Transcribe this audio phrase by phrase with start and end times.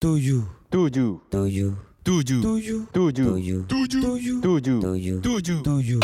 [0.00, 0.40] tujuh
[0.72, 2.40] tujuh tujuh Tujuh.
[2.40, 4.00] tujuh tujuh tujuh Tujuh.
[4.00, 5.58] tujuh tujuh tujuh Tujuh.
[5.60, 6.00] tujuh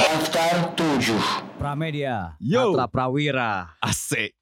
[0.00, 2.72] Daftar 7 Pramedia Yo.
[2.72, 3.52] Patra Prawira
[3.82, 4.32] Asik.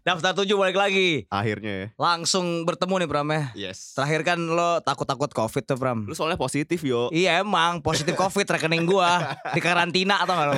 [0.00, 4.80] Daftar tujuh balik lagi akhirnya ya Langsung bertemu nih Pram ya yes Terakhir kan lo
[4.80, 9.60] takut-takut covid tuh Pram lu soalnya positif yo Iya emang positif covid rekening gua Di
[9.60, 10.54] karantina atau gak lo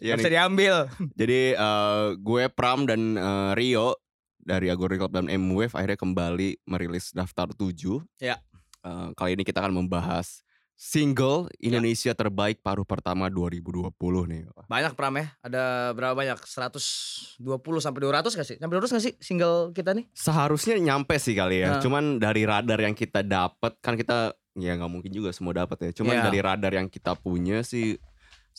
[0.00, 0.34] Iya bisa nih.
[0.34, 0.74] diambil.
[1.20, 3.94] Jadi eh, gue Pram dan eh, Rio
[4.40, 8.40] dari Agori Club dan M-Wave akhirnya kembali merilis daftar 7 Ya.
[8.80, 10.40] Eh, kali ini kita akan membahas
[10.74, 13.92] single Indonesia terbaik paruh pertama 2020
[14.24, 14.48] nih.
[14.64, 15.28] Banyak Pram ya.
[15.44, 16.40] Ada berapa banyak?
[16.40, 17.36] 120
[17.78, 18.56] sampai 200 gak sih?
[18.56, 20.08] Sampai 200 gak sih single kita nih?
[20.16, 21.76] Seharusnya nyampe sih kali ya.
[21.76, 21.80] Nah.
[21.84, 26.00] cuman dari radar yang kita dapat kan kita ya nggak mungkin juga semua dapat ya.
[26.00, 26.24] Cuman Iya.
[26.24, 28.00] dari radar yang kita punya sih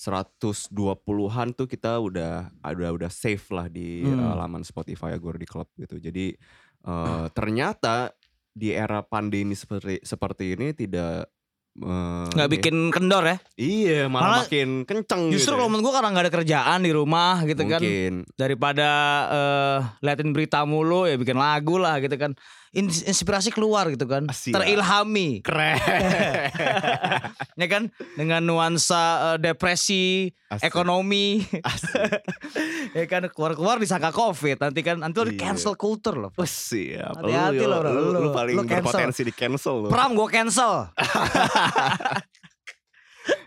[0.01, 4.17] 120-an tuh kita udah udah udah save lah di Hmm.
[4.19, 5.95] eh, laman Spotify Agor di Club gitu.
[5.95, 6.33] Jadi
[6.81, 8.09] eh, ternyata
[8.51, 11.29] di era pandemi seperti seperti ini tidak
[11.77, 15.55] eh, Gak ini- bikin kendor ya iya malah, Malah makin kenceng Justru gitu.
[15.55, 15.71] kalau ya.
[15.71, 18.89] menurut gue karena gak ada kerjaan di rumah gitu kan mungkin Daripada
[19.29, 22.35] eh, liatin berita mulu ya bikin lagu lah gitu kan
[22.73, 24.55] Inspirasi keluar gitu kan Siap.
[24.55, 25.75] Terilhami keren.
[27.59, 29.03] Ya kan Dengan nuansa
[29.35, 30.65] eh, depresi Asik.
[30.65, 32.23] Ekonomi Asik.
[32.97, 35.41] Ya kan keluar-keluar disangka covid Nanti kan Nanti udah Iya.
[35.41, 37.11] cancel culture loh Wah, siap.
[37.17, 37.89] Hati-hati lo, bro.
[37.89, 38.75] lu, lu Lu- paling cancel.
[38.81, 39.87] berpotensi di cancel lo.
[39.87, 40.71] Pram gue cancel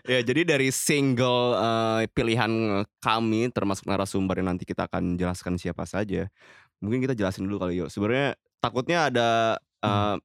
[0.05, 2.47] Ya jadi dari single eh, pilihan
[3.01, 6.29] kami termasuk narasumber yang nanti kita akan jelaskan siapa saja.
[6.77, 7.89] Mungkin kita jelasin dulu kali yuk.
[7.89, 9.29] Sebenarnya takutnya ada
[9.85, 10.15] eh,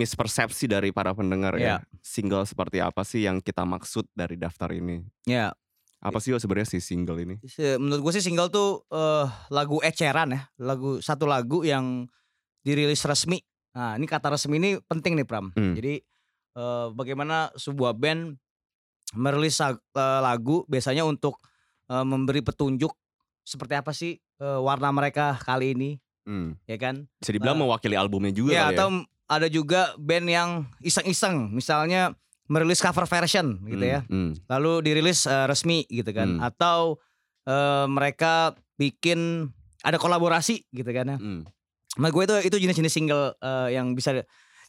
[0.00, 1.84] mispersepsi dari para pendengar ya.
[2.00, 5.04] Single seperti apa sih yang kita maksud dari daftar ini?
[5.28, 5.52] Ya
[6.00, 7.36] Apa sih sebenarnya si single ini?
[7.76, 12.08] Menurut gue sih single tuh eh, lagu eceran ya lagu satu lagu yang
[12.60, 15.76] dirilis resmi nah ini kata resmi ini penting nih Pram Hmm.
[15.78, 16.02] jadi
[16.56, 18.34] eh, bagaimana sebuah band
[19.14, 21.38] merilis lag- lagu biasanya untuk
[21.86, 22.90] eh, memberi petunjuk
[23.44, 25.90] seperti apa sih eh, warna mereka kali ini
[26.22, 26.54] Hmm.
[26.64, 27.64] ya kan Bisa dibilang Nah.
[27.66, 28.88] mewakili albumnya juga ya kali atau
[29.26, 30.50] ada juga band yang
[30.80, 32.12] iseng-iseng misalnya
[32.46, 36.42] merilis cover version gitu ya Hmm, lalu dirilis eh, resmi gitu kan Hmm.
[36.42, 36.98] atau
[37.42, 39.48] eh, mereka bikin
[39.80, 41.16] ada kolaborasi gitu kan ya.
[41.16, 41.42] hmm, hmm.
[41.96, 44.12] Nah gue itu itu jenis-jenis single eh, yang bisa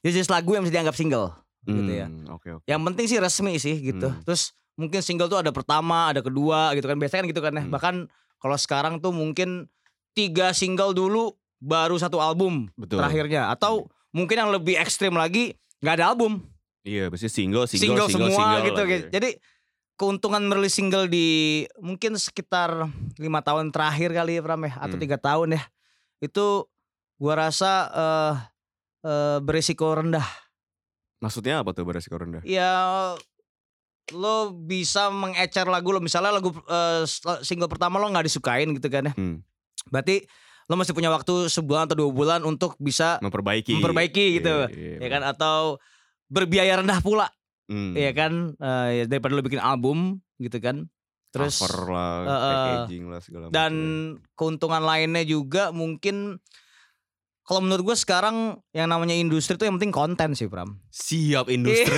[0.02, 1.30] jenis lagu yang bisa dianggap single
[1.62, 2.08] gitu ya.
[2.08, 2.66] Hmm, Oke oke.
[2.66, 4.08] Yang penting sih resmi sih gitu.
[4.08, 4.24] Hmm.
[4.24, 6.98] Terus mungkin single tuh ada pertama, ada kedua gitu kan.
[6.98, 7.62] Biasanya kan gitu kan ya.
[7.62, 7.70] Hmm.
[7.70, 7.96] Bahkan
[8.38, 9.70] kalau sekarang tuh mungkin
[10.12, 12.98] tiga single dulu baru satu album Betul.
[12.98, 16.42] terakhirnya atau mungkin yang lebih ekstrim lagi nggak ada album
[16.82, 18.82] Iya, biasanya single, single, single, single, semua single gitu.
[18.82, 18.90] lagi.
[18.90, 19.06] gitu.
[19.14, 19.30] Jadi
[19.94, 21.28] keuntungan merilis single di
[21.78, 22.90] mungkin sekitar
[23.22, 25.04] lima tahun terakhir kali ya Pram ya atau Hmm.
[25.06, 25.64] tiga tahun ya
[26.18, 26.66] itu
[27.22, 28.34] gua rasa eh
[29.06, 30.26] eh, berisiko rendah.
[31.22, 32.42] Maksudnya apa tuh beresiko rendah?
[32.42, 32.74] Ya
[34.12, 37.06] lo bisa mengecer lagu lo misalnya lagu eh,
[37.46, 39.14] single pertama lo nggak disukain gitu kan ya.
[39.14, 39.46] Hmm.
[39.88, 40.26] Berarti
[40.72, 43.76] lo masih punya waktu sebulan atau dua bulan untuk bisa Memperbaiki.
[43.76, 44.72] Memperbaiki gitu.
[44.72, 45.76] Iya, iya, ya kan atau
[46.26, 47.28] berbiaya rendah pula
[47.68, 47.96] Hmm.
[47.96, 48.52] Iya kan
[48.92, 50.92] ya daripada lu bikin album gitu kan.
[51.32, 53.56] Terus cover lah, eh, packaging lah segala macam.
[53.56, 53.74] dan
[54.36, 56.36] keuntungan lainnya juga mungkin
[57.42, 60.84] kalau menurut gue sekarang yang namanya industri itu yang penting konten sih Pram.
[60.92, 61.96] siap industri.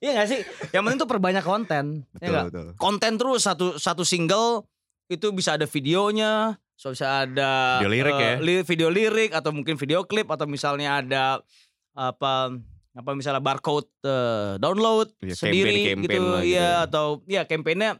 [0.00, 0.40] Iya gak sih?
[0.72, 2.04] Yang penting tuh perbanyak konten.
[2.20, 2.44] ya betul nggak?
[2.52, 2.66] betul.
[2.76, 4.68] Konten terus satu satu single
[5.10, 8.34] itu bisa ada videonya, so bisa ada Video lirik eh, ya.
[8.38, 11.42] li- video lirik atau mungkin video klip atau misalnya ada
[11.90, 12.54] apa
[12.92, 16.70] apa misalnya barcode eh, download Iya, sendiri campaign-campaign gitu, gitu ya ya.
[16.86, 17.98] atau ya kampanyenya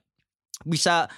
[0.61, 1.11] bisa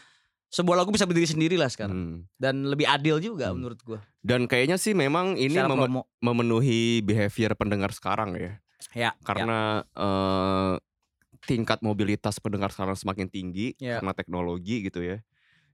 [0.48, 2.18] sebuah lagu bisa berdiri sendiri lah sekarang Hmm.
[2.36, 3.60] dan lebih adil juga Hmm.
[3.60, 4.00] menurut gua.
[4.18, 6.02] Dan kayaknya sih memang ini meme- promo.
[6.18, 8.52] memenuhi behavior pendengar sekarang ya.
[8.92, 10.72] Ya, Karena eh,
[11.42, 13.98] tingkat mobilitas pendengar sekarang semakin tinggi Ya.
[13.98, 15.20] karena teknologi gitu ya.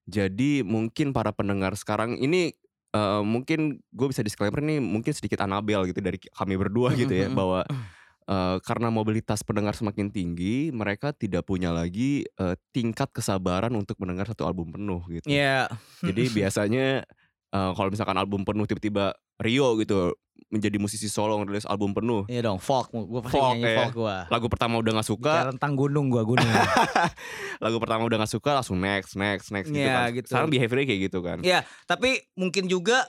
[0.08, 2.56] Jadi mungkin para pendengar sekarang ini
[2.96, 7.28] eh, mungkin gue bisa disclaimer nih mungkin sedikit Anabel gitu dari kami berdua gitu ya
[7.28, 7.36] Mm-mm.
[7.36, 7.60] bahwa
[8.32, 14.32] eh, karena mobilitas pendengar semakin tinggi mereka tidak punya lagi eh, tingkat kesabaran untuk mendengar
[14.32, 15.28] satu album penuh gitu.
[15.28, 15.68] ya.
[16.00, 17.04] Jadi biasanya
[17.52, 20.12] eh, kalau misalkan album penuh tiba-tiba Rio gitu
[20.48, 22.24] menjadi musisi solo ngerilis album penuh.
[22.24, 22.88] Iya dong, folk.
[22.88, 23.76] Gue pasti Folk, nyanyi ya.
[23.78, 24.16] folk gua.
[24.26, 26.48] Lagu pertama udah gak suka, Bicara tentang gunung gua gunung.
[27.64, 30.08] lagu pertama udah gak suka langsung next, next, next gitu Iya, kan.
[30.14, 30.26] gitu.
[30.26, 31.38] Sekarang behaviornya kayak gitu kan.
[31.42, 33.04] ya, tapi mungkin juga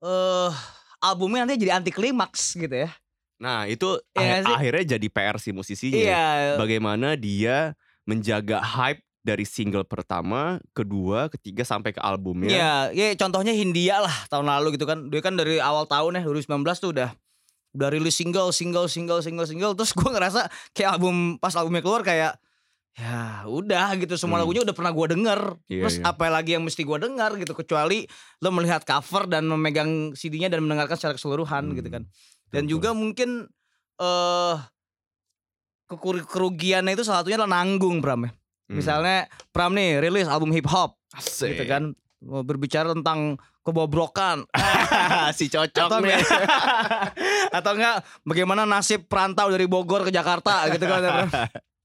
[0.00, 0.50] eh
[0.98, 2.90] albumnya nanti jadi anti klimaks gitu ya.
[3.38, 5.96] Nah itu Iya akhir- akhirnya jadi PR si musisinya.
[5.96, 6.26] Iya.
[6.56, 7.72] Bagaimana dia
[8.04, 12.48] menjaga hype dari single pertama, kedua, ketiga sampai ke albumnya.
[12.48, 15.12] Iya, ya contohnya Hindia lah tahun lalu gitu kan.
[15.12, 16.48] Dia kan dari awal tahun ya 2019
[16.80, 17.12] tuh udah
[17.70, 19.72] udah rilis single, single, single, single, single.
[19.76, 22.40] Terus gua ngerasa kayak album pas albumnya keluar kayak
[22.98, 24.48] ya udah gitu semua Hmm.
[24.48, 25.40] lagunya udah pernah gua denger.
[25.68, 26.10] Iya, Terus iya.
[26.10, 28.08] apa lagi yang mesti gua dengar gitu kecuali
[28.40, 32.02] lo melihat cover dan memegang CD-nya dan mendengarkan secara keseluruhan Hmm, gitu kan.
[32.50, 32.72] Dan betul.
[32.80, 33.46] juga mungkin
[34.00, 34.56] eh
[35.86, 38.32] kekur- kerugiannya itu salah satunya adalah nanggung Pram ya.
[38.70, 38.78] Hmm.
[38.78, 41.52] Misalnya Pram nih rilis album hip hop Asik.
[41.52, 41.90] gitu kan
[42.20, 44.46] berbicara tentang kebobrokan
[45.34, 46.14] si cocok atau nih.
[47.58, 51.28] atau enggak bagaimana nasib perantau dari Bogor ke Jakarta gitu kan Pram.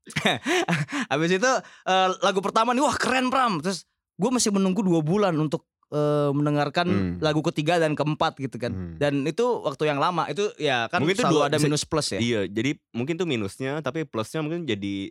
[1.12, 1.52] Habis itu
[1.84, 3.84] eh, lagu pertama nih wah keren Pram terus
[4.16, 7.16] gue masih menunggu dua bulan untuk eh, mendengarkan Hmm.
[7.20, 8.96] lagu ketiga dan keempat gitu kan Hmm.
[8.96, 12.20] dan itu waktu yang lama itu ya kan Mungkin itu dua- ada minus plus ya
[12.20, 15.10] Iya, jadi mungkin tuh minusnya, tapi plusnya mungkin jadi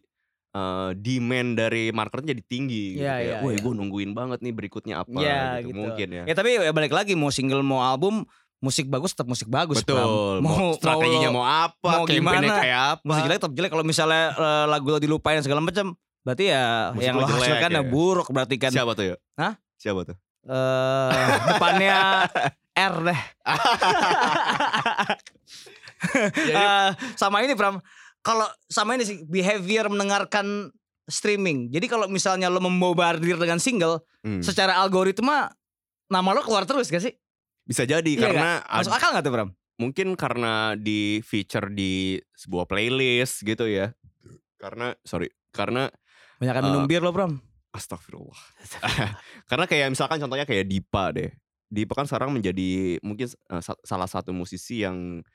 [0.55, 2.85] eh, demand dari marketnya jadi tinggi.
[2.95, 3.03] gitu.
[3.03, 3.61] Iya, Kayak, iya, Wah, iya.
[3.61, 5.19] gue nungguin banget nih berikutnya apa.
[5.19, 5.69] Iya, gitu.
[5.69, 5.79] gitu.
[5.83, 6.23] Mungkin ya.
[6.25, 8.23] ya tapi ya balik lagi mau single mau album
[8.59, 9.99] musik bagus tetap musik bagus Betul.
[10.01, 10.41] Pram.
[10.41, 11.91] Mau, strateginya lo- mau apa?
[12.01, 13.05] mau gimana, kayak apa?
[13.05, 15.93] musik jelek tetap jelek kalau misalnya eh, lagu lo dilupain segala macam
[16.25, 17.83] berarti ya Musik yang lo hasilkan ya ya.
[17.85, 19.17] buruk berarti kan Siapa tuh ya?
[19.37, 19.53] Hah?
[19.77, 20.17] Siapa tuh?
[20.45, 21.11] eh
[21.51, 22.25] depannya
[22.73, 23.21] R deh.
[26.35, 27.81] Eh, sama ini Pram,
[28.25, 30.73] kalau sama ini sih behavior mendengarkan
[31.05, 31.69] streaming.
[31.69, 34.41] Jadi kalau misalnya lo membombardir dengan single, Hmm.
[34.41, 35.53] secara algoritma
[36.07, 37.13] nama lo keluar terus gak sih?
[37.63, 39.51] Bisa jadi Iya karena Masuk ad- akal gak tuh Pram?
[39.75, 43.93] mungkin karena di feature di sebuah playlist gitu ya.
[44.57, 45.93] Karena sorry, karena
[46.35, 47.37] Banyak Eh, minum bir lo Pram.
[47.71, 48.39] Astagfirullah.
[49.51, 51.31] Karena kayak misalkan contohnya kayak Dipa deh.
[51.67, 53.27] Dipa kan sekarang menjadi mungkin
[53.59, 55.27] sa- salah satu musisi yang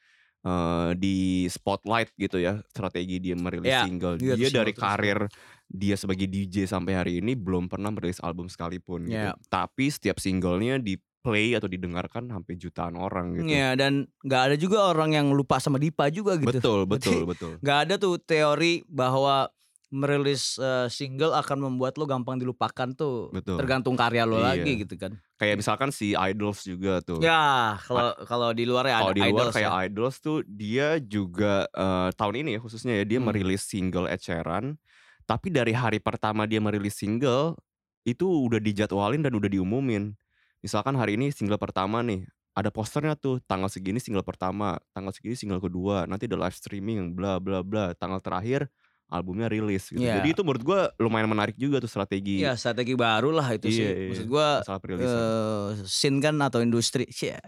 [0.41, 4.15] eh, di spotlight gitu ya strategi dia merilis Ya, single.
[4.17, 5.27] iya, Dia dari karir
[5.69, 9.13] dia sebagai DJ sampai hari ini belum pernah merilis album sekalipun gitu.
[9.29, 9.37] Ya.
[9.47, 13.51] Tapi setiap singlenya di play atau didengarkan sampai jutaan orang gitu.
[13.51, 16.49] Iya dan nggak ada juga orang yang lupa sama Dipa juga gitu.
[16.57, 17.53] Betul, betul, betul.
[17.59, 19.51] Nggak ada tuh teori bahwa
[19.89, 23.33] merilis eh, single akan membuat lo gampang dilupakan tuh.
[23.33, 23.57] Betul.
[23.57, 24.45] Tergantung karya lo Iya.
[24.53, 25.17] lagi gitu kan.
[25.35, 27.17] Kayak misalkan si Idols juga tuh.
[27.19, 29.79] Ya, kalau kalau di luar ya Kalau di luar idols kayak ya.
[29.89, 33.27] Idols tuh dia juga eh, tahun ini ya khususnya ya dia Hmm.
[33.33, 34.77] merilis single Ed Sheeran.
[35.25, 37.57] Tapi dari hari pertama dia merilis single
[38.05, 40.13] itu udah dijadwalin dan udah diumumin.
[40.61, 45.37] Misalkan hari ini single pertama nih ada posternya tuh tanggal segini single pertama, tanggal segini
[45.37, 48.67] single kedua, nanti ada live streaming bla bla bla, tanggal terakhir
[49.09, 49.99] albumnya rilis gitu.
[49.99, 50.21] Iya.
[50.21, 54.13] Jadi itu menurut gua lumayan menarik juga tuh strategi Iya, strategi baru lah itu sih.
[54.13, 55.09] Maksud gua masalah perilisan.
[55.09, 57.41] eh scene kan atau industri Cia,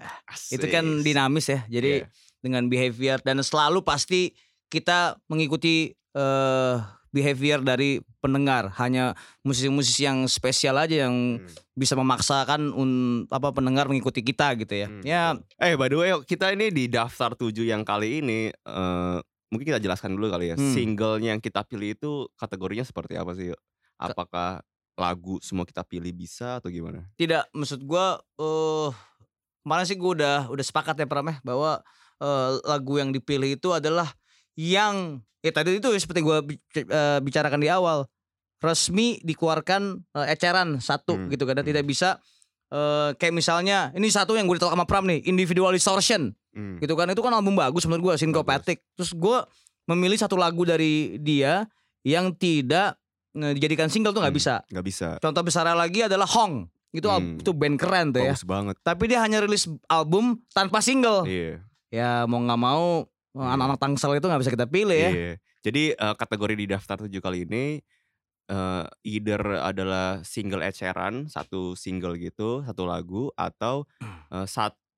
[0.50, 1.62] itu kan dinamis ya.
[1.70, 2.10] Jadi Iya.
[2.40, 4.34] dengan behavior dan selalu pasti
[4.68, 6.76] kita mengikuti eh
[7.12, 8.72] behavior dari pendengar.
[8.78, 9.12] Hanya
[9.42, 11.48] musisi-musisi yang spesial aja yang Hmm.
[11.74, 12.92] bisa memaksakan un,
[13.28, 14.88] apa pendengar mengikuti kita gitu ya.
[14.88, 15.24] Hmm, Ya.
[15.58, 19.18] Eh by the way kita ini di daftar 7 yang kali ini eh
[19.52, 20.56] mungkin kita jelaskan dulu kali ya.
[20.56, 20.72] Hmm.
[20.72, 23.52] Singlenya yang kita pilih itu kategorinya seperti apa sih?
[24.00, 24.64] Apakah
[24.96, 27.06] lagu semua kita pilih bisa atau gimana?
[27.16, 28.90] tidak maksud gua eh
[29.62, 31.80] kemarin sih gua udah udah sepakat ya Pram ya bahwa
[32.20, 34.10] eh, lagu yang dipilih itu adalah
[34.54, 38.06] yang ya tadi itu seperti gua bi- eh, bicarakan di awal
[38.62, 41.72] resmi dikeluarkan eh, eceran satu Hmm, gitu kan dan hmm.
[41.74, 42.10] tidak bisa
[42.70, 46.76] eh, kayak misalnya ini satu yang gue ditolak sama Pram nih individual distortion Hmm.
[46.78, 49.48] gitu kan itu kan album bagus menurut gua Syncopatic terus gua
[49.86, 51.64] memilih satu lagu dari dia
[52.02, 53.00] yang tidak
[53.32, 55.08] eh, dijadikan single tuh nggak Hmm, bisa Nggak bisa.
[55.18, 56.68] Contoh besar lagi adalah Hong.
[56.92, 57.40] Itu Hmm.
[57.40, 58.36] itu band keren tuh ya.
[58.36, 58.76] Bagus banget.
[58.78, 61.24] Tapi dia hanya rilis album tanpa single.
[61.24, 61.64] Iya.
[61.88, 63.48] Ya mau nggak mau Iya.
[63.56, 65.10] anak-anak Tangsel itu nggak bisa kita pilih ya.
[65.10, 65.32] Iya.
[65.62, 67.80] Jadi eh, kategori di daftar 7 kali ini
[68.46, 74.28] eh either adalah single Ed Sheeran, satu single gitu, satu lagu atau Hmm.
[74.36, 74.48] eh,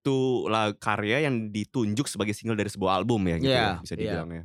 [0.04, 3.94] satu lag karya yang ditunjuk sebagai single dari sebuah album ya gitu Iya, ya, bisa
[3.96, 4.00] iya.
[4.20, 4.44] dibilang ya.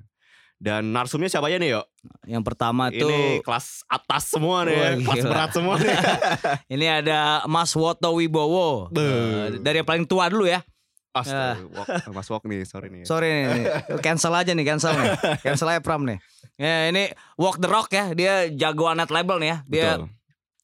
[0.55, 1.83] Dan narsumnya siapa aja nih, Yo?
[2.25, 5.31] Yang pertama Ini tuh kelas atas semua nih, ya, kelas gila.
[5.31, 5.97] berat semua nih.
[6.75, 8.87] ini ada Mas Woto Wibowo.
[8.93, 10.63] Eh, dari yang paling tua dulu ya.
[11.11, 13.03] Astaga, Wok- Mas Wok nih, sorry nih.
[13.03, 13.65] Sorry nih, nih.
[13.99, 15.11] cancel aja nih, cancel nih.
[15.43, 16.19] Cancel aja Pram nih.
[16.55, 19.59] Ya ini Walk the Rock ya, dia jagoan net label nih ya.
[19.65, 20.07] Dia Betul.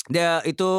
[0.06, 0.70] dia itu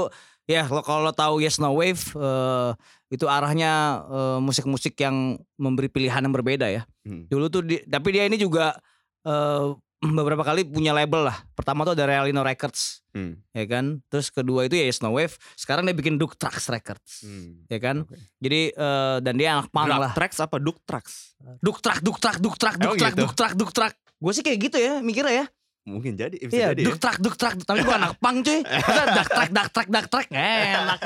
[0.46, 2.72] ya lo kalau lo tahu Yes No Wave eh,
[3.08, 3.72] itu arahnya
[4.06, 6.84] eh, musik-musik yang memberi pilihan yang berbeda ya.
[7.04, 7.26] Hmm.
[7.26, 8.74] Dulu tuh di- tapi dia ini juga
[9.22, 9.66] eh,
[10.18, 11.38] beberapa kali punya label lah.
[11.54, 13.40] Pertama tuh ada Realino Records Hmm.
[13.52, 14.04] ya kan.
[14.12, 15.40] Terus kedua itu ya No Wave.
[15.56, 17.24] Sekarang dia bikin Duke Trax Records.
[17.24, 17.64] Hmm.
[17.66, 18.04] Ya kan?
[18.04, 18.20] Oke.
[18.38, 20.12] Jadi eh, dan dia anak punk lah.
[20.12, 21.38] tracks apa duk tracks?
[21.64, 23.22] Duk Trax, Duk Trax, Duk Trax, Duk Emang Trax, gitu?
[23.24, 23.94] Duk Trax, Duk Trax.
[24.16, 25.46] Gue sih kayak gitu ya mikirnya ya.
[25.86, 28.66] Mungkin jadi, bisa Iya, jadi duk trak duk trak, tapi gue anak pang cuy.
[29.18, 31.00] Dak trak dak trak dak trak enak.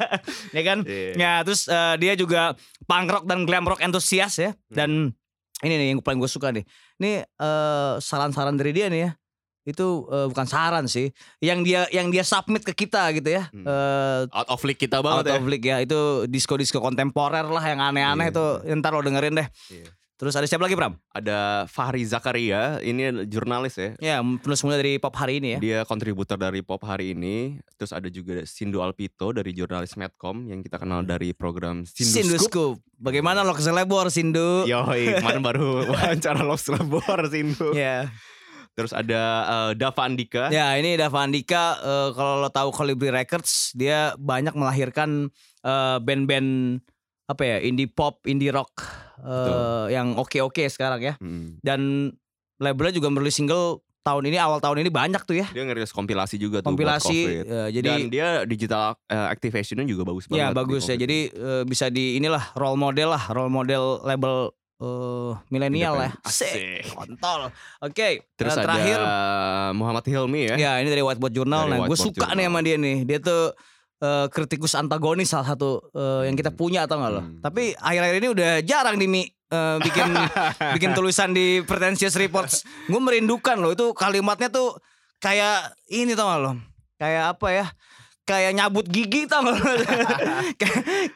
[0.56, 0.78] ya kan?
[0.88, 1.12] Iya.
[1.14, 4.56] Ya, terus eh, dia juga punk rock dan glam rock entusias ya.
[4.56, 4.72] Hmm.
[4.72, 4.90] Dan
[5.60, 6.64] ini nih yang paling gue suka nih.
[6.96, 9.10] Ini eh, saran-saran dari dia nih ya.
[9.62, 13.52] Itu eh, bukan saran sih, yang dia yang dia submit ke kita gitu ya.
[13.52, 13.68] Hmm.
[13.68, 15.36] Eh, Out of league kita out banget ya.
[15.36, 15.76] of league ya.
[15.78, 18.32] Itu disco-disco kontemporer lah yang aneh-aneh Iya.
[18.32, 18.46] itu.
[18.80, 19.48] Ntar lo dengerin deh.
[19.68, 19.86] Iya.
[20.22, 20.94] Terus ada siapa lagi Pram?
[21.10, 23.90] Ada Fahri Zakaria, ini jurnalis ya.
[23.98, 25.58] Ya, penulis muda dari pop hari ini ya.
[25.58, 27.58] Dia kontributor dari Pop hari ini.
[27.74, 32.36] Terus ada juga Sindu Alpito dari jurnalis Medcom yang kita kenal dari program Sindu, Sindu
[32.38, 32.78] Scoop.
[32.78, 33.02] Scoop.
[33.02, 34.62] Bagaimana lo keselebor Sindu?
[34.62, 37.74] Yoi, kemarin baru wawancara Los Labor Sindu.
[37.74, 38.06] Ya.
[38.78, 40.54] Terus ada eh, Dava Andika.
[40.54, 45.34] Ya ini Dava Andika eh, kalau lo tahu Colibri Records dia banyak melahirkan
[45.66, 46.78] eh, band-band
[47.24, 48.82] apa ya indie pop, indie rock
[49.16, 49.94] Betul.
[49.94, 51.14] yang oke-oke sekarang ya.
[51.18, 51.56] Hmm.
[51.62, 52.10] Dan
[52.58, 56.34] labelnya juga merilis single tahun ini awal tahun ini banyak tuh ya Dia ngerilis kompilasi
[56.34, 57.46] juga tuh kompilasi.
[57.46, 60.42] Eh, jadi Dan dia digital eh, activationnya juga bagus banget.
[60.42, 60.98] ya bagus ya.
[60.98, 64.50] Jadi eh, bisa di inilah role model lah, role model label
[64.82, 65.94] eh, milenial.
[65.94, 66.26] Independen.
[66.26, 67.40] Asik, kontol.
[67.78, 68.98] Oke, Terus eh, ada terakhir
[69.78, 70.56] Muhammad Hilmi ya.
[70.58, 71.70] Ya ini dari Whiteboard Journal.
[71.70, 72.50] Dari Nah gue suka nih Journal.
[72.50, 72.96] sama dia nih.
[73.06, 73.54] Dia tuh
[74.02, 76.58] eh, kritikus antagonis salah satu eh, yang kita Hmm.
[76.58, 77.22] punya atau enggak lo?
[77.22, 77.38] Hmm.
[77.38, 80.08] Tapi akhir-akhir ini udah jarang nih Mi eh, bikin
[80.74, 82.66] bikin tulisan di Pretentious Reports.
[82.84, 84.74] Gue merindukan loh itu kalimatnya tuh
[85.16, 86.52] kayak ini tau gak lo?
[86.98, 87.66] Kayak apa ya?
[88.22, 89.58] Kayak nyabut gigi tau gak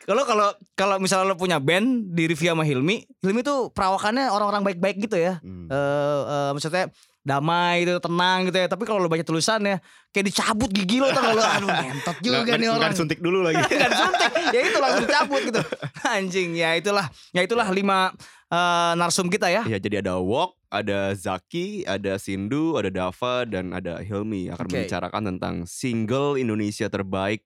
[0.06, 4.62] Kalau kalau kalau misalnya lo punya band di review sama Hilmi, Hilmi tuh perawakannya orang-orang
[4.64, 5.70] baik-baik gitu ya Hmm.
[5.70, 5.76] eh
[6.24, 6.90] eh, maksudnya
[7.26, 11.26] damai gitu tenang gitu ya tapi kalau lo baca tulisannya kayak dicabut gigi lo tau
[11.26, 13.58] gak lo aduh ngentot juga Nggak- nih orang disuntik dulu lagi.
[13.66, 15.60] Nggak disuntik ya itu langsung dicabut gitu
[16.14, 18.14] anjing ya itulah ya itulah lima
[18.46, 23.70] eh, narsum kita ya Ya jadi ada Wok, ada Zaki, ada Sindu, ada Dava dan
[23.70, 24.72] ada Hilmi akan Oke.
[24.78, 27.42] membicarakan tentang single Indonesia terbaik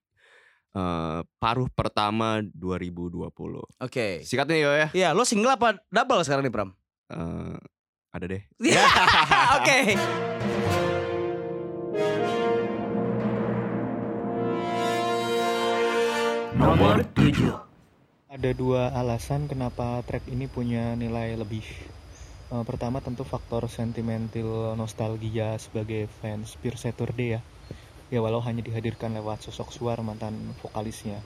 [0.73, 3.33] eh, paruh pertama 2020.
[3.81, 4.89] oke Singkatnya yo ya.
[4.93, 6.71] ya lo single apa double sekarang nih Pram
[7.09, 7.57] eh,
[8.11, 8.43] ada deh.
[9.59, 9.79] Oke
[16.59, 21.67] Nomor 7 Ada dua alasan kenapa track ini punya nilai lebih.
[22.51, 27.41] Eh, pertama tentu faktor sentimental nostalgia sebagai fans Pure Saturday ya.
[28.11, 31.23] Ya walau hanya dihadirkan lewat sosok suar mantan vokalisnya.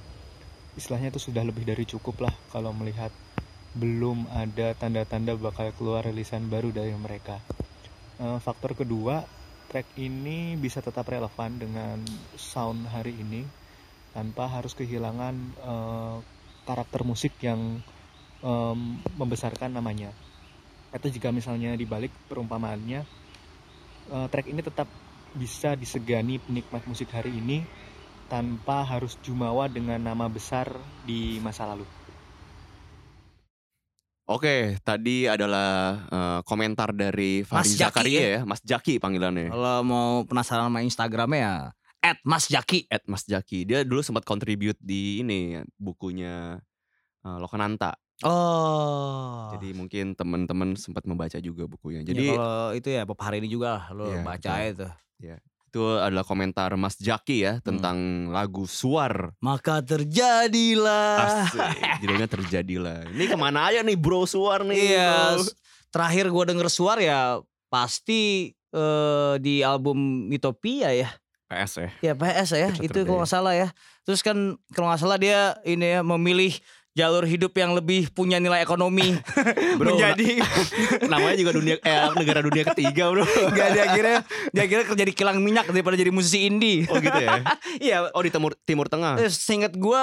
[0.76, 3.08] Istilahnya itu sudah lebih dari cukup lah kalau melihat
[3.74, 7.42] belum ada tanda-tanda bakal keluar rilisan baru dari mereka.
[8.22, 9.26] Eh, faktor kedua,
[9.66, 11.98] track ini bisa tetap relevan dengan
[12.38, 13.42] sound hari ini
[14.14, 16.16] tanpa harus kehilangan eh,
[16.64, 17.82] karakter musik yang
[18.40, 18.80] em,
[19.18, 20.14] membesarkan namanya.
[20.94, 23.02] Atau jika misalnya dibalik perumpamaannya,
[24.14, 24.86] eh, track ini tetap
[25.34, 27.66] bisa disegani penikmat musik hari ini
[28.30, 30.70] tanpa harus jumawa dengan nama besar
[31.02, 32.03] di masa lalu.
[34.24, 38.20] Oke, tadi adalah eh, komentar dari Fahri Mas Zakaria ya?
[38.24, 39.52] ya, Mas Jaki panggilannya.
[39.52, 41.54] kalau mau penasaran sama Instagramnya ya
[42.04, 43.68] at Mas Jaki At Mas Jaki.
[43.68, 46.56] Dia dulu sempat contribute di ini bukunya
[47.20, 47.96] eh, Lokananta.
[48.24, 52.00] oh Jadi mungkin teman-teman sempat membaca juga bukunya.
[52.00, 54.92] jadi Jadi kalau itu ya pop hari ini juga lah, lo Iya, baca aja tuh
[55.74, 57.66] itu adalah komentar Mas Jaki ya Hmm.
[57.66, 57.96] tentang
[58.30, 59.34] lagu Suar.
[59.42, 61.60] maka terjadilah Asik.
[61.98, 63.10] Judulnya terjadilah.
[63.10, 64.94] Ini ke mana aja nih Bro Suar nih?
[64.94, 65.42] Iya, bro?
[65.90, 71.10] terakhir gue denger suar ya pasti eh, di album Utopia ya.
[71.44, 71.90] PS ya.
[72.00, 73.68] Ya PS ya, itu kalau nggak salah ya.
[74.02, 74.34] Terus kan
[74.70, 76.54] kalau nggak salah dia ini ya memilih
[76.94, 79.18] jalur hidup yang lebih punya nilai ekonomi
[79.78, 80.38] Bro, menjadi
[81.10, 83.26] Namanya juga dunia eh negara dunia ketiga, Bro.
[83.26, 84.18] nggak dia akhirnya
[84.54, 86.86] dia akhirnya kerja di kilang minyak daripada jadi musisi indie.
[86.86, 87.42] Oh gitu ya.
[87.82, 89.18] Iya, Oh di timur Timur Tengah.
[89.18, 90.02] eh, seingat gue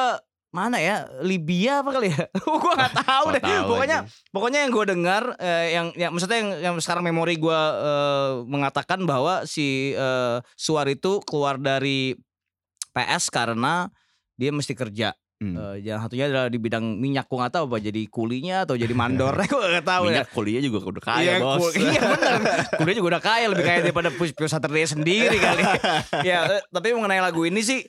[0.51, 2.27] mana ya Libya apa kali ya?
[2.27, 3.39] gue nggak tahu deh.
[3.39, 4.11] tahu Pokoknya aja.
[4.35, 8.99] Pokoknya yang gue dengar, eh, yang, yang maksudnya yang, yang sekarang memori gue eh, mengatakan
[9.07, 12.19] bahwa si eh, Suar itu keluar dari
[12.91, 13.87] PS karena
[14.35, 15.15] dia mesti kerja.
[15.41, 15.57] Hmm.
[15.57, 17.25] Eh, yang satunya adalah di bidang minyak.
[17.25, 19.33] Gue nggak tahu apa jadi kulinya atau jadi mandor.
[19.41, 20.21] gue nggak tahu ya.
[20.21, 21.57] Minyak kuliah juga udah kaya, Iya, Bos.
[21.57, 22.33] kul- iya benar.
[22.77, 25.65] Kuliah juga udah kaya lebih kaya daripada Pus Pus Saturday sendiri kali.
[26.29, 27.81] ya, eh, tapi mengenai lagu ini sih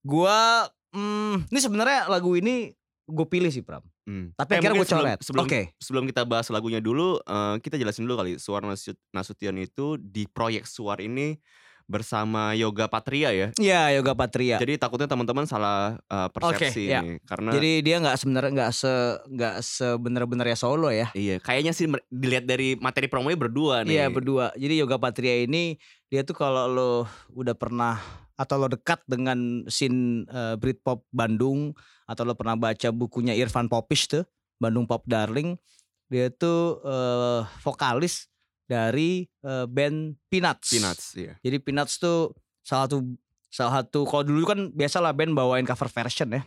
[0.00, 3.82] gua hmm, ini sebenarnya lagu ini gue pilih sih Pram.
[4.02, 4.34] Hmm.
[4.34, 5.18] Tapi Eh, akhirnya gue coret.
[5.20, 5.60] Sebelum, sebelum, Oke.
[5.76, 8.32] sebelum kita bahas lagunya dulu, eh, kita jelasin dulu kali.
[8.36, 11.38] Suar Nasut- Nasution itu di proyek Suar ini
[11.86, 13.48] bersama Yoga Patria ya.
[13.60, 14.56] Iya, Yoga Patria.
[14.56, 17.00] Jadi takutnya teman-teman salah uh, persepsi Oke, ya.
[17.04, 18.92] nih karena Jadi dia nggak sebenarnya nggak se
[19.28, 21.08] nggak sebenar-benarnya solo ya.
[21.12, 24.00] iya kayaknya sih dilihat dari materi promonya berdua nih.
[24.00, 24.50] Iya berdua.
[24.56, 25.76] Jadi Yoga Patria ini
[26.08, 26.92] dia tuh kalau lo
[27.32, 28.00] udah pernah
[28.36, 31.76] atau lo dekat dengan scene eh, Britpop Bandung
[32.08, 34.24] atau lo pernah baca bukunya Irfan Popish tuh
[34.62, 35.58] Bandung Pop Darling,
[36.06, 38.31] dia tuh eh, vokalis
[38.72, 40.72] dari eh, band Peanuts.
[40.72, 41.36] Peanuts iya.
[41.44, 42.32] Jadi Peanuts tuh
[42.64, 43.04] salah satu
[43.52, 46.42] salah satu kalau dulu kan biasalah band bawain cover version ya.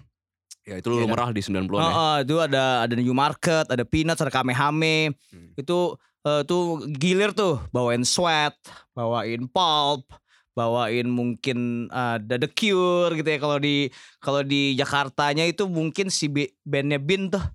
[0.65, 1.13] Ya itu lu Iya kan?
[1.13, 1.93] merah di 90-an Oh, ya.
[1.93, 5.13] oh, itu ada ada New Market, ada Peanuts, ada Kamehame.
[5.29, 5.53] Hmm.
[5.53, 5.93] Itu
[6.25, 8.57] eh, tuh gilir tuh bawain Sweat,
[8.97, 10.09] bawain Pulp,
[10.57, 16.25] bawain mungkin ada The Cure gitu ya kalau di kalau di Jakartanya itu mungkin si
[16.65, 17.45] bandnya Bin tuh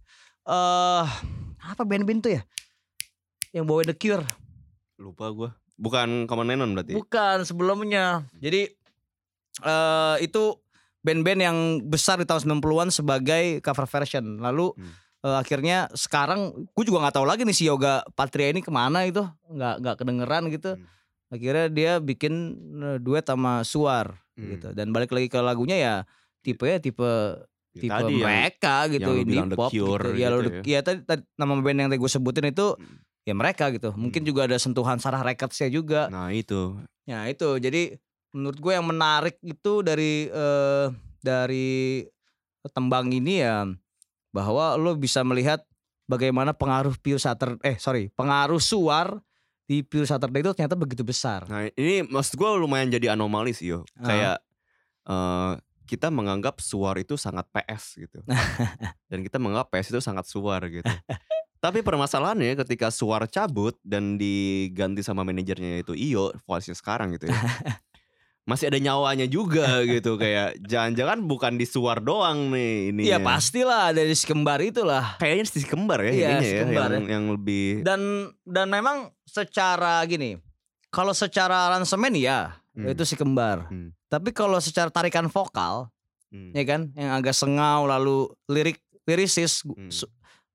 [0.47, 1.05] eh
[1.61, 2.43] apa band Bin tuh ya?
[3.50, 4.23] Yang bawain The Cure.
[5.00, 5.50] Lupa gua.
[5.75, 6.92] Bukan Common Lennon berarti.
[6.92, 8.28] Bukan sebelumnya.
[8.37, 8.69] Jadi
[9.61, 10.57] eh itu
[11.00, 14.37] band-band yang besar di tahun 90-an sebagai cover version.
[14.38, 14.92] Lalu Hmm.
[15.21, 19.04] eh, akhirnya sekarang gue juga nggak tahu lagi nih si Yoga Patria ini ke mana
[19.04, 20.76] itu nggak nggak kedengeran gitu.
[20.76, 20.85] Hmm.
[21.30, 22.35] Akhirnya dia bikin
[22.76, 24.52] eh, duet sama Suar Hmm.
[24.52, 24.69] gitu.
[24.73, 25.95] Dan balik lagi ke lagunya ya
[26.40, 27.04] tipe ya tipe
[27.71, 30.19] Ya, tipe tadi yang mereka gitu yang indie pop Cure gitu.
[30.19, 32.99] Ya, lo gitu The- ya tadi, tadi nama band yang tadi gue sebutin itu Hmm.
[33.25, 33.93] Ya mereka gitu.
[33.97, 36.09] Mungkin juga ada sentuhan Sarah Records-nya juga.
[36.09, 36.77] Nah itu
[37.11, 37.99] Ya itu jadi
[38.31, 40.87] menurut gue yang menarik itu dari eh,
[41.19, 42.07] dari
[42.71, 43.67] tembang ini ya
[44.31, 45.67] bahwa lo bisa melihat
[46.07, 49.19] bagaimana pengaruh Pure Saturday eh sorry pengaruh suar
[49.67, 51.50] di Pure Saturday itu ternyata begitu besar.
[51.50, 53.83] Nah ini maksud gue lumayan jadi anomali sih yo.
[53.99, 54.07] Ah.
[54.07, 54.39] Kayak
[55.11, 55.53] eh,
[55.91, 58.23] kita menganggap suar itu sangat PS gitu.
[59.11, 60.87] dan kita menganggap PS itu sangat suar gitu.
[61.61, 67.37] Tapi permasalahannya ketika suar cabut dan diganti sama manajernya itu Iyo, vokalisnya sekarang gitu ya.
[68.49, 73.02] Masih ada nyawanya juga gitu kayak jangan-jangan bukan di suar doang nih ini.
[73.07, 75.21] Iya pastilah dari si kembar itulah.
[75.21, 80.00] Kayaknya si kembar ya Iya, si ya kembar yang, yang lebih Dan dan memang secara
[80.09, 80.40] gini
[80.88, 82.87] kalau secara aransemen ya Hmm.
[82.87, 83.67] itu si kembar.
[83.67, 83.90] Hmm.
[84.07, 85.93] Tapi kalau secara tarikan vokal
[86.33, 86.55] Hmm.
[86.55, 89.90] ya kan yang agak sengau lalu lirik lirisis Hmm.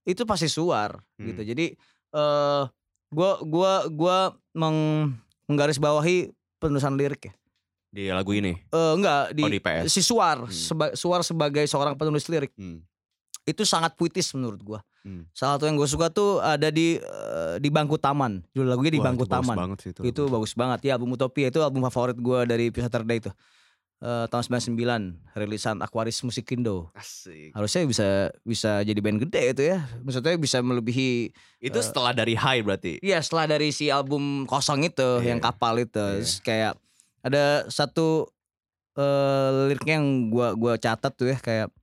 [0.06, 1.28] Itu pasti suar Hmm.
[1.28, 1.74] gitu jadi
[2.12, 2.64] eh
[3.10, 4.18] gua gua gua
[4.52, 5.12] meng,
[5.46, 7.34] menggarisbawahi penulisan lirik ya
[7.88, 8.52] di lagu ini.
[8.52, 9.88] Eh enggak di, Oh, di PS.
[9.88, 10.52] si suar Hmm.
[10.52, 12.84] seba- suar sebagai seorang penulis lirik Hmm.
[13.44, 15.30] itu sangat puitis menurut gua Hmm.
[15.32, 18.98] salah satu yang gue suka tuh ada di eh, di bangku taman judul lagunya di
[18.98, 20.02] Wah, bangku itu bagus taman banget sih itu.
[20.04, 23.32] itu bagus banget ya album Utopia itu album favorit gua dari Saturday itu
[24.06, 27.50] Eh, tahun 99 rilisan Aquarius Musikindo Asik.
[27.58, 28.08] harusnya bisa
[28.46, 33.02] bisa jadi band gede itu ya maksudnya bisa melebihi Itu setelah dari High berarti.
[33.02, 35.34] Iya setelah dari si album kosong itu Iya.
[35.34, 36.22] yang kapal itu Iya.
[36.22, 36.74] Terus kayak
[37.26, 38.30] ada satu
[38.94, 41.74] eh liriknya yang gua gua catat tuh ya kayak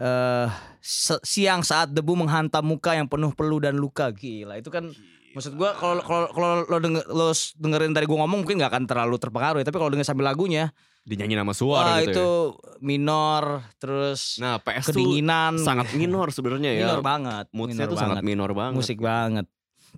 [0.00, 0.48] eh
[0.80, 4.88] se- siang saat debu menghantam muka yang penuh peluh dan luka gila itu kan
[5.30, 8.84] maksud gua kalau kalau kalau lo denger, lo dengerin tadi gua ngomong mungkin nggak akan
[8.88, 12.76] terlalu terpengaruh ya tapi kalau denger sambil lagunya dinyanyi nama wah suara gitu itu ya.
[12.80, 13.42] minor
[13.76, 16.84] terus Nah, PS tuh kedinginan sangat minor sebenarnya ya.
[16.84, 18.24] minor banget Moodnya minor tuh sangat banget.
[18.26, 18.76] minor banget.
[18.76, 19.46] musik banget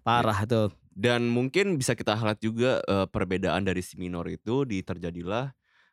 [0.01, 4.81] parah itu Dan mungkin bisa kita lihat juga eh, perbedaan dari si minor itu di
[4.81, 5.49] terjadilah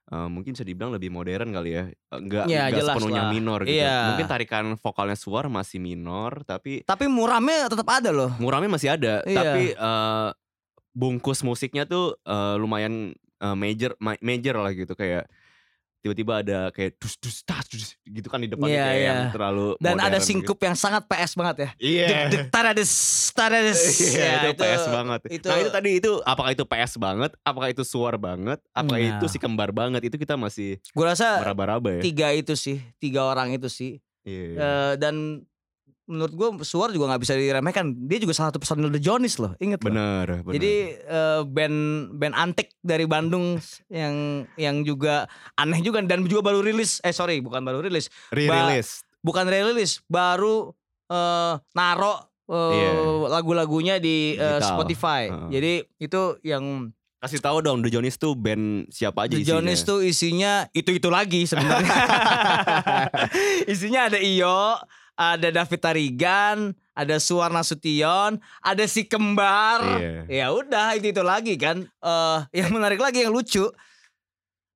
[0.06, 1.84] eh, mungkin bisa dibilang lebih modern kali ya.
[1.88, 3.32] Eh, Enggak Ya, enggak sepenuhnya lah.
[3.32, 3.76] minor gitu.
[3.76, 3.98] Iya.
[4.10, 9.24] Mungkin tarikan vokalnya suar masih minor tapi tapi muramnya tetap ada loh muramnya masih ada,
[9.24, 9.36] Iya.
[9.38, 10.30] tapi eh,
[10.92, 15.26] bungkus musiknya tuh eh, lumayan eh, major ma- major lah gitu kayak
[16.00, 19.10] tiba-tiba ada kayak dus dus tas dus gitu kan di depannya Iya, kayak iya.
[19.10, 21.92] yang terlalu dan ada singkup yang sangat PS banget ya gitu.
[21.92, 22.08] Iya.
[22.30, 22.92] Dek tarades
[23.30, 25.20] tarades Iya, Ya, itu, PS banget.
[25.30, 29.12] itu- Nah itu tadi itu apakah itu PS banget, apakah itu suar banget, apakah Nah.
[29.14, 32.02] itu si kembar banget itu kita masih gue rasa meraba-raba ya.
[32.02, 34.44] tiga itu sih tiga orang itu sih Iya.
[34.46, 34.56] iya.
[34.58, 35.44] Eh, dan
[36.10, 39.54] menurut gue Suar juga nggak bisa diremehkan dia juga salah satu personil The Jonis loh
[39.58, 40.54] inget loh bener, bener.
[40.58, 41.78] jadi eh, band
[42.12, 44.16] band antik dari Bandung yang
[44.56, 49.06] yang juga aneh juga dan juga baru rilis eh sorry bukan baru rilis re-release.
[49.22, 50.74] bukan rilis baru
[51.08, 52.92] eh naro eh, Iya.
[53.30, 54.60] lagu-lagunya di Digital.
[54.60, 55.50] Spotify Heeh.
[55.52, 59.60] jadi itu yang Kasih tahu dong The Jonis tuh band siapa aja The isinya.
[59.60, 61.92] Jonis tuh isinya itu-itu lagi sebenarnya.
[63.68, 64.80] isinya ada Iyo,
[65.20, 69.84] ada David Tarigan, ada Suwarna Sution, ada si kembar.
[70.00, 70.24] Iya.
[70.32, 71.84] Ya udah itu-itu lagi kan.
[71.84, 73.68] Eh yang menarik lagi yang lucu.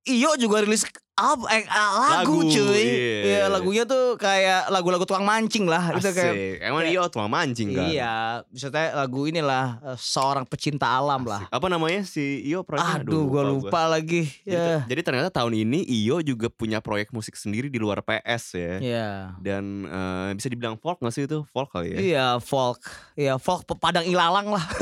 [0.04, 2.82] Iyo juga rilis Apa eh, ah, lagu, Lagu, cuy.
[2.82, 3.14] iya.
[3.22, 5.94] Iya, lagunya tuh kayak lagu-lagu tukang mancing lah.
[5.94, 6.56] Itu kayak Asik.
[6.58, 7.86] Emang kayak- Iyo tukang mancing kan?
[7.86, 11.46] Iya, maksudnya lagu inilah eh, seorang pecinta alam lah.
[11.46, 11.54] Asik.
[11.54, 12.98] Apa namanya si Iyo proyeknya?
[13.00, 14.26] Aduh, gua lupa lagi.
[14.42, 14.82] Jadi, Ya.
[14.84, 18.74] jadi ternyata tahun ini Iyo juga punya proyek musik sendiri di luar PS ya.
[18.76, 19.08] Iya.
[19.38, 21.46] Dan eh, bisa dibilang folk gak sih itu?
[21.48, 21.98] Folk kali ya?
[22.00, 22.82] Iya, folk.
[23.14, 24.64] Iya, folk padang ilalang lah.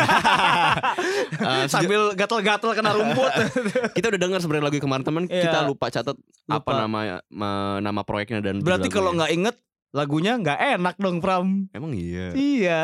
[1.33, 3.33] Eh, sejak- Sambil gatel-gatel kena rumput.
[3.97, 5.42] kita udah dengar sebenarnya lagu kemarin teman Iya.
[5.42, 6.80] kita lupa catat apa Lupa.
[6.80, 9.56] nama ma- nama proyeknya dan Berarti kalau nggak inget
[9.90, 11.68] lagunya nggak enak dong Pram.
[11.70, 12.78] emang iya Iya.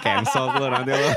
[0.00, 1.08] cancel lo nanti lo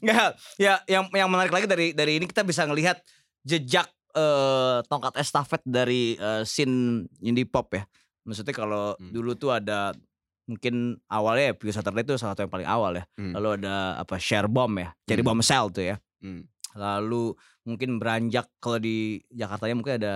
[0.00, 0.28] Nggak.
[0.56, 3.00] Ya, yang yang menarik lagi dari dari ini kita bisa ngelihat
[3.42, 7.84] jejak eh, tongkat estafet dari eh, scene indie pop ya.
[8.22, 9.10] Maksudnya kalau Hmm.
[9.10, 9.94] dulu tuh ada
[10.44, 13.04] mungkin awalnya ya Pure Saturday itu salah satu yang paling awal ya.
[13.14, 13.32] Hmm.
[13.32, 15.30] Lalu ada apa Share Bomb ya, Cherry Hmm.
[15.30, 15.96] Bomb Cell tuh ya.
[16.20, 16.42] Hmm.
[16.72, 20.14] Lalu mungkin beranjak kalau di Jakartanya mungkin ada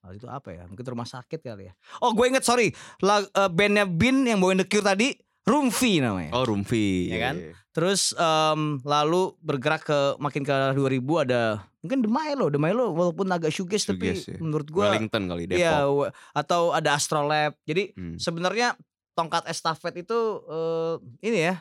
[0.00, 0.64] oh, itu apa ya?
[0.64, 1.74] Mungkin rumah sakit kali ya.
[1.98, 2.72] Oh, gue inget sorry.
[3.00, 6.30] Lag, eh, bandnya Bin yang bawain The Cure tadi, Rumfi namanya.
[6.32, 7.34] oh Rumfi Ya iya, kan?
[7.36, 7.52] iya.
[7.70, 11.42] Terus em, lalu bergerak ke makin ke 2000 ada
[11.80, 14.36] mungkin The Milo, The Milo walaupun agak shoegaze tapi ya.
[14.36, 17.54] menurut gue Wellington kali Depok Iya, wa- atau ada Astrolab.
[17.62, 18.16] Jadi Hmm.
[18.16, 18.74] sebenarnya
[19.12, 21.54] tongkat estafet itu eh, ini ya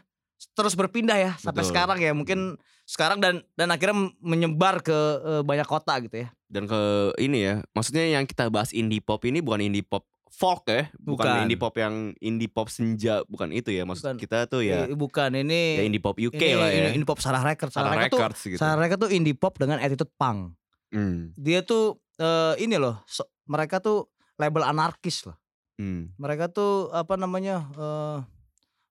[0.53, 1.71] terus berpindah ya sampai Betul.
[1.71, 2.11] sekarang ya.
[2.11, 2.57] Mungkin
[2.89, 6.33] sekarang dan dan akhirnya menyebar ke eh, banyak kota gitu ya.
[6.49, 6.79] dan ke
[7.21, 11.21] ini ya maksudnya yang kita bahas indie pop ini bukan indie pop folk ya bukan,
[11.21, 11.41] Bukan.
[11.43, 14.17] indie pop yang indie pop senja bukan itu ya maksud Bukan.
[14.17, 17.17] kita tuh ya bukan ini ya indie pop UK ini, lah ya ini, ini pop
[17.17, 17.69] Sarah Records.
[17.71, 20.53] Sarah, Sarah Records tuh gitu Sarah Records tuh indie pop dengan attitude punk.
[20.89, 25.37] Hmm, Dia tuh eh, ini loh, so- mereka tuh label anarkis loh.
[25.77, 26.17] hmm.
[26.17, 28.17] mereka tuh apa namanya eh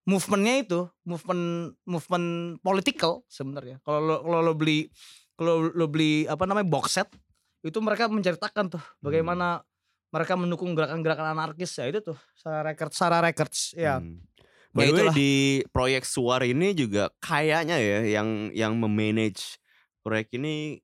[0.08, 1.44] movementnya itu movement
[1.84, 2.26] movement
[2.64, 4.88] political sebenarnya kalau lo kalau lo beli
[5.36, 7.08] kalau lo beli apa namanya box set
[7.60, 9.60] itu mereka menceritakan tuh bagaimana
[10.08, 14.24] mereka mendukung gerakan-gerakan anarkis ya itu tuh Sarah Records Sarah Records ya Hmm.
[14.68, 15.14] Ya By the way itulah.
[15.16, 15.32] di
[15.72, 19.56] proyek Suar ini juga kayaknya ya yang yang memanage
[20.04, 20.78] proyek ini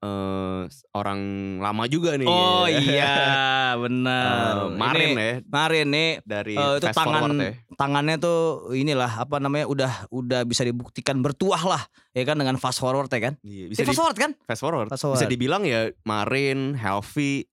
[0.00, 1.20] eh orang
[1.58, 2.24] lama juga nih.
[2.24, 2.80] oh ya.
[2.80, 3.14] iya
[3.70, 7.52] Eh, benar Marin Ini- ya Marin nih dari eh, itu Fast tangan Forward ya.
[7.76, 8.40] tangannya tuh
[8.72, 13.20] inilah apa namanya udah udah bisa dibuktikan bertuah lah ya kan dengan fast forward ya
[13.22, 14.88] kan Iya, bisa bisa di, fast forward kan fast forward.
[14.88, 15.30] Fast Bisa forward.
[15.30, 17.46] dibilang ya Marin, Healthy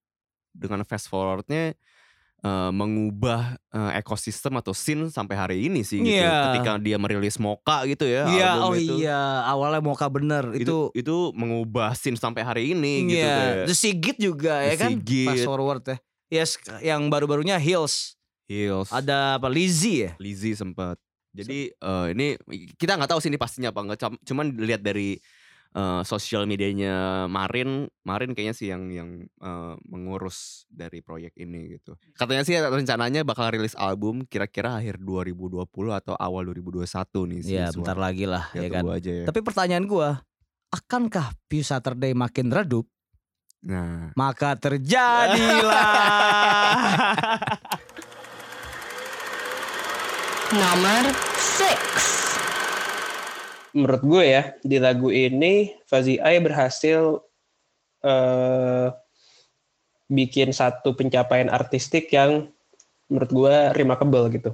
[0.50, 1.76] dengan fast forwardnya
[2.38, 6.18] eh, mengubah eh, ekosistem atau scene sampai hari ini sih gitu.
[6.22, 6.54] Iya.
[6.54, 8.26] Ketika dia merilis Moka gitu ya.
[8.26, 8.94] Iya, album oh itu.
[9.02, 11.06] iya, awalnya Moka bener Itu, itu.
[11.06, 14.90] itu mengubah scene sampai hari ini gitu iya, kayak The Sigit juga ya The kan,
[14.96, 15.26] Sigit.
[15.26, 15.96] fast forward ya.
[16.28, 18.92] Yes, yang baru-barunya Hills, Hills.
[18.92, 20.12] ada apa Lizzy ya?
[20.20, 21.00] Lizzy sempat.
[21.32, 22.36] Jadi eh, ini
[22.74, 23.98] kita nggak tahu sih ini pastinya apa enggak.
[24.00, 25.16] Cum- Cuman dilihat dari
[25.74, 31.96] eh, sosial medianya Marin, Marin kayaknya sih yang yang eh, mengurus dari proyek ini gitu.
[32.14, 36.84] Katanya sih rencananya bakal rilis album kira-kira akhir 2020 atau awal 2021
[37.32, 37.56] nih sih.
[37.58, 38.82] Iya, bentar lagi lah ya ya kan.
[38.88, 39.24] aja ya.
[39.28, 40.22] Tapi pertanyaan gua,
[40.72, 42.86] akankah Pew Saturday makin redup?
[43.58, 45.90] Nah, Maka terjadilah.
[50.48, 52.27] Nomor 6
[53.78, 57.22] menurut gue ya di lagu ini Fazi Ai berhasil
[58.02, 58.88] eh,
[60.10, 62.50] bikin satu pencapaian artistik yang
[63.06, 64.50] menurut gue remarkable gitu.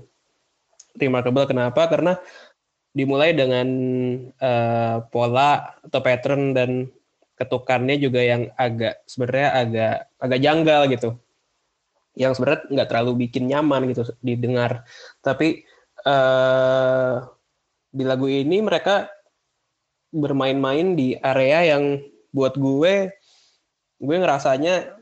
[0.94, 1.88] Remarkable kenapa?
[1.88, 2.20] Karena
[2.92, 3.66] dimulai dengan
[4.37, 6.70] eh, pola atau pattern dan
[7.34, 11.10] ketukannya juga yang agak sebenarnya agak agak janggal gitu.
[12.14, 14.84] Yang sebenarnya nggak terlalu bikin nyaman gitu didengar.
[15.24, 15.64] Tapi
[16.04, 17.16] eh
[17.94, 19.06] di lagu ini mereka
[20.14, 21.98] bermain-main di area yang
[22.31, 23.11] buat gue
[23.98, 24.94] gue ngerasanya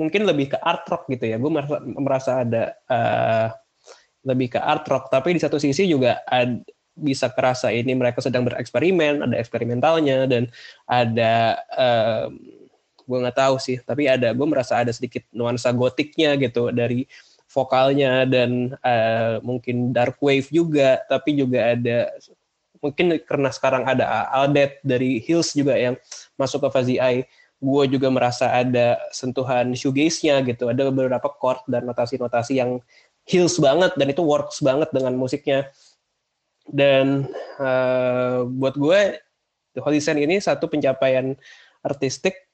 [0.00, 1.36] mungkin lebih ke art rock gitu ya.
[1.36, 3.48] Gue merasa, merasa ada eh,
[4.24, 5.12] lebih ke art rock.
[5.12, 6.64] Tapi di satu sisi juga ad-
[7.00, 10.48] bisa kerasa ini mereka sedang bereksperimen ada eksperimentalnya dan
[10.88, 12.26] ada eh,
[13.04, 13.76] gue nggak tahu sih.
[13.84, 17.04] Tapi ada gue merasa ada sedikit nuansa gotiknya gitu dari
[17.50, 21.04] vokalnya dan eh, mungkin dark wave juga.
[21.12, 22.08] Tapi juga ada
[22.80, 25.96] mungkin karena sekarang ada Aldet dari Hills juga yang
[26.40, 27.28] masuk ke Fazi Ai
[27.60, 30.72] gue juga merasa ada sentuhan shoegaze-nya gitu.
[30.72, 32.80] Ada beberapa chord dan notasi-notasi yang
[33.28, 35.68] Hills banget dan itu works banget dengan musiknya.
[36.64, 37.28] Dan
[37.60, 39.20] eh, buat gue
[39.76, 41.36] The Holy Sand ini satu pencapaian
[41.84, 42.48] artistik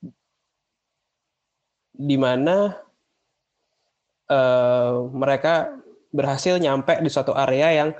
[1.94, 2.74] di mana
[4.26, 5.70] eh, mereka
[6.10, 7.90] berhasil nyampe di suatu area yang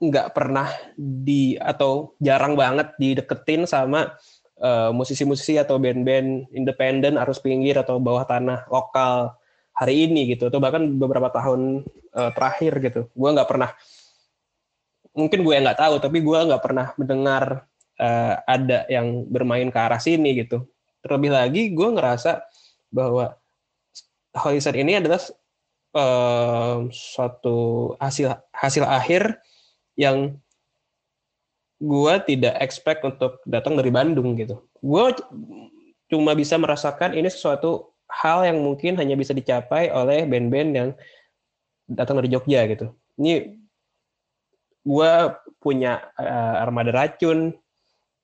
[0.00, 4.16] nggak pernah di atau jarang banget dideketin sama
[4.56, 9.36] eh, musisi-musisi atau band-band independen arus pinggir atau bawah tanah lokal
[9.76, 11.84] hari ini gitu atau bahkan beberapa tahun
[12.16, 13.00] eh, terakhir gitu.
[13.12, 13.70] Gue nggak pernah
[15.12, 17.68] mungkin gue nggak tahu tapi gue nggak pernah mendengar
[18.00, 20.64] eh, ada yang bermain ke arah sini gitu.
[21.04, 22.40] Terlebih lagi gue ngerasa
[22.88, 23.36] bahwa
[24.32, 25.20] Horizon ini adalah
[25.92, 29.44] eh, suatu hasil hasil akhir
[29.98, 30.38] yang
[31.80, 34.60] gue tidak expect untuk datang dari Bandung gitu.
[34.84, 35.16] Gue
[36.12, 40.88] cuma bisa merasakan ini sesuatu hal yang mungkin hanya bisa dicapai oleh band-band yang
[41.88, 42.92] datang dari Jogja gitu.
[43.16, 43.56] Ini
[44.84, 45.12] gue
[45.62, 47.56] punya eh, Armada Racun,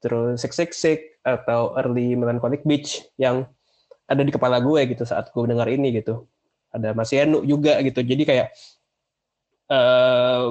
[0.04, 3.48] terus Six Six Six atau Early Melancholic Beach yang
[4.06, 6.28] ada di kepala gue gitu saat gue dengar ini gitu.
[6.70, 8.04] Ada Mas Yenu juga gitu.
[8.04, 8.48] Jadi kayak
[9.72, 10.46] eh,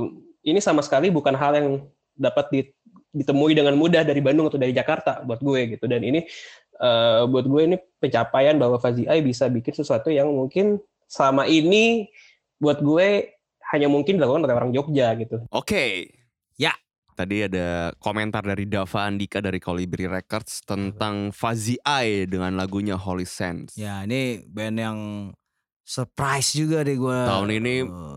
[0.45, 1.67] ini sama sekali bukan hal yang
[2.15, 2.71] dapat di-
[3.11, 5.89] ditemui dengan mudah dari Bandung atau dari Jakarta buat gue gitu.
[5.89, 6.23] Dan ini
[6.79, 10.77] eh, buat gue ini pencapaian bahwa Fazi Ai bisa bikin sesuatu yang mungkin
[11.09, 12.07] selama ini
[12.61, 13.35] buat gue
[13.73, 15.41] hanya mungkin dilakukan oleh orang Jogja gitu.
[15.49, 16.13] Oke.
[16.55, 16.71] Ya.
[17.15, 23.23] Tadi ada komentar dari Dava Andika dari Colibri Records tentang Fazi Ai dengan lagunya Holy
[23.23, 23.79] Sense.
[23.79, 24.99] Ya ini band yang
[25.85, 27.19] surprise juga deh gue.
[27.29, 27.75] Tahun ini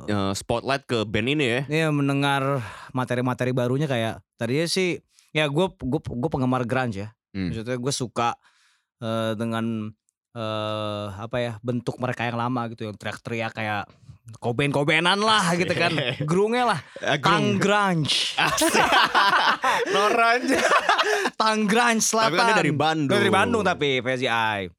[0.08, 1.60] Eh, spotlight ke band ini ya.
[1.68, 2.64] Iya mendengar
[2.96, 5.04] materi-materi barunya kayak tadinya sih
[5.36, 7.08] ya gue gue gue penggemar grunge ya.
[7.36, 7.52] Hmm.
[7.52, 8.32] Maksudnya gue suka
[9.04, 9.92] eh, dengan
[10.32, 13.84] eh apa ya bentuk mereka yang lama gitu yang teriak-teriak kayak
[14.40, 15.92] koben-kobenan lah gitu kan.
[16.24, 16.80] Grungnya lah.
[17.20, 18.36] Tang grunge.
[19.92, 20.40] Noran.
[21.40, 22.32] Tang grunge selatan.
[22.32, 23.16] Tapi kan dia dari Bandung.
[23.16, 24.77] Dari Bandung tapi VCI.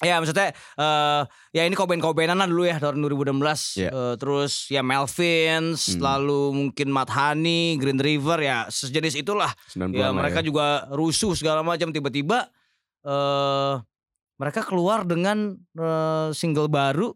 [0.00, 3.90] Ya maksudnya eh ya ini koben-kobenan lah dulu ya tahun 2016 Iya.
[3.90, 6.00] Eh, terus ya Melvins Hmm.
[6.00, 11.88] lalu mungkin Madhani Green River ya sejenis itulah 90-an ya mereka juga rusuh segala macam
[11.88, 12.48] tiba-tiba
[13.02, 13.74] eh
[14.36, 17.12] mereka keluar dengan eh, single baru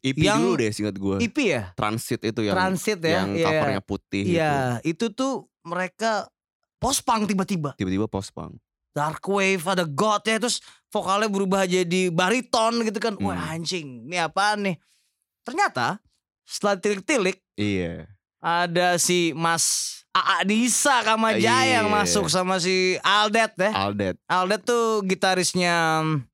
[0.00, 1.16] EP yang- dulu deh singkat gue.
[1.18, 3.44] EP ya Transit itu yang Transit ya yang iya.
[3.48, 4.36] covernya putih gitu.
[4.36, 6.28] Iya itu tuh mereka
[6.76, 8.60] post punk tiba-tiba Tiba-tiba post punk.
[8.90, 10.58] dark wave ada god ya terus
[10.88, 13.52] vokalnya berubah jadi bariton gitu kan wah Hmm.
[13.54, 14.76] anjing ini apaan nih
[15.42, 16.00] ternyata
[16.42, 18.08] setelah tilik-tilik Iya.
[18.38, 21.94] ada si Mas Aa Disa Kamajaya yang Iya.
[21.94, 24.16] masuk sama si Aldet ya Aldet.
[24.24, 26.24] Aldet tuh gitarisnya um,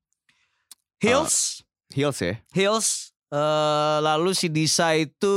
[0.97, 2.35] Hills Hills ya.
[2.51, 2.87] Hills
[3.29, 5.35] eh, lalu si Disa itu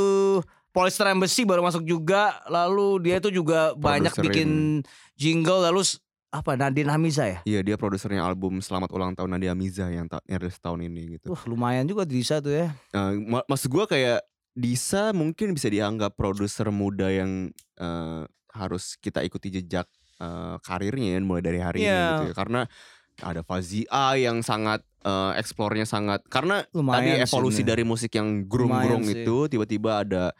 [0.70, 4.80] Polyester Embassy baru masuk juga lalu dia itu juga banyak bikin
[5.14, 5.82] jingle lalu
[6.28, 10.20] apa Nadine Hamiza ya Iya dia produsernya album Selamat Ulang Tahun Nadia Miza yang ta-
[10.24, 11.32] yang rilis tahun ini gitu.
[11.32, 14.20] Wah lumayan juga Disa tuh ya Eh, ma- maksud gue kayak
[14.52, 19.88] Disa mungkin bisa dianggap produser muda yang eh, harus kita ikuti jejak
[20.18, 22.04] eh, karirnya ya, mulai dari hari ini Iya.
[22.12, 22.34] gitu ya.
[22.36, 22.60] Karena
[23.18, 27.68] ada Fazia yang sangat eh, eksplornya sangat karena Lumayan tadi sih evolusi ini.
[27.68, 29.24] dari musik yang grung-grung sih.
[29.24, 30.36] itu tiba-tiba ada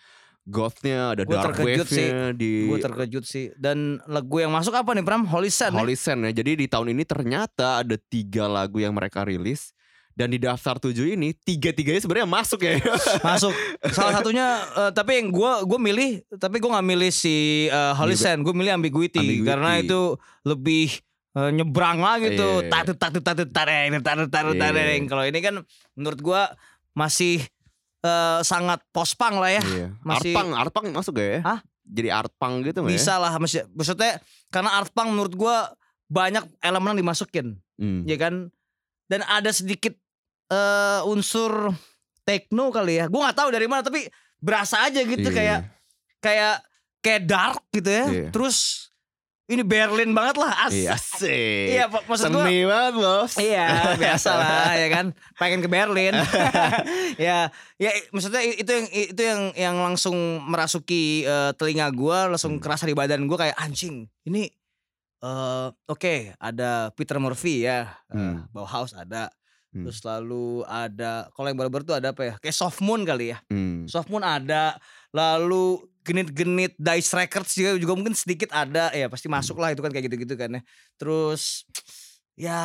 [0.48, 2.08] gothnya, ada Gua dark terkejut sih.
[2.08, 5.28] wave-nya di Gue terkejut sih Dan lagu yang masuk apa nih Pram?
[5.28, 5.80] Holy Sand ya?
[5.84, 6.32] Holy Sand ya.
[6.32, 9.76] Jadi di tahun ini ternyata ada tiga lagu yang mereka rilis
[10.12, 12.82] dan di daftar tujuh ini tiga-tiganya sebenarnya masuk ya.
[13.30, 13.54] Masuk
[13.94, 17.37] Salah satunya eh, Tapi yang gue gue milih Tapi gue gak milih si
[17.70, 19.46] eh, Holy Sand Gue milih Ambiguity, Ambiguity.
[19.46, 20.90] Karena itu lebih
[21.38, 22.70] eh, nyebrang lah gitu Iya.
[22.72, 24.62] Tatut tatut tatut tareng Tatut tatut Iya.
[24.66, 25.54] tareng Kalau ini kan
[25.94, 26.42] Menurut gue
[26.98, 27.46] Masih
[28.00, 29.87] eh, Sangat post-punk lah ya Iya.
[30.00, 31.40] Masih- Artpang, Artpang masuk gak ya?
[31.42, 31.61] Hah?
[31.82, 32.96] Jadi Artpang gitu nggak ya?
[32.96, 35.56] Bisa lah masih, Maksudnya Karena art punk menurut gue
[36.06, 37.46] Banyak elemen yang dimasukin
[37.78, 38.02] Hmm.
[38.02, 38.50] ya kan
[39.06, 39.94] dan ada sedikit
[40.48, 41.70] eh unsur
[42.22, 45.32] techno kali ya gue nggak tahu dari mana tapi berasa aja gitu Iya.
[45.32, 45.58] kayak
[46.18, 46.56] kayak
[46.98, 48.28] kayak dark gitu ya Iya.
[48.28, 48.88] terus
[49.48, 51.66] ini Berlin banget lah as Iya, asik.
[51.70, 53.32] iya mak- maksud gue Seni banget bos.
[53.34, 56.12] Iya biasa lah ya kan pengen ke Berlin
[57.18, 62.62] ya ya maksudnya itu yang itu yang yang langsung merasuki eh, telinga gua langsung Hmm.
[62.62, 64.52] kerasa di badan gua kayak anjing ini
[65.18, 68.44] eh oke ada Peter Murphy ya eh, Hmm.
[68.50, 69.32] Bauhaus ada
[69.68, 69.84] Hmm.
[69.84, 73.40] terus lalu ada kalau yang baru-baru tuh ada apa ya kayak Soft Moon kali ya
[73.48, 73.84] Hmm.
[73.84, 74.76] Soft Moon ada
[75.11, 75.76] lalu
[76.09, 80.09] genit-genit Dice Records juga, juga mungkin sedikit ada ya pasti masuk lah itu kan kayak
[80.09, 80.62] gitu-gitu kan ya
[80.97, 81.68] terus
[82.33, 82.59] ya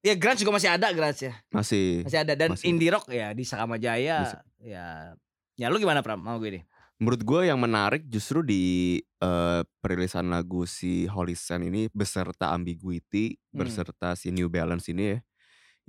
[0.00, 2.04] ya grunge juga masih ada grunge ya Masih.
[2.04, 2.66] masih ada dan Masih.
[2.68, 4.22] indie rock ya di Sakama Jaya
[4.60, 5.16] ya
[5.54, 10.30] ya lu gimana Pram mau gue nih Menurut gue yang menarik justru di eh, perilisan
[10.30, 13.66] lagu si Holy Sand ini beserta Ambiguity, Hmm.
[13.66, 15.18] beserta si New Balance ini ya.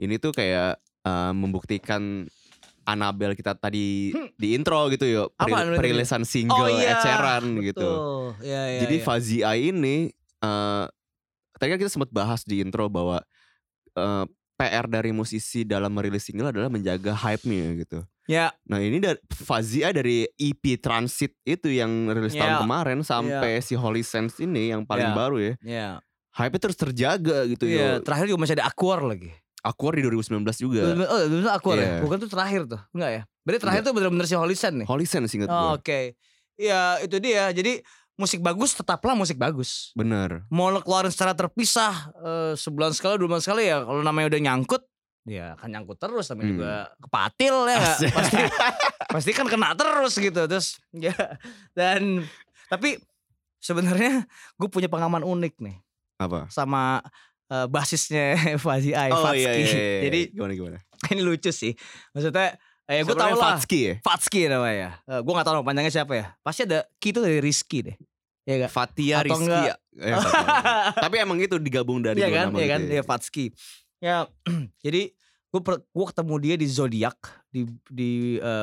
[0.02, 2.26] Ini tuh kayak eh, membuktikan
[2.86, 4.30] Anabel kita tadi Hmm.
[4.34, 7.82] di intro gitu Apa peril- perilisan single Ed Sheeran gitu.
[7.82, 8.45] betul.
[8.45, 9.04] Ya, ya, Jadi ya.
[9.04, 10.86] Fazia ini eh
[11.54, 13.19] tadi kan kita sempat bahas di intro bahwa
[13.91, 18.00] eh, PR dari musisi dalam merilis single adalah menjaga hype-nya gitu.
[18.26, 22.41] Ya, Nah ini dari Fazia dari EP Transit itu yang rilis Ya.
[22.41, 25.13] tahun kemarin sampai si Holy Sense ini yang paling Ya.
[25.13, 25.54] baru ya.
[25.62, 25.89] ya.
[26.32, 27.91] Hype-nya terus terjaga gitu Iya, ya.
[28.00, 29.30] terakhir juga masih ada Aquar lagi.
[29.65, 30.93] Aquar di 2019 juga.
[31.10, 31.82] Oh, itu Aquar ya?
[31.82, 31.99] Iya.
[32.06, 32.78] Bukan tuh terakhir tuh.
[32.93, 33.21] Enggak ya?
[33.41, 34.88] Berarti terakhir tuh bener-bener si Holy Sand nih.
[34.88, 35.82] Holy Sense inget Oh, gue.
[35.82, 35.99] Oke.
[36.56, 37.49] Ya, itu dia.
[37.49, 37.82] Jadi
[38.15, 39.89] musik bagus tetaplah musik bagus.
[39.91, 40.45] Bener.
[40.47, 44.41] Mau lo keluarin secara terpisah eh, sebulan sekali, dua bulan sekali ya kalau namanya udah
[44.45, 44.86] nyangkut
[45.25, 46.54] ya akan nyangkut terus namanya Hmm.
[46.54, 48.38] juga kepatil ya pasti
[49.17, 51.17] pasti kan kena terus gitu terus ya
[51.73, 52.21] dan
[52.69, 53.01] tapi
[53.58, 55.82] sebenarnya gue punya pengalaman unik nih
[56.21, 56.45] Apa?
[56.47, 57.01] sama
[57.47, 59.41] eh, basisnya Fazi Ai Oh Fatski.
[59.41, 60.01] iya, iya, iya.
[60.08, 60.77] jadi gimana gimana?
[61.13, 61.73] ini lucu sih
[62.12, 63.93] maksudnya eh, gue tau lah Fatski ya?
[64.01, 67.38] Fatski namanya uh, gue gak tau nama panjangnya siapa ya pasti ada Ki itu dari
[67.39, 67.95] Rizky deh
[68.43, 69.65] ya gak Fatia Atau Rizky enggak?
[69.65, 69.75] ya?
[69.95, 70.47] Eh, Fatia.
[71.05, 72.89] Tapi emang itu digabung dari Iya dua kan, iya gitu kan, ya.
[72.91, 73.45] dia Fatski.
[73.97, 74.17] Ya,
[74.86, 75.01] jadi
[75.49, 77.17] gue gue ketemu dia di Zodiac
[77.56, 78.12] di di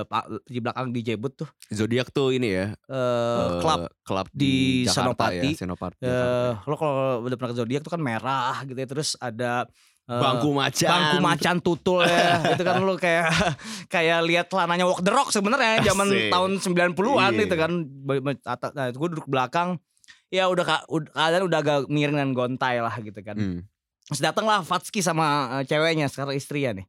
[0.04, 2.66] pa- di belakang di Jebut tuh Zodiac tuh ini ya.
[2.68, 3.88] eh eh, klub.
[4.02, 5.48] klub di Jakarta Senopati.
[5.48, 5.96] ya, Senopati.
[5.98, 6.68] Eh, Jakarta.
[6.68, 9.64] lo kalau udah pernah ke Zodiac tuh kan merah gitu ya, terus ada
[10.02, 10.90] eh, Bangku macan.
[10.90, 12.36] bangku macan tutul ya.
[12.52, 13.32] itu kan lu kayak
[13.94, 16.28] kayak lihat celananya Walk the Rock sebenarnya zaman Asik.
[16.28, 17.42] tahun 90-an Iya.
[17.42, 17.70] itu kan.
[18.02, 19.80] Ba- ba- ata- Nah, gue duduk belakang
[20.28, 23.34] ya udah ka- ud- keadaan udah agak miring dan gontai lah gitu kan.
[23.34, 23.60] Hmm.
[24.04, 25.24] Terus datang lah Fatski sama
[25.62, 26.86] ceweknya sekarang istrinya nih.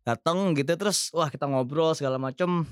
[0.00, 2.64] Datang gitu terus wah kita ngobrol segala macem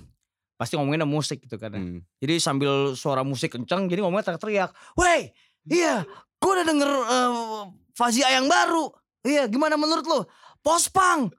[0.59, 1.71] pasti ngomongin musik gitu kan.
[1.71, 1.79] ya.
[1.79, 2.01] Hmm.
[2.19, 4.71] Jadi sambil suara musik kenceng jadi ngomongnya teriak-teriak.
[4.97, 5.31] Wey
[5.69, 6.03] iya
[6.39, 7.65] gue udah denger uh,
[7.95, 8.91] Fazia yang baru.
[9.23, 10.21] Iya gimana menurut lo?
[10.63, 11.31] Pospang.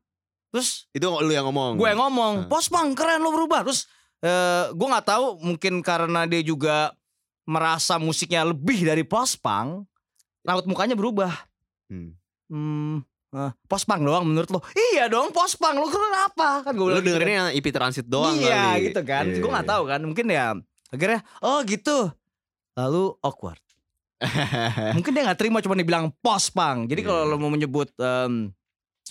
[0.49, 1.75] Terus Itu lu yang ngomong.
[1.75, 2.49] gue ngomong Hmm.
[2.49, 3.67] Pospang keren lo berubah.
[3.67, 6.91] Terus eh gue nggak tahu mungkin karena dia juga
[7.43, 9.83] merasa musiknya lebih dari Pospang.
[10.45, 11.33] Raut mukanya berubah.
[11.91, 12.15] Hmm.
[12.49, 14.59] Hmm, eh, pospang doang menurut lo?
[14.71, 16.63] Iya dong pospang lo keren apa?
[16.63, 18.11] Kan gue bilang gitu dengerinnya yang EP Transit kan.
[18.11, 18.83] doang Iya kali.
[18.87, 19.23] gitu kan.
[19.25, 19.73] Iya, Gue nggak iya.
[19.73, 19.99] tahu kan.
[20.01, 20.45] Mungkin ya
[20.89, 21.97] akhirnya oh gitu.
[22.73, 23.61] Lalu awkward.
[24.97, 26.85] Mungkin dia nggak terima cuma dibilang pospang.
[26.85, 27.31] Jadi kalau Iya.
[27.31, 28.51] lo mau menyebut em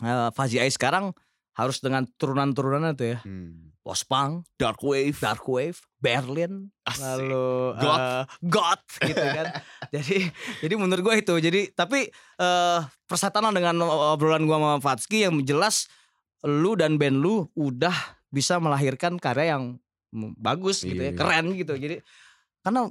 [0.00, 1.10] eh, Fazi Ais sekarang
[1.56, 3.18] harus dengan turunan-turunan itu ya.
[3.24, 3.72] Hmm.
[3.80, 5.16] Pospang, Dark Wave.
[5.16, 7.02] Dark Wave, Berlin, Asik.
[7.02, 7.98] lalu Goth.
[7.98, 9.46] eh, goth gitu kan.
[9.94, 10.16] jadi
[10.62, 11.34] jadi menurut gue itu.
[11.36, 12.06] Jadi tapi
[12.36, 13.82] eh persatanan dengan
[14.14, 15.90] obrolan gue sama Fatski yang jelas
[16.42, 17.94] lu dan band lu udah
[18.30, 19.82] bisa melahirkan karya yang
[20.36, 21.18] bagus gitu ya, Iya.
[21.18, 21.74] keren gitu.
[21.74, 21.98] Jadi
[22.60, 22.86] karena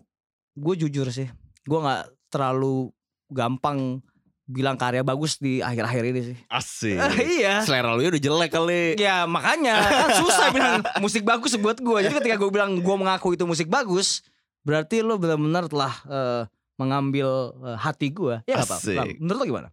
[0.54, 1.32] gue jujur sih,
[1.64, 2.92] gue nggak terlalu
[3.30, 4.04] gampang
[4.48, 6.38] bilang karya bagus di akhir-akhir ini sih.
[6.48, 6.96] Asik.
[7.44, 7.62] iya.
[7.68, 8.96] Selera lu udah jelek kali.
[8.96, 12.00] Ya makanya kan susah bilang musik bagus buat gue.
[12.08, 14.24] Jadi ketika gue bilang gue mengaku itu musik bagus,
[14.64, 16.44] berarti lo benar-benar telah eh,
[16.80, 18.40] mengambil eh, hati gue.
[18.48, 18.80] Ya apa?
[18.88, 19.70] Lam, Menurut lo gimana?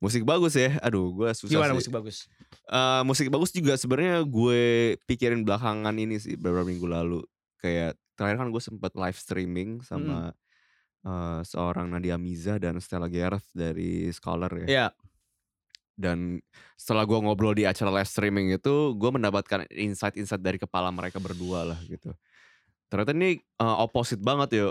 [0.00, 0.80] Musik bagus ya.
[0.80, 1.84] Aduh, gue susah Gimana sih.
[1.84, 2.16] musik bagus?
[2.64, 7.20] Eh, musik bagus juga sebenarnya gue pikirin belakangan ini sih beberapa minggu lalu.
[7.60, 10.32] Kayak terakhir kan gue sempet live streaming sama
[11.08, 14.66] eh, seorang Nadia Miza dan Stella Gerth dari Scholar ya.
[14.68, 14.88] Ya.
[15.98, 16.38] Dan
[16.78, 21.74] setelah gue ngobrol di acara live streaming itu, gue mendapatkan insight-insight dari kepala mereka berdua
[21.74, 22.14] lah gitu.
[22.86, 24.68] Ternyata ini eh, opposite banget ya.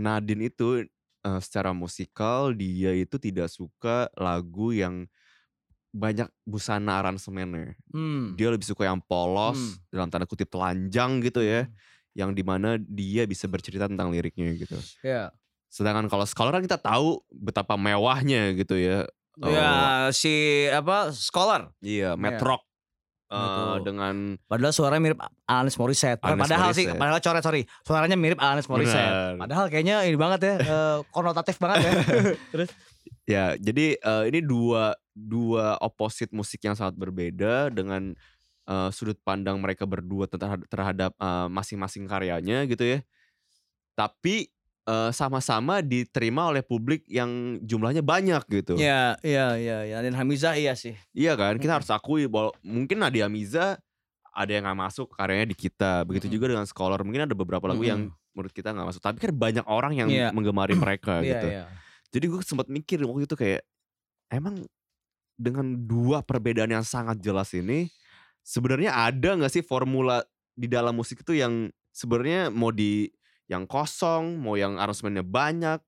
[0.00, 0.88] Nadine itu
[1.22, 5.04] eh, secara musikal dia itu tidak suka lagu yang
[5.92, 7.76] banyak busana aransemennya.
[7.92, 8.32] Hmm.
[8.32, 9.76] Dia lebih suka yang polos, Hmm.
[9.92, 11.68] dalam tanda kutip telanjang gitu ya.
[12.16, 14.80] Yang di mana dia bisa bercerita tentang liriknya gitu.
[15.04, 15.28] Ya.
[15.72, 19.08] Sedangkan kalau Scholar kan kita tahu betapa mewahnya gitu ya.
[19.40, 21.72] Oh, Ya si apa scholar.
[21.80, 22.60] Iya, Matt Iya.
[23.32, 23.88] Eh, Gitu.
[23.88, 26.20] dengan Padahal suaranya mirip Alanis Morissette.
[26.20, 27.00] Alanis padahal sih, Morissette.
[27.00, 27.62] padahal coret sorry.
[27.80, 29.08] Suaranya mirip Alanis Morissette.
[29.08, 29.40] Benar.
[29.40, 31.92] Padahal kayaknya ini banget ya, eh, konotatif banget ya.
[33.40, 38.12] ya jadi eh, ini dua dua opposite musik yang sangat berbeda dengan
[38.68, 41.12] eh, sudut pandang mereka berdua terhadap, terhadap
[41.48, 42.98] masing-masing karyanya gitu ya.
[43.96, 48.74] Tapi eh, sama-sama diterima oleh publik yang jumlahnya banyak gitu.
[48.76, 49.96] Iya, iya, iya, iya.
[50.02, 50.94] Dan Hamizah iya sih.
[51.12, 53.78] Iya kan, kita harus akui bahwa mungkin Nadia Miza
[54.32, 56.02] ada yang nggak masuk karyanya di kita.
[56.02, 59.02] Begitu juga dengan Scholar, mungkin ada beberapa lagu yang menurut kita nggak masuk.
[59.04, 60.28] Tapi kan banyak orang yang Iya.
[60.32, 61.46] menggemari mereka Iya, gitu.
[61.52, 61.64] iya.
[62.12, 63.62] Jadi gue sempat mikir waktu itu kayak
[64.32, 64.64] emang
[65.36, 67.88] dengan dua perbedaan yang sangat jelas ini
[68.40, 70.20] sebenarnya ada nggak sih formula
[70.52, 73.08] di dalam musik itu yang sebenarnya mau di
[73.52, 75.78] yang kosong, mau yang aransemennya banyak,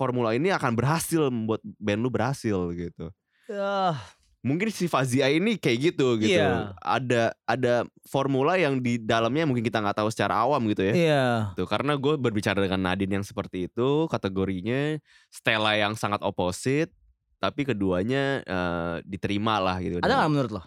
[0.00, 3.12] formula ini akan berhasil membuat band lu berhasil gitu.
[3.48, 3.96] Ya,
[4.38, 6.38] Mungkin si Fazia ini kayak gitu gitu.
[6.38, 6.70] Iya.
[6.78, 7.74] Ada ada
[8.06, 10.94] formula yang di dalamnya mungkin kita nggak tahu secara awam gitu ya.
[10.94, 11.26] iya.
[11.58, 16.94] Tuh, karena gue berbicara dengan Nadine yang seperti itu, kategorinya Stella yang sangat opposite,
[17.42, 19.98] tapi keduanya eh, diterima lah gitu.
[19.98, 20.62] Ada nggak menurut lo?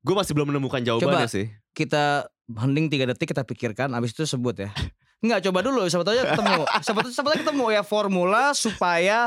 [0.00, 1.36] Gue masih belum menemukan jawabannya Coba.
[1.36, 1.52] sih.
[1.76, 4.72] Kita hening tiga detik kita pikirkan, abis itu sebut ya.
[5.18, 5.82] Enggak, coba dulu.
[5.86, 6.62] Siapa tahu aja ketemu.
[6.80, 9.18] Siapa tahu siapa tahu ketemu ya formula supaya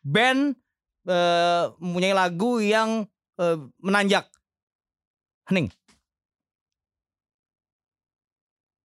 [0.00, 0.58] band
[1.04, 4.26] eh, mempunyai lagu yang eh, menanjak.
[5.46, 5.70] Hening.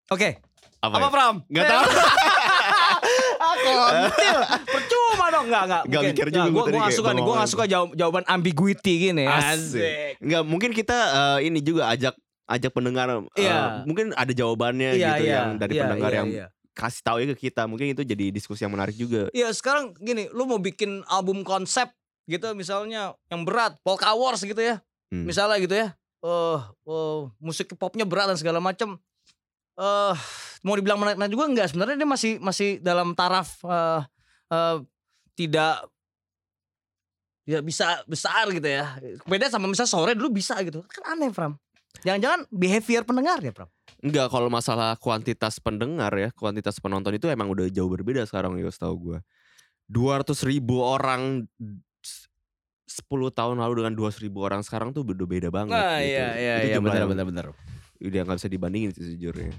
[0.07, 0.37] Oke,
[0.83, 1.09] Apa, apa ya?
[1.09, 1.35] Pram?
[1.47, 1.83] Nggak tahu.
[3.51, 4.37] Aku kontil.
[4.67, 5.83] Percuma dong, enggak enggak.
[5.83, 6.13] Nggak mungkin.
[6.13, 9.25] mikir juga Nggak, gua gua, kayak suka nih, gua nggak suka jawab- jawaban ambiguity gini.
[9.25, 10.19] Asik.
[10.19, 12.13] Enggak, mungkin kita eh, ini juga ajak
[12.51, 13.87] ajak pendengar eh, Iya.
[13.87, 16.45] mungkin ada jawabannya Iya, gitu iya, yang dari iya, pendengar iya, yang iya.
[16.71, 17.63] kasih tahu ya ke kita.
[17.65, 19.31] Mungkin itu jadi diskusi yang menarik juga.
[19.31, 21.87] Iya sekarang gini, lu mau bikin album konsep
[22.27, 24.79] gitu misalnya yang berat, Polka Wars gitu ya,
[25.11, 25.25] Hmm.
[25.27, 25.87] misalnya gitu ya,
[26.21, 28.99] eh eh, musik popnya berat dan segala macam.
[29.75, 30.15] Eh
[30.61, 34.01] mau dibilang menarik juga enggak sebenarnya dia masih masih dalam taraf eh
[34.51, 34.77] eh,
[35.33, 35.89] tidak
[37.41, 38.95] tidak bisa besar gitu ya.
[39.25, 40.85] Beda sama misalnya sore dulu bisa gitu.
[40.87, 41.57] Kan aneh, Pram.
[42.01, 43.69] Jangan-jangan behavior pendengar ya, Pram.
[44.01, 48.65] Enggak, kalau masalah kuantitas pendengar ya, kuantitas penonton itu emang udah jauh berbeda sekarang ya
[48.67, 49.19] setahu gue.
[49.85, 55.75] 200 ribu orang 10 tahun lalu dengan 200 ribu orang sekarang tuh udah beda banget
[55.75, 56.11] Nah, gitu.
[56.11, 57.45] iya iya Itu iya benar benar benar.
[58.01, 59.53] Udah gak bisa dibandingin itu sejujurnya.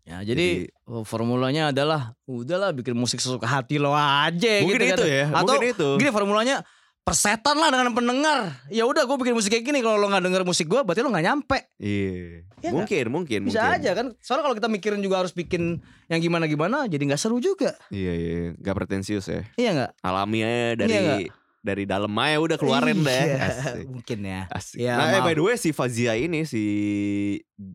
[0.00, 5.02] Ya, jadi, oh, formulanya adalah udahlah bikin musik sesuka hati lo aja Mungkin gitu itu
[5.02, 5.06] kan.
[5.06, 5.88] ya, Atau mungkin itu.
[6.02, 6.56] gini formulanya
[7.00, 8.38] persetan lah dengan pendengar.
[8.68, 11.10] Ya udah gue bikin musik kayak gini kalau lo nggak denger musik gue berarti lo
[11.10, 11.58] nggak nyampe.
[11.76, 12.44] Iya.
[12.60, 13.76] Iya mungkin, mungkin, Bisa mungkin.
[13.80, 14.06] aja kan.
[14.20, 17.72] Soalnya kalau kita mikirin juga harus bikin yang gimana-gimana jadi nggak seru juga.
[17.88, 19.42] Iya, iya, gak pretensius ya.
[19.56, 19.90] Iya nggak?
[20.00, 21.20] Alami aja dari Iya nggak?
[21.60, 23.24] dari dalam aja udah keluarin deh.
[23.26, 23.86] Iya, Asik.
[23.88, 24.40] Mungkin ya.
[24.48, 24.78] Asik.
[24.78, 26.64] Ya, nah, eh, by the way si Fazia ini si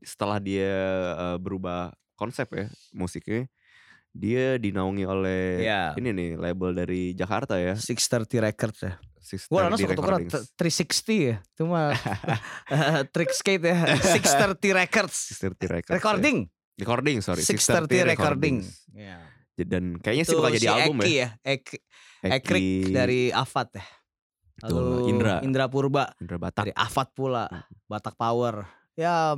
[0.01, 0.69] setelah dia
[1.11, 3.49] eh, berubah konsep ya musiknya,
[4.09, 5.97] dia dinaungi oleh Iya.
[5.99, 7.73] ini nih label dari Jakarta ya.
[7.75, 8.93] 630 Records ya.
[9.25, 10.53] Sister Gue langsung D ketukeran Recordings.
[10.53, 11.35] 360 ya.
[11.51, 11.81] Cuma
[12.69, 13.77] eh, trick skate ya.
[14.21, 15.15] 630 Records.
[15.33, 15.89] Sister D Records.
[15.89, 15.97] ya.
[15.97, 16.37] Recording.
[16.75, 17.41] Recording, sorry.
[17.41, 18.61] 630 recording.
[18.61, 18.65] Recordings.
[18.93, 19.17] Ya.
[19.55, 21.17] Dan kayaknya sih Itu bakal jadi si album Eki ya.
[21.17, 21.29] ya.
[21.41, 21.83] Ek-
[22.21, 23.85] Ekrik dari Afat ya.
[24.61, 25.35] Lalu Indra.
[25.41, 26.63] Indra Purba Indra Batak.
[26.63, 27.47] dari Afat pula.
[27.47, 27.63] Hmm.
[27.85, 28.67] Batak Power.
[28.93, 29.35] Ya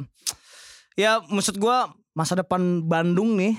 [0.94, 3.54] ya maksud gua masa depan Bandung nih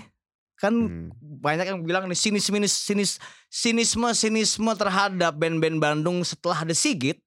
[0.59, 1.09] kan Hmm.
[1.38, 3.11] banyak yang bilang nih sinis sinis sinis
[3.48, 7.22] sinisme sinisme terhadap band-band Bandung setelah ada Sigit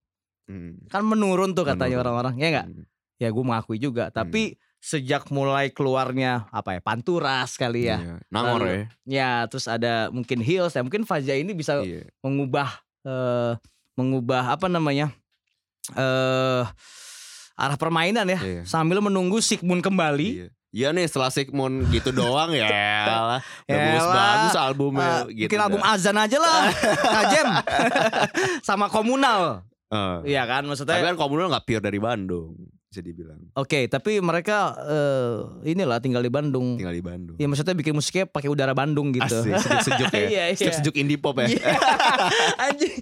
[0.46, 0.84] Hmm.
[0.88, 2.84] kan menurun tuh katanya orang-orang ya enggak Hmm.
[3.18, 8.16] ya gue mengakui juga tapi sejak mulai keluarnya apa ya Panturas kali ya Iya.
[8.28, 8.86] Nangor Lalu- ya.
[9.06, 12.10] ya terus ada mungkin Hills ya mungkin Faja ini bisa Iya.
[12.20, 12.68] mengubah
[13.02, 13.54] eh
[13.94, 15.14] mengubah apa namanya
[15.94, 16.64] eh
[17.56, 18.62] arah permainan ya Iya.
[18.66, 20.48] sambil menunggu Sigmund kembali Iya.
[20.72, 22.80] Iya nih setelah Sigmund gitu doang ya lah.
[23.06, 23.42] Yalah.
[23.68, 25.48] Bagus-bagus albumnya Eh, gitu.
[25.48, 26.72] bikin album azan aja lah
[27.18, 27.48] Kajem
[28.68, 29.68] sama komunal
[30.24, 32.56] Iya kan maksudnya Tapi kan komunal gak pure dari Bandung
[32.88, 33.40] bisa dibilang.
[33.54, 37.36] Oke tapi mereka eh, inilah tinggal di Bandung Tinggal di Bandung.
[37.36, 40.20] Ya maksudnya bikin musiknya pakai udara Bandung gitu Asik, sejuk-sejuk ya.
[40.22, 40.56] Iya, iya.
[40.56, 41.48] Sejuk-sejuk indie pop ya.
[41.48, 41.72] Iya.
[42.62, 42.96] Anjing.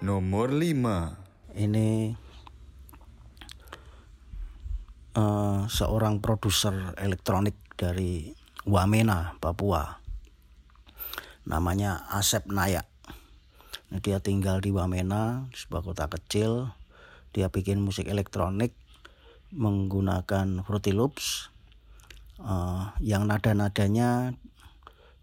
[0.00, 2.12] Nomor 5 ini
[5.16, 8.32] eh, seorang produser elektronik dari
[8.68, 9.98] Wamena, Papua.
[11.48, 12.86] Namanya Asep Nayak.
[13.90, 16.70] Nah, Dia tinggal di Wamena, sebuah kota kecil.
[17.34, 18.76] Dia bikin musik elektronik
[19.52, 21.52] menggunakan Fruity Loops.
[22.42, 24.34] eh, yang nada-nadanya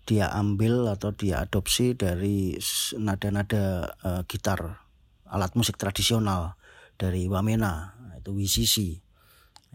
[0.08, 2.56] dia ambil atau dia adopsi dari
[2.96, 4.82] nada-nada eh, gitar
[5.30, 6.58] alat musik tradisional
[6.98, 9.09] dari Wamena itu WCC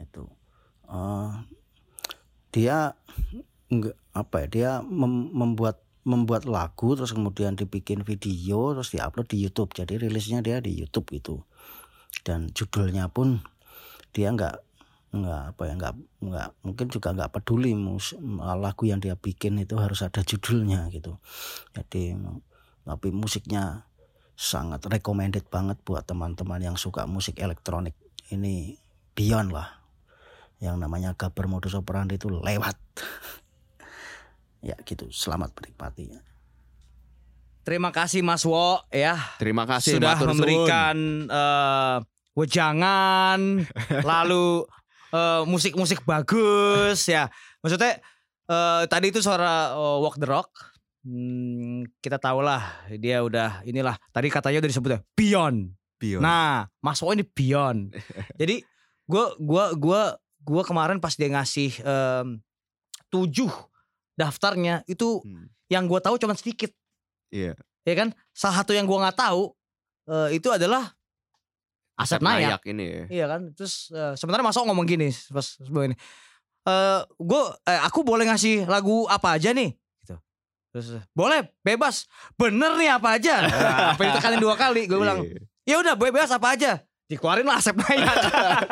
[0.00, 0.24] itu.
[0.90, 1.30] Eh,
[2.54, 2.94] dia
[3.72, 9.38] enggak apa ya dia mem- membuat membuat lagu terus kemudian dibikin video terus diupload di
[9.40, 9.72] YouTube.
[9.72, 11.40] Jadi rilisnya dia di YouTube itu
[12.22, 13.42] dan judulnya pun
[14.14, 14.62] dia nggak
[15.14, 15.94] nggak apa ya nggak
[16.26, 18.18] nggak mungkin juga nggak peduli mus,
[18.58, 21.18] lagu yang dia bikin itu harus ada judulnya gitu.
[21.74, 22.18] Jadi
[22.84, 23.88] tapi musiknya
[24.34, 27.94] sangat recommended banget buat teman-teman yang suka musik elektronik
[28.34, 28.74] ini
[29.14, 29.83] beyond lah
[30.64, 32.76] yang namanya Gaber Modus Operandi itu lewat.
[34.64, 35.12] Ya gitu.
[35.12, 36.08] Selamat menikmati.
[37.68, 39.12] Terima kasih Mas Wo ya.
[39.36, 40.96] Terima kasih sudah matur memberikan
[41.28, 41.96] eh,
[42.32, 43.60] wejangan
[44.08, 44.64] lalu
[45.12, 47.28] eh, musik-musik bagus ya.
[47.60, 48.00] Maksudnya
[48.48, 50.48] eh, tadi itu suara eh, Walk the Rock.
[51.04, 54.00] Hmm, kita tahu lah dia udah inilah.
[54.16, 55.76] Tadi katanya udah disebutnya Beyond.
[55.98, 56.20] Pion.
[56.20, 57.94] Nah, Mas Wo ini beyond.
[58.40, 58.60] Jadi
[59.06, 60.02] gua gua gua
[60.44, 62.38] gua kemarin pas dia ngasih em,
[63.08, 63.50] tujuh
[64.14, 65.48] daftarnya itu Hmm.
[65.66, 66.70] yang gua tahu cuma sedikit.
[67.28, 67.56] Iya.
[67.82, 69.50] ya kan salah satu yang gua nggak tahu
[70.06, 70.92] eh, itu adalah
[71.94, 72.58] Asep Nayak.
[72.66, 73.04] ini ya.
[73.06, 73.40] Iya kan.
[73.54, 75.96] Terus eh, sebenarnya Mas ngomong gini pas sebelum ini.
[76.66, 79.70] Eh gue eh, aku boleh ngasih lagu apa aja nih
[80.02, 80.16] gitu.
[80.74, 82.10] Terus eh, boleh bebas.
[82.34, 83.34] Bener nih apa aja.
[83.46, 85.22] Nah, apa ditekanin dua kali gue bilang.
[85.22, 85.38] Iya.
[85.64, 86.82] Ya udah bebas apa aja.
[87.04, 88.16] Dikeluarin lah Asep Nayak.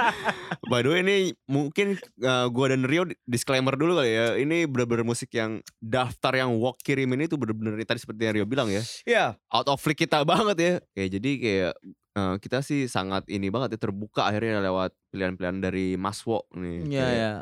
[0.73, 4.27] By the way ini mungkin uh, gua dan Rio disclaimer dulu kali ya.
[4.41, 8.73] Ini bener-bener musik yang daftar yang Walk kirimin itu bener-bener tadi seperti yang Rio bilang
[8.73, 8.81] ya.
[9.05, 9.27] Iya.
[9.53, 10.73] Out of league kita banget ya.
[10.97, 11.73] Kayak jadi kayak
[12.17, 16.89] uh, kita sih sangat ini banget ya terbuka akhirnya lewat pilihan-pilihan dari Mas Wo nih.
[16.89, 17.33] Iya Kayak- ya.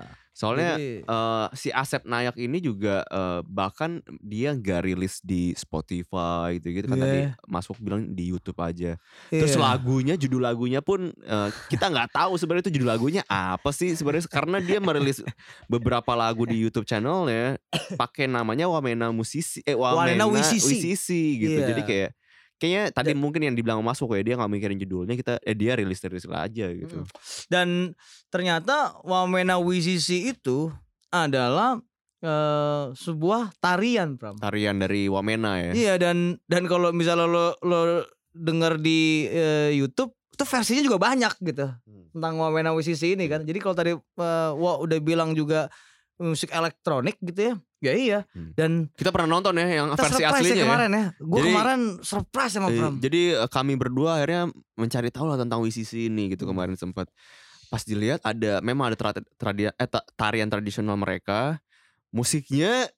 [0.41, 6.57] Soalnya Jadi- eh, si Asep Nayak ini juga eh, bahkan dia nggak rilis di Spotify
[6.57, 7.05] gitu gitu kan Iya.
[7.05, 8.97] tadi Mas Wok bilang di YouTube aja.
[9.29, 9.61] Terus Iya.
[9.61, 14.25] lagunya judul lagunya pun eh, kita nggak tahu sebenarnya itu judul lagunya apa sih sebenarnya
[14.33, 15.21] karena dia merilis
[15.67, 17.61] beberapa lagu di YouTube channelnya
[18.01, 20.73] pakai namanya Wamena Musisi eh Wamena, Wamena Wisisi.
[20.73, 21.61] Wisisi gitu.
[21.61, 21.69] Iya.
[21.69, 22.11] Jadi kayak
[22.61, 25.73] kayaknya tadi mungkin yang dibilang Mas Wok ya dia nggak mikirin judulnya kita eh dia
[25.75, 27.09] rilis rilis aja gitu.
[27.49, 27.97] Dan
[28.29, 30.69] ternyata Wamena Wisisi itu
[31.09, 31.81] adalah
[32.21, 34.37] eh, sebuah tarian, Pram.
[34.37, 35.73] Tarian dari Wamena ya.
[35.73, 38.05] Iya dan dan kalau misalnya lo lo
[38.37, 42.07] denger di eh, YouTube itu versinya juga banyak gitu Hmm.
[42.13, 43.43] tentang Wamena Wisisi ini kan.
[43.43, 45.73] Jadi kalau tadi eh, Wa udah bilang juga
[46.21, 47.55] musik elektronik gitu ya.
[47.81, 48.19] Ya iya.
[48.31, 48.53] Hmm.
[48.53, 50.65] Dan Kita pernah nonton ya yang kita versi surprise aslinya ya ya.
[50.65, 51.05] kemarin ya.
[51.17, 52.95] Gue Jadi- kemarin surprise sama Eh, Pram.
[53.01, 54.43] Jadi eh, kami berdua akhirnya
[54.75, 56.53] mencari tahu lah tentang WCC ini gitu Hmm.
[56.53, 57.09] kemarin sempat.
[57.67, 61.57] Pas dilihat ada memang ada tra- tradi- eh, ta- tarian tradisional mereka.
[62.11, 62.91] Musiknya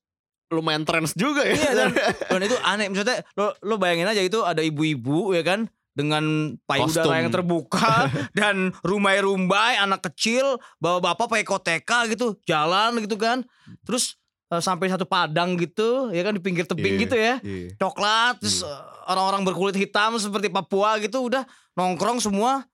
[0.48, 1.54] lumayan trends juga ya.
[1.54, 1.90] Iya dan,
[2.32, 6.24] dan itu aneh misalnya lo lo bayangin aja itu ada ibu-ibu ya kan dengan
[6.64, 7.20] payudara Kostum.
[7.20, 13.44] yang terbuka dan rumbai-rumbai anak kecil bawa bapak pakai koteka gitu jalan gitu kan.
[13.84, 14.16] Terus
[14.48, 17.34] eh, sampai satu padang gitu ya kan di pinggir tebing Iya, gitu ya.
[17.40, 17.68] iya.
[17.76, 22.64] coklat terus eh, orang-orang berkulit hitam seperti Papua gitu udah nongkrong semua.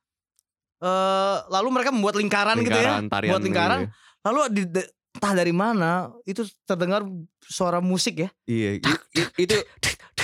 [0.78, 3.02] Eh lalu mereka membuat lingkaran, gitu ya.
[3.02, 3.80] Lingkaran, tarian buat lingkaran.
[3.82, 3.90] iya.
[4.20, 7.02] lalu di, de- entah dari mana itu terdengar
[7.42, 8.30] suara musik ya.
[8.44, 8.78] Iya,
[9.34, 9.56] itu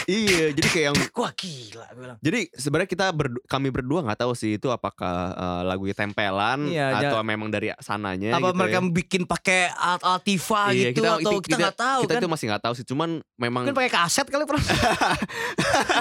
[0.07, 2.19] iya, jadi kayak yang Wah gila gue bilang.
[2.19, 6.87] jadi sebenarnya kita berdu- kami berdua nggak tahu sih itu apakah eh, lagu tempelan Iya,
[6.95, 8.91] atau ja- memang dari sananya Apa gitu mereka ya.
[8.91, 12.21] bikin pakai alat-alat tifa Iya, gitu atau kita nggak tahu kita kan?
[12.21, 14.65] itu masih nggak tahu sih cuman memang Mungkin pakai kaset kali pernah.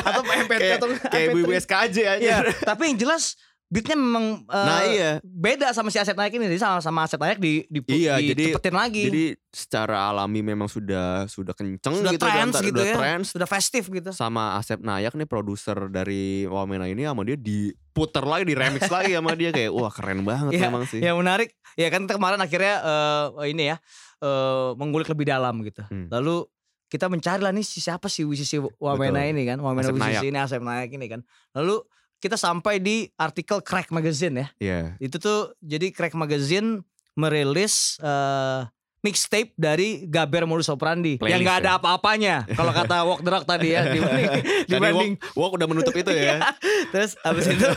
[0.04, 1.38] atau MP3 kayak atau kayak MP3.
[1.38, 2.20] ibu SKJ aja.
[2.20, 3.36] Iya, tapi yang jelas
[3.74, 5.12] beatnya memang eh, Nah iya.
[5.20, 6.46] beda sama si Aset Naik ini.
[6.46, 9.04] Jadi sama sama Aset Naik di di Iya, jadi- dicepetin lagi.
[9.10, 12.96] Jadi secara alami memang sudah sudah kenceng sudah gitu trends kan, gitu udah ya.
[12.96, 13.28] trends.
[13.34, 14.14] Sudah festif gitu.
[14.14, 19.12] Sama Asep Nayak nih produser dari Wamena ini sama dia diputer lagi, di remix lagi
[19.12, 21.02] sama dia kayak wah keren banget Iya, memang sih.
[21.02, 23.78] Yang menarik, ya kan kemarin akhirnya eh, ini ya
[24.20, 25.82] eh, mengulik lebih dalam gitu.
[25.84, 26.14] Hmm.
[26.14, 26.46] Lalu
[26.86, 29.34] kita mencari lah nih si siapa sih Wisisi Wamena Betul.
[29.34, 30.30] ini kan, Wamena Asep Wisisi Nayak.
[30.30, 31.22] ini Asep Nayak ini kan.
[31.58, 31.82] Lalu
[32.24, 34.48] kita sampai di artikel Crack Magazine ya.
[34.64, 34.80] Iya.
[35.04, 36.80] Itu tuh jadi Crack Magazine
[37.20, 38.64] merilis eh,
[39.04, 41.78] mixtape dari Gaber Modus Operandi Playlist yang nggak ada ya.
[41.84, 42.36] apa-apanya.
[42.56, 46.12] Kalau kata Walk the Rock tadi ya dibanding Tadi dibanding Wok, Wok udah menutup itu
[46.16, 46.40] ya.
[46.96, 47.68] Terus habis itu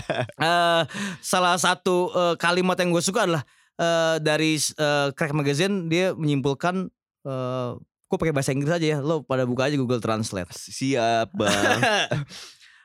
[0.52, 0.82] eh,
[1.24, 3.42] salah satu eh, kalimat yang gue suka adalah
[3.80, 6.92] eh, dari eh, Crack Magazine dia menyimpulkan
[7.24, 7.72] eh
[8.04, 8.98] gue pakai bahasa Inggris aja ya.
[9.00, 10.52] Lo pada buka aja Google Translate.
[10.52, 11.80] Siap, Bang.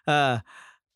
[0.10, 0.38] Eh,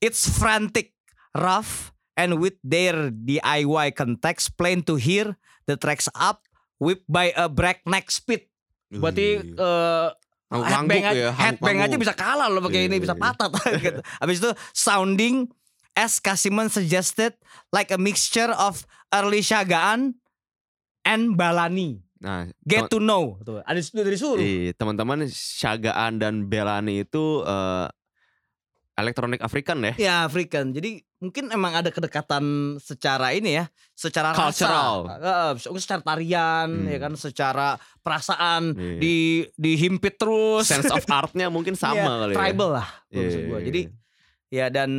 [0.04, 0.92] it's frantic,
[1.32, 6.44] rough, and with their DIY context plain to hear the tracks up
[6.84, 8.52] whipped by a breakneck speed.
[8.92, 10.10] Berarti eh
[10.54, 13.22] Ngangguk headbang, aja, ya, headbang aja bisa kalah loh pakai Iya, ini iya, bisa iya.
[13.26, 13.50] patah
[13.90, 14.02] gitu.
[14.22, 15.50] Habis itu sounding
[15.98, 17.34] as Kasiman suggested
[17.74, 20.22] like a mixture of early Shagaan
[21.02, 22.06] and Balani.
[22.22, 23.42] Nah, Get to know.
[23.42, 24.40] Tuh, ada itu dari suruh.
[24.40, 27.88] Iya, teman-teman Syagaan dan Belani itu eh,
[28.94, 29.94] elektronik Afrikan ya.
[29.98, 30.70] Ya African.
[30.70, 32.44] Jadi mungkin emang ada kedekatan
[32.78, 35.10] secara ini ya, secara Cultural.
[35.10, 36.88] rasa, Eh, secara tarian, Hmm.
[36.88, 37.68] ya kan, secara
[38.00, 39.00] perasaan Iya.
[39.00, 39.16] di
[39.56, 40.68] dihimpit terus.
[40.68, 42.38] Sense of artnya mungkin sama Iya, kali ya.
[42.38, 43.58] tribal lah kalau Iya, maksud gua.
[43.58, 43.82] iya, Jadi
[44.50, 44.90] ya dan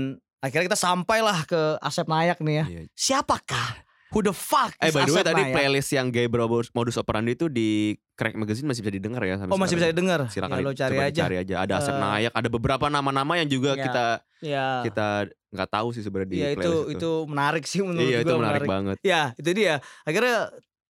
[0.40, 2.64] akhirnya kita sampailah ke Asep Nayak nih ya.
[2.66, 2.82] Iya.
[2.92, 3.83] Siapakah?
[4.14, 7.34] Who the fuck Eh is by the way tadi playlist yang Gay Bro Modus Operandi
[7.34, 10.30] itu di Crack Magazine masih bisa didengar ya sampai Oh masih bisa didengar.
[10.30, 11.54] Silakan ya, lo cari coba aja.
[11.60, 13.82] Ada Asep Eh, Nayak, ada beberapa nama-nama yang juga Ya.
[13.82, 14.06] kita
[14.38, 14.66] Ya.
[14.86, 15.06] kita
[15.50, 18.34] nggak tahu sih sebenarnya di ya itu, playlist itu menarik sih menurut Iya, gua itu
[18.38, 18.96] menarik, banget.
[19.02, 19.74] Ya, itu dia.
[20.02, 20.36] Akhirnya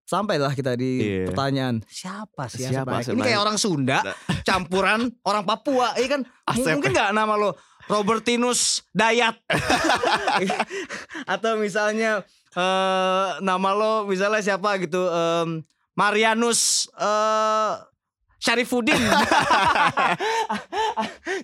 [0.04, 1.24] sampailah kita di Iya.
[1.24, 3.08] pertanyaan siapa sih Asep Siapa Nayak?
[3.08, 3.98] Ini kayak orang Sunda
[4.48, 6.20] campuran orang Papua, iya kan?
[6.52, 6.76] Asep.
[6.76, 9.36] Mungkin nggak nama lo Robertinus Dayat
[11.28, 15.60] atau misalnya eh nama lo misalnya siapa gitu em,
[15.94, 17.74] Marianus eh
[18.44, 18.92] Syarifuddin.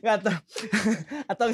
[0.04, 0.36] Nggak tahu.
[1.32, 1.46] Atau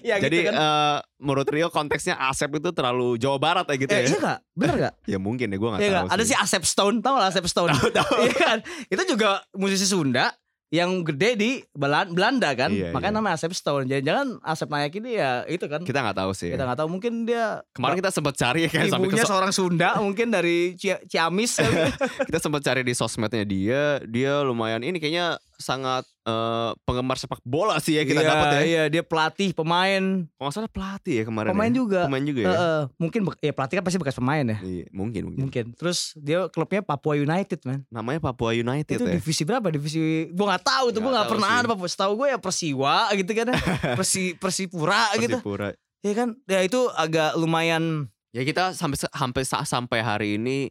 [0.00, 0.54] ya Jadi gitu kan.
[0.56, 4.08] eh, menurut Rio konteksnya Asep itu terlalu Jawa Barat ya gitu eh, ya?
[4.08, 4.38] iya gak?
[4.56, 4.94] Bener gak?
[5.12, 6.14] Ya mungkin ya gue gak tahu nggak?
[6.16, 7.76] Ada si Asep Stone, tau gak Asep Stone?
[7.76, 8.12] Tahu, tahu.
[8.24, 8.58] Iya kan?
[8.88, 10.32] Itu juga musisi Sunda
[10.74, 13.18] yang gede di Belan- Belanda kan, Iya, makanya iya.
[13.22, 13.86] namanya Asep Stone.
[13.86, 15.80] Jangan-jangan Asep Nayak ini ya itu kan.
[15.80, 16.50] Kita gak tahu sih.
[16.50, 19.52] Kita nggak tahu mungkin dia Kemarin kita sempat cari ya kan sampai ke ibunya seorang
[19.54, 21.62] Sunda mungkin dari Cia- Ciamis.
[22.28, 27.76] kita sempat cari di sosmednya dia, dia lumayan ini kayaknya sangat eh, penggemar sepak bola
[27.76, 28.60] sih ya kita Iya, dapat ya.
[28.60, 31.50] Iya, dia pelatih, pemain, Kalau nggak salah pelatih ya kemarin.
[31.50, 31.76] pemain ya?
[31.76, 32.00] juga.
[32.06, 32.48] Pemain juga ya.
[32.48, 34.58] Heeh, mungkin ya pelatih kan pasti bekas pemain ya.
[34.58, 35.40] Iya, mungkin mungkin.
[35.44, 35.64] Mungkin.
[35.74, 37.84] Terus dia klubnya Papua United, man.
[37.88, 39.14] Namanya Papua United itu ya.
[39.14, 39.66] divisi berapa?
[39.68, 39.98] Divisi
[40.30, 41.60] gua nggak tahu tuh, gua Nggak pernah sih.
[41.60, 41.88] ada Papua.
[41.88, 43.56] Setahu gue ya Persiwa gitu kan ya.
[43.98, 45.38] Persi Persipura gitu.
[45.38, 45.68] Persipura.
[46.00, 46.28] Ya kan?
[46.44, 50.66] Ya itu agak lumayan Ya kita sampai sampai sa- sampai hari ini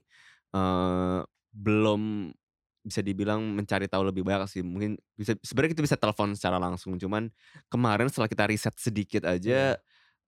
[0.52, 1.20] eh
[1.54, 2.34] belum
[2.84, 4.62] bisa dibilang mencari tahu lebih banyak sih.
[4.62, 7.00] Mungkin bisa sebenarnya kita bisa telepon secara langsung.
[7.00, 7.32] Cuman
[7.72, 9.80] kemarin setelah kita riset sedikit aja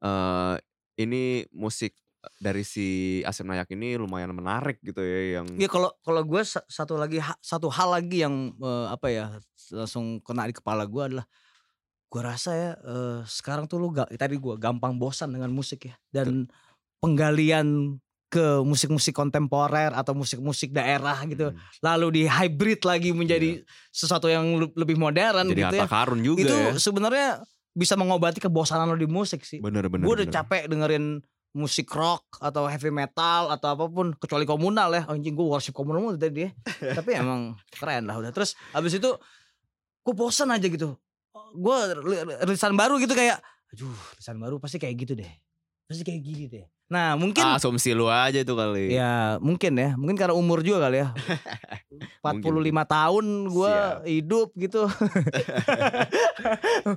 [0.04, 0.56] eh
[0.96, 1.96] ini musik
[2.40, 6.66] dari si Asep Nayak ini lumayan menarik gitu ya yang Ya kalau kalau gue sa-
[6.66, 9.26] satu lagi satu hal lagi yang eh, apa ya
[9.76, 11.26] langsung kena di kepala gue adalah
[12.10, 15.96] gue rasa ya eh, sekarang tuh lu ga, tadi gue gampang bosan dengan musik ya
[16.14, 16.48] dan
[17.04, 21.54] penggalian ke musik-musik kontemporer atau musik-musik daerah gitu.
[21.54, 23.62] Hmm, lalu di hybrid lagi menjadi
[23.94, 25.88] sesuatu yang le- lebih modern jadi gitu ya.
[25.88, 26.72] karun juga itu ya.
[26.76, 27.28] sebenarnya
[27.76, 29.62] bisa mengobati kebosanan lo di musik sih.
[29.62, 30.04] Bener bener.
[30.04, 30.36] gue udah bener.
[30.42, 31.06] capek dengerin
[31.56, 35.04] musik rock atau heavy metal atau apa pun kecuali komunal ya.
[35.08, 36.52] Anjing gue worship komunal mulu tadi ya.
[37.00, 38.32] Tapi emang keren lah udah.
[38.36, 39.16] Terus habis itu
[40.04, 40.98] gue bosan aja gitu.
[41.56, 41.78] Gue
[42.44, 43.40] rilisan baru gitu kayak
[43.72, 45.32] aduh rilisan baru pasti kayak gitu deh.
[45.88, 48.94] Pasti kayak gini deh nah mungkin Ah, asumsi lu aja itu kali.
[48.94, 51.10] ya mungkin ya mungkin karena umur juga kali ya
[52.22, 52.46] 45
[52.88, 53.76] tahun gue
[54.08, 54.86] hidup gitu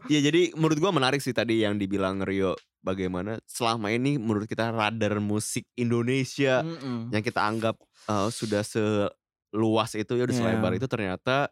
[0.09, 4.70] Ya jadi menurut gua menarik sih tadi yang dibilang Rio bagaimana selama ini menurut kita
[4.70, 7.09] radar musik Indonesia Mm-mm.
[7.11, 7.76] yang kita anggap
[8.07, 10.43] eh, sudah seluas itu ya udah Iya.
[10.45, 11.49] selebar itu ternyata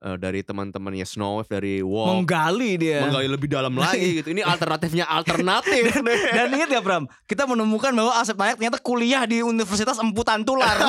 [0.00, 4.28] eh, dari teman-temannya Snow Wave dari Walk menggali dia menggali lebih dalam lagi gitu.
[4.30, 6.18] Ini alternatifnya alternatif nih.
[6.32, 10.74] Dan ingat ya Bram, kita menemukan bahwa Asep Nayak ternyata kuliah di Universitas Emputan Tular.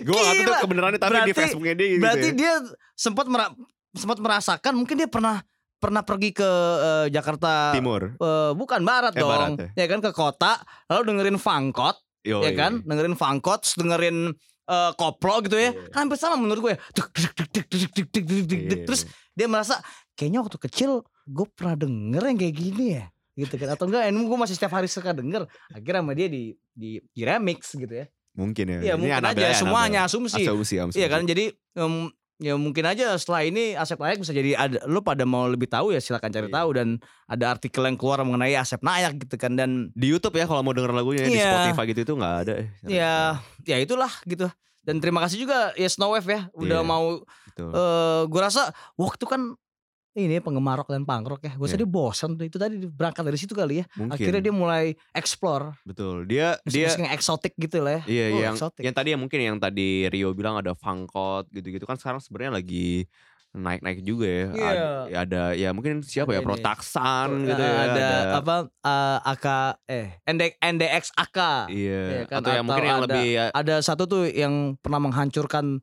[0.00, 2.34] Gue gak tahu kebenarannya tapi di Berarti- Facebooknya dia gitu Berarti ya.
[2.34, 2.52] dia
[2.94, 3.54] sempat mera-
[3.92, 5.40] sempat merasakan mungkin dia pernah
[5.76, 6.48] pernah pergi ke
[6.80, 8.14] eh, Jakarta Timur.
[8.14, 9.30] eh, bukan barat Eh, dong.
[9.30, 9.86] barat ya.
[9.86, 10.52] kan ke kota
[10.88, 14.32] lalu dengerin fangkot Yo, ya kan dengerin fangkot dengerin
[14.64, 15.88] eh, koplo gitu ya Iya.
[15.88, 18.80] kan hampir sama menurut gue Duk, duk, duk, duk, duk, duk, duk, duk, duk, duk.
[18.84, 19.80] terus dia merasa
[20.12, 20.90] kayaknya waktu kecil
[21.24, 23.04] gue pernah denger yang kayak gini ya
[23.34, 26.42] gitu kan atau enggak emang gue masih setiap hari suka denger akhirnya sama dia di
[26.70, 28.78] di, di remix gitu ya mungkin ya.
[28.82, 30.10] Iya Ini mungkin aja ya, semuanya Anabel.
[30.10, 30.96] asumsi Asumsi, asumsi.
[30.96, 31.44] iya kan jadi
[31.74, 32.10] em,
[32.44, 35.90] ya mungkin aja setelah ini Asep Nayak bisa jadi ada lu pada mau lebih tahu
[35.90, 36.54] ya silakan cari Iya.
[36.54, 36.88] tahu dan
[37.24, 40.70] ada artikel yang keluar mengenai Asep Nayak gitu kan dan di YouTube ya kalau mau
[40.70, 41.48] denger lagunya di Iya.
[41.48, 42.54] Spotify gitu itu nggak ada.
[42.84, 46.84] ya ya itulah gitu dan terima kasih juga ya Snow Wave ya udah Iya.
[46.84, 47.70] mau Betul.
[47.70, 48.62] eh gue rasa
[48.94, 49.40] waktu kan
[50.16, 51.76] ini penggemar rock dan punk rock ya gue Iya.
[51.76, 54.14] dia bosan tuh itu tadi berangkat dari situ kali ya Mungkin.
[54.14, 56.22] akhirnya dia mulai explore betul.
[56.24, 59.58] Dia dia yang eksotik gitu lah ya Iya Oh, yang yang tadi yang mungkin yang
[59.58, 63.10] tadi Rio bilang ada funkot gitu-gitu kan sekarang sebenarnya lagi
[63.52, 64.46] naik-naik juga ya.
[64.48, 64.66] Iya.
[64.66, 66.42] Ada, ya ada ya mungkin siapa Ada ya.
[66.42, 67.74] Protaksan Eh, gitu ya.
[67.84, 69.46] ada, apa eh, AK
[69.86, 71.38] eh ND, NDX AK
[71.68, 72.02] Iya.
[72.02, 74.98] Iya kan, Atau yang atau mungkin yang ada- lebih ya, ada satu tuh yang pernah
[75.00, 75.78] menghancurkan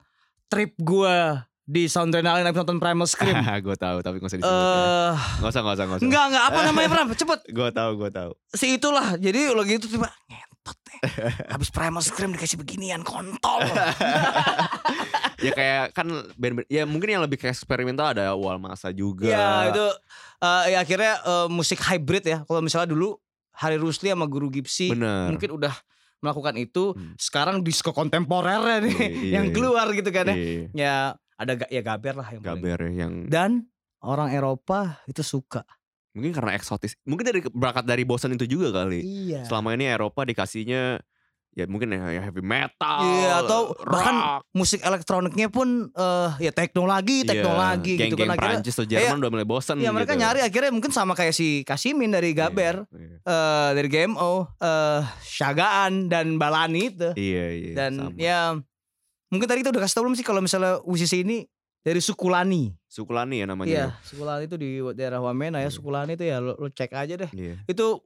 [0.48, 3.38] trip gua di Soundrenalin habis nonton Primal Scream.
[3.66, 4.68] gue tahu tapi gak usah disebut ya.
[4.68, 6.06] Eh, Gak usah gak usah gak usah.
[6.06, 7.08] enggak enggak apa namanya Pram?
[7.22, 7.40] Cepet.
[7.48, 8.32] Gue tahu gue tahu.
[8.52, 9.16] Si itulah.
[9.16, 11.00] Jadi lagi itu tiba ngentot deh.
[11.48, 13.62] Habis Primal Scream dikasih beginian kontol.
[15.46, 19.26] ya kayak kan band, ya mungkin yang lebih ke eksperimental ada Wal Masa juga.
[19.26, 19.86] ya itu
[20.40, 22.38] eh, ya akhirnya eh, musik hybrid ya.
[22.44, 23.18] Kalau misalnya dulu
[23.52, 25.30] Hari Rusli sama Guru Gipsy Bener.
[25.30, 25.74] mungkin udah
[26.20, 26.94] melakukan itu.
[26.94, 27.14] Hmm.
[27.18, 30.36] Sekarang disco kontemporer nih Iya, yang keluar gitu kan ya.
[30.36, 30.96] Iya, Ya
[31.42, 32.62] ada ya Gaber lah yang paling.
[32.62, 33.66] Gaber ya, yang Dan
[34.06, 35.66] orang Eropa itu suka.
[36.12, 37.00] mungkin karena eksotis.
[37.08, 39.00] Mungkin dari berangkat dari bosan itu juga kali.
[39.00, 39.48] Iya.
[39.48, 41.00] Selama ini Eropa dikasihnya
[41.52, 43.00] ya mungkin ya ya heavy metal.
[43.04, 44.16] Iya, atau rock, bahkan
[44.56, 48.40] musik elektroniknya pun eh ya teknologi, teknologi iya, gitu kan.
[48.40, 50.24] Prancis atau Jerman udah mulai bosan Ya mereka gitu.
[50.24, 56.08] nyari akhirnya mungkin sama kayak si Kasimin dari Gaber, Iya, eh dari GMO, eh Syagaan
[56.08, 57.10] dan Balani itu.
[57.20, 57.74] Iya, iya.
[57.76, 58.16] dan sama.
[58.16, 58.40] ya
[59.32, 61.48] mungkin tadi kita udah kasih tau belum sih kalau misalnya musisi ini
[61.82, 62.70] dari Sukulani.
[62.86, 63.72] Sukulani ya namanya.
[63.72, 65.66] Iya, Sukulani itu di daerah Wamena ya.
[65.66, 65.74] Iya.
[65.74, 67.32] Sukulani itu ya lo, lo cek aja deh.
[67.34, 67.58] Iya.
[67.66, 68.06] Itu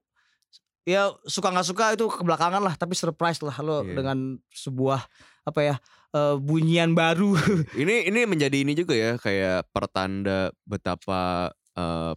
[0.86, 3.97] ya suka nggak suka itu kebelakangan lah tapi surprise lah lo Iya.
[3.97, 5.01] dengan sebuah
[5.43, 5.76] apa ya
[6.13, 7.34] eh, bunyian baru
[7.82, 12.13] Ini ini menjadi ini juga ya kayak pertanda betapa eh,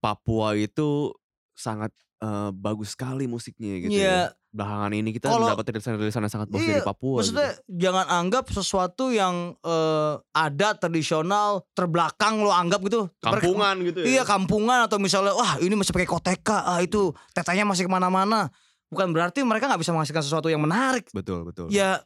[0.00, 1.12] Papua itu
[1.60, 4.00] sangat eh, bagus sekali musiknya gitu ya.
[4.00, 4.20] Iya.
[4.50, 7.16] Belakangan ini kita Kalau- mendapat rilisan-rilisan yang sangat bagus Iya, dari Papua.
[7.22, 13.24] maksudnya jangan anggap sesuatu yang eh, ada tradisional terbelakang lo anggap gitu gitu.
[13.24, 14.06] kampungan gitu ya.
[14.10, 18.50] Iya kampungan atau misalnya wah ini masih pakai koteka ah itu tetanya masih ke mana-mana
[18.90, 21.70] bukan berarti mereka nggak bisa menghasilkan sesuatu yang menarik Betul betul.
[21.70, 22.02] ya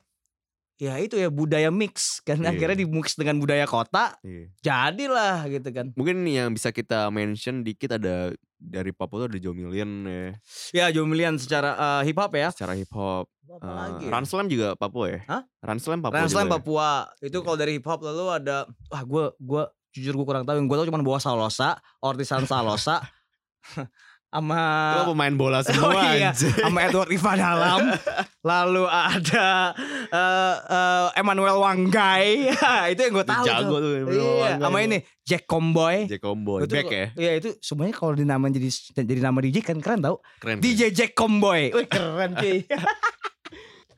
[0.77, 2.51] ya itu ya budaya mix kan Iya.
[2.51, 4.51] akhirnya di mix dengan budaya kota Iya.
[4.61, 9.53] jadilah gitu kan Mungkin yang bisa kita mention dikit ada dari Papua tuh ada Joe
[9.53, 10.35] Million ya.
[10.72, 13.31] ya Jomilian secara hip hop ya Secara hip hop.
[13.45, 15.20] apa Eh, lagi Run Slam juga Papua ya?
[15.27, 15.43] Hah?
[15.61, 16.55] Run Slam Papua Rans Slam juga ya?
[16.57, 16.89] Papua
[17.20, 18.57] itu kalau dari hip hop lalu ada
[18.89, 19.62] wah gue gue
[19.95, 22.99] jujur gue kurang tahu yang gue tahu cuma bawa Salosa Ortisan Salosa
[24.35, 27.80] sama pemain bola semua Oh iya, sama Edward Iva Dalam.
[28.51, 29.72] Lalu ada
[30.11, 32.51] eh, eh, Emmanuel Wanggai.
[32.93, 33.45] itu yang gue tahu.
[33.47, 36.11] Jago tuh, Iya, sama ini Jack Comboy.
[36.11, 36.66] Jack Comboy.
[36.66, 37.07] Itu Back ya?
[37.14, 40.18] Iya itu semuanya kalau dinamain jadi jadi nama DJ kan keren tau.
[40.43, 40.59] Keren.
[40.59, 41.70] DJ Jack Comboy.
[41.70, 42.66] Wih keren cuy.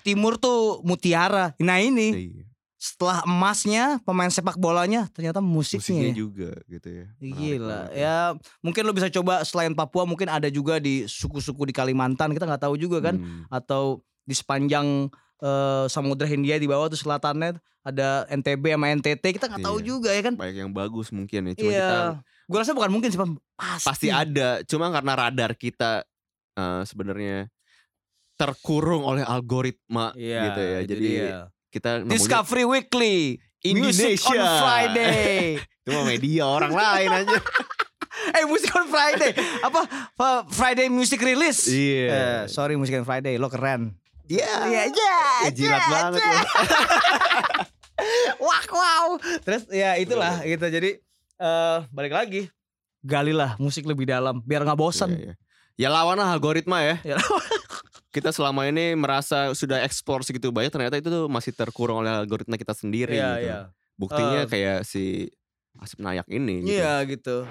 [0.05, 1.57] Timur tuh Mutiara.
[1.59, 2.45] Nah ini Iya.
[2.77, 5.81] Setelah emasnya pemain sepak bolanya ternyata musiknya.
[5.81, 6.14] Musiknya ya.
[6.14, 7.07] juga gitu ya.
[7.16, 8.16] Menarik Gila banget ya
[8.61, 12.62] mungkin lo bisa coba selain Papua mungkin ada juga di suku-suku di Kalimantan kita nggak
[12.62, 13.49] tahu juga kan Hmm.
[13.49, 15.09] atau di sepanjang
[15.39, 19.87] eh, Samudra Hindia di bawah tuh selatannya ada NTB sama NTT kita nggak tahu Iya.
[19.87, 21.53] juga ya kan Banyak yang bagus mungkin ya.
[21.55, 21.99] Cuma iya kita
[22.47, 24.61] gue rasa bukan mungkin sih pasti pasti ada.
[24.64, 26.05] Cuma karena radar kita
[26.55, 27.49] eh, sebenarnya
[28.37, 30.79] terkurung oleh algoritma Iya, gitu ya.
[30.79, 31.39] itu Jadi dia.
[31.77, 33.37] Kita Discovery Weekly
[33.77, 34.62] Music on Indonesia.
[34.62, 35.41] Friday
[35.85, 37.37] itu mah media orang lain aja.
[38.37, 39.81] eh Music on Friday apa
[40.49, 42.09] Friday Music Release Iya.
[42.09, 43.93] Eh, sorry Music on Friday lo keren
[44.27, 44.53] Iya.
[44.66, 45.12] Iya aja.
[45.47, 46.27] Ya, jilat banget lo.
[48.47, 49.07] Wah wow.
[49.47, 50.66] Terus ya itulah gitu.
[50.66, 50.99] Jadi
[51.39, 52.51] eh balik lagi.
[53.07, 55.14] Galilah musik lebih dalam biar nggak bosan.
[55.14, 55.35] Iya, iya.
[55.77, 56.99] Ya lawan lah algoritma ya.
[58.17, 62.57] Kita selama ini merasa sudah eksplor segitu banyak ternyata itu tuh masih terkurung oleh algoritma
[62.57, 63.45] kita sendiri Iya gitu.
[63.45, 63.59] iya.
[63.93, 65.29] Buktinya Eh, kayak si
[65.77, 66.81] Asep Nayak ini gitu.
[66.81, 67.45] Iya gitu.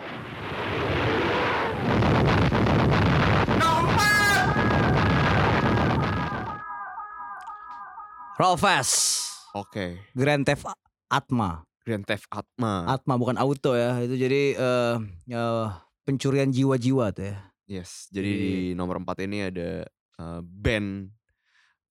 [8.36, 9.24] Rollfast
[9.56, 10.00] Oke.
[10.12, 10.68] Grand Theft
[11.08, 12.90] Atma Grand Theft Atma.
[12.90, 14.96] Atma bukan auto ya itu jadi eh
[15.32, 15.68] eh,
[16.04, 17.38] pencurian jiwa-jiwa tuh ya
[17.82, 18.10] yes.
[18.12, 19.86] Jadi Jadi- di nomor 4 ini ada
[20.16, 21.12] eh, band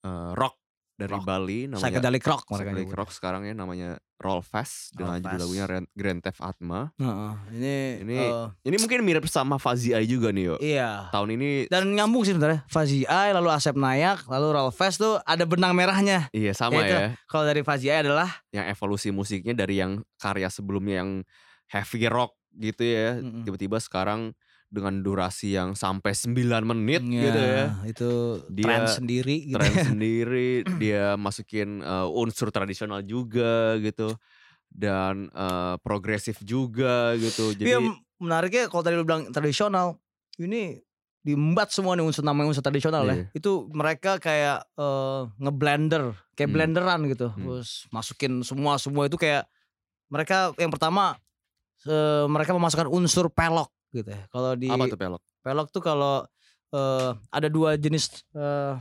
[0.00, 0.56] eh, rock
[0.94, 1.26] dari Rock.
[1.26, 2.94] Bali namanya psychedelic rock mereka Psychedelic.
[2.94, 5.42] Rock sekarang ya namanya Roll Fast dengan judul Roll Fast.
[5.42, 6.80] lagunya Grand Theft Atma.
[6.94, 10.56] Heeh, ini Ini eh, Ini mungkin mirip sama Fazi Ai juga nih yo.
[10.56, 15.18] iya Tahun ini dan nyambung sih sebenarnya Fazi Ai lalu Asep Nayak lalu Rolfes tuh
[15.20, 16.94] ada benang merahnya iya sama Ya, itu.
[16.94, 17.06] ya.
[17.26, 21.10] kalau dari Fazi Ai adalah Yang evolusi musiknya dari yang karya sebelumnya yang
[21.66, 23.18] heavy rock gitu ya.
[23.42, 24.30] Tiba-tiba sekarang
[24.74, 27.64] dengan durasi yang sampai 9 menit Ya, gitu ya.
[27.86, 28.10] itu
[28.50, 34.18] Dia tren sendiri gitu Tren sendiri dia masukin uh, unsur tradisional juga gitu.
[34.66, 37.54] Dan uh, progresif juga gitu.
[37.54, 40.02] Jadi Iya, m- menariknya kalau tadi lu bilang tradisional
[40.36, 40.82] ini
[41.22, 43.16] diembat semua nih unsur namanya unsur tradisional Iya.
[43.16, 46.56] ya itu mereka kayak eh, ngeblender kayak Hmm.
[46.60, 47.48] blenderan gitu Hmm.
[47.48, 49.48] terus masukin semua semua itu kayak
[50.12, 51.16] mereka yang pertama
[51.88, 55.22] eh, mereka memasukkan unsur pelok gitu ya kalau di apa tuh pelok?
[55.40, 56.26] pelok tuh kalau
[56.70, 58.74] eh, ada dua jenis eh,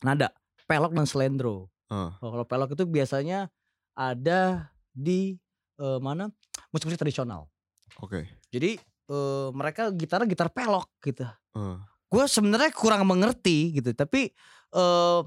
[0.00, 0.30] nada
[0.64, 2.16] pelok dan slendro Ah.
[2.16, 3.52] kalau pelok itu biasanya
[3.92, 5.36] ada di
[5.76, 6.32] eh, mana
[6.72, 7.52] musik-musik tradisional
[8.00, 8.24] Oke.
[8.48, 11.84] jadi eh, mereka gitarnya gitar pelok gitu Ah.
[12.08, 14.32] gue sebenarnya kurang mengerti gitu tapi
[14.72, 15.20] eh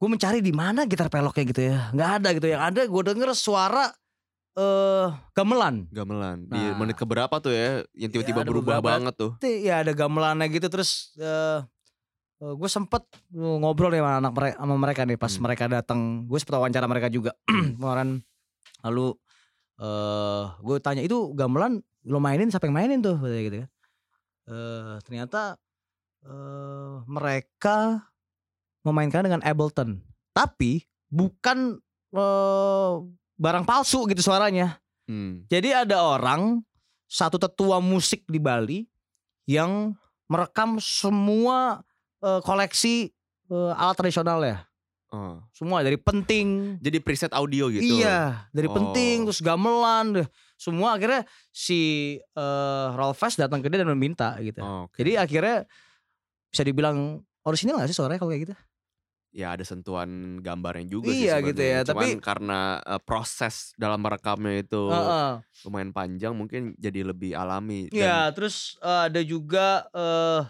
[0.00, 3.30] gue mencari di mana gitar peloknya gitu ya nggak ada gitu yang ada gue denger
[3.34, 3.90] suara
[4.52, 6.74] eh gamelan Gamelan di Nah.
[6.76, 8.90] menit keberapa tuh ya yang tiba-tiba Ya, berubah beberapa.
[8.98, 9.30] banget tuh.
[9.36, 11.60] Nanti ya ada gamelannya gitu terus eh
[12.40, 15.42] gue sempet ngobrol nih sama anak mereka sama mereka nih pas Hmm.
[15.42, 17.36] mereka datang gue sempet wawancara mereka juga
[17.76, 18.24] kemarin
[18.80, 19.12] lalu
[19.76, 23.70] eh gue tanya itu gamelan lo mainin siapa yang mainin tuh gitu kan
[24.48, 25.60] eh ternyata
[26.22, 28.08] eh mereka
[28.80, 30.00] memainkan dengan Ableton
[30.32, 31.76] tapi bukan
[32.10, 32.92] eh
[33.40, 34.76] barang palsu gitu suaranya
[35.08, 35.42] Hmm.
[35.50, 36.62] jadi ada orang
[37.10, 38.86] satu tetua musik di Bali
[39.42, 39.90] yang
[40.30, 41.82] merekam semua
[42.20, 43.10] eh, koleksi
[43.50, 44.62] eh, alat tradisional ya.
[45.10, 45.42] Oh.
[45.50, 46.78] Semua dari penting.
[46.78, 47.82] Jadi preset audio gitu.
[47.82, 48.74] Iya, dari Oh.
[48.78, 50.26] penting terus gamelan deh.
[50.54, 54.62] Semua akhirnya si eh Rolfes datang ke dia dan meminta gitu.
[54.62, 54.94] Oh, oke.
[54.94, 55.66] Jadi akhirnya
[56.46, 58.54] bisa dibilang orisinal gak sih suaranya kalau kayak gitu?
[59.30, 61.70] Ya ada sentuhan gambarnya juga sih Iya, gitu sebenarnya.
[61.72, 65.32] ya, Cuman tapi- karena eh, proses dalam merekamnya itu Heeh.
[65.62, 67.86] lumayan panjang mungkin jadi lebih alami.
[67.86, 70.42] dan- Iya, terus eh, ada juga eh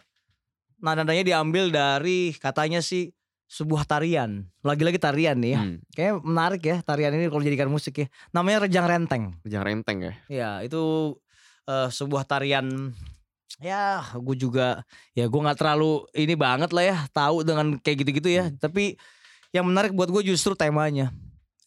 [0.79, 3.13] nada-nadanya diambil dari katanya sih
[3.45, 4.49] sebuah tarian.
[4.63, 5.61] Lagi-lagi tarian nih ya.
[5.61, 8.07] Hmm, Kayaknya menarik ya tarian ini kalau dijadikan musik ya.
[8.31, 9.25] Namanya Rejang Renteng.
[9.43, 10.13] jangan renteng ya.
[10.27, 10.81] Ya, itu
[11.67, 12.97] eh, sebuah tarian
[13.61, 14.81] ya gue juga
[15.13, 18.45] ya gue nggak terlalu ini banget lah ya tahu dengan kayak gitu-gitu ya.
[18.49, 18.57] Hmm.
[18.57, 18.97] Tapi
[19.53, 21.13] yang menarik buat gue justru temanya.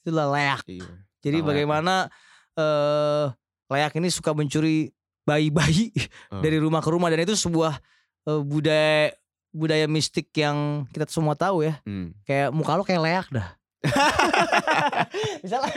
[0.02, 0.66] Itulah leak.
[0.68, 0.89] Iya.
[1.24, 1.48] Jadi leak.
[1.48, 2.10] bagaimana
[2.58, 3.26] eh
[3.72, 4.89] leak ini suka mencuri
[5.24, 5.94] bayi-bayi
[6.34, 6.41] Oh.
[6.44, 7.80] dari rumah ke rumah dan itu sebuah
[8.28, 9.14] eh, budaya
[9.54, 11.78] budaya mistik yang kita semua tahu ya.
[11.86, 12.12] Hmm.
[12.26, 13.54] Kayak muka lo kayak leak dah.
[15.44, 15.72] misalnya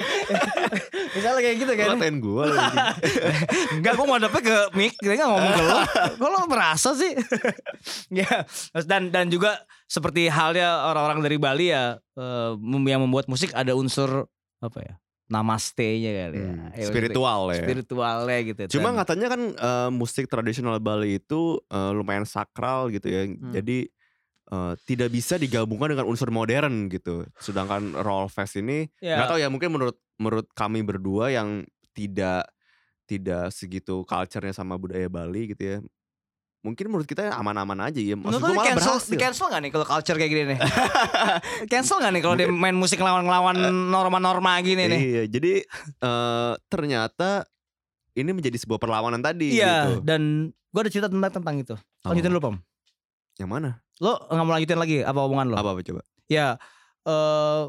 [1.12, 1.86] misalnya kayak gitu kan.
[1.92, 2.44] ngatain gue.
[3.76, 5.78] Enggak, gue mau dapet ke mic, dia nggak ngomong ke lo.
[6.20, 7.12] Kok lo merasa sih?
[8.10, 8.46] ya,
[8.84, 12.50] dan dan juga seperti halnya orang-orang dari Bali ya, eh,
[12.86, 14.26] yang membuat musik ada unsur
[14.58, 14.94] apa ya?
[15.26, 16.52] Namaste-nya kali ya.
[16.54, 17.58] Hmm, Ya, Spiritual ya.
[17.58, 18.78] Spiritualnya gitu.
[18.78, 23.26] Cuma Dan- katanya kan eh, musik tradisional Bali itu eh, lumayan sakral gitu ya.
[23.26, 23.50] Hmm.
[23.50, 23.90] Jadi
[24.52, 27.26] eh, tidak bisa digabungkan dengan unsur modern gitu.
[27.38, 32.48] Sedangkan roll fest ini ya, nggak tahu ya mungkin menurut menurut kami berdua yang tidak
[33.06, 35.78] tidak segitu culture-nya sama budaya Bali gitu ya.
[36.66, 38.18] Mungkin menurut kita aman-aman aja ya.
[38.18, 39.12] Maksud gue malah cancel, berhasil.
[39.14, 40.58] di cancel gak nih kalau culture kayak gini nih?
[41.70, 44.98] cancel gak nih kalau dia main musik ngelawan-ngelawan norma-norma gini nih?
[44.98, 45.52] Iya, jadi
[46.02, 47.46] eh, ternyata
[48.18, 50.02] ini menjadi sebuah perlawanan tadi Iya, gitu.
[50.02, 51.74] dan gue ada cerita tentang tentang itu.
[52.02, 52.56] Oh, Lanjutin dulu, Pom.
[53.38, 53.70] Yang mana?
[54.00, 55.56] Lo nggak mau lanjutin lagi apa omongan lo?
[55.56, 56.02] Apa apa coba?
[56.28, 56.60] Ya,
[57.06, 57.62] eh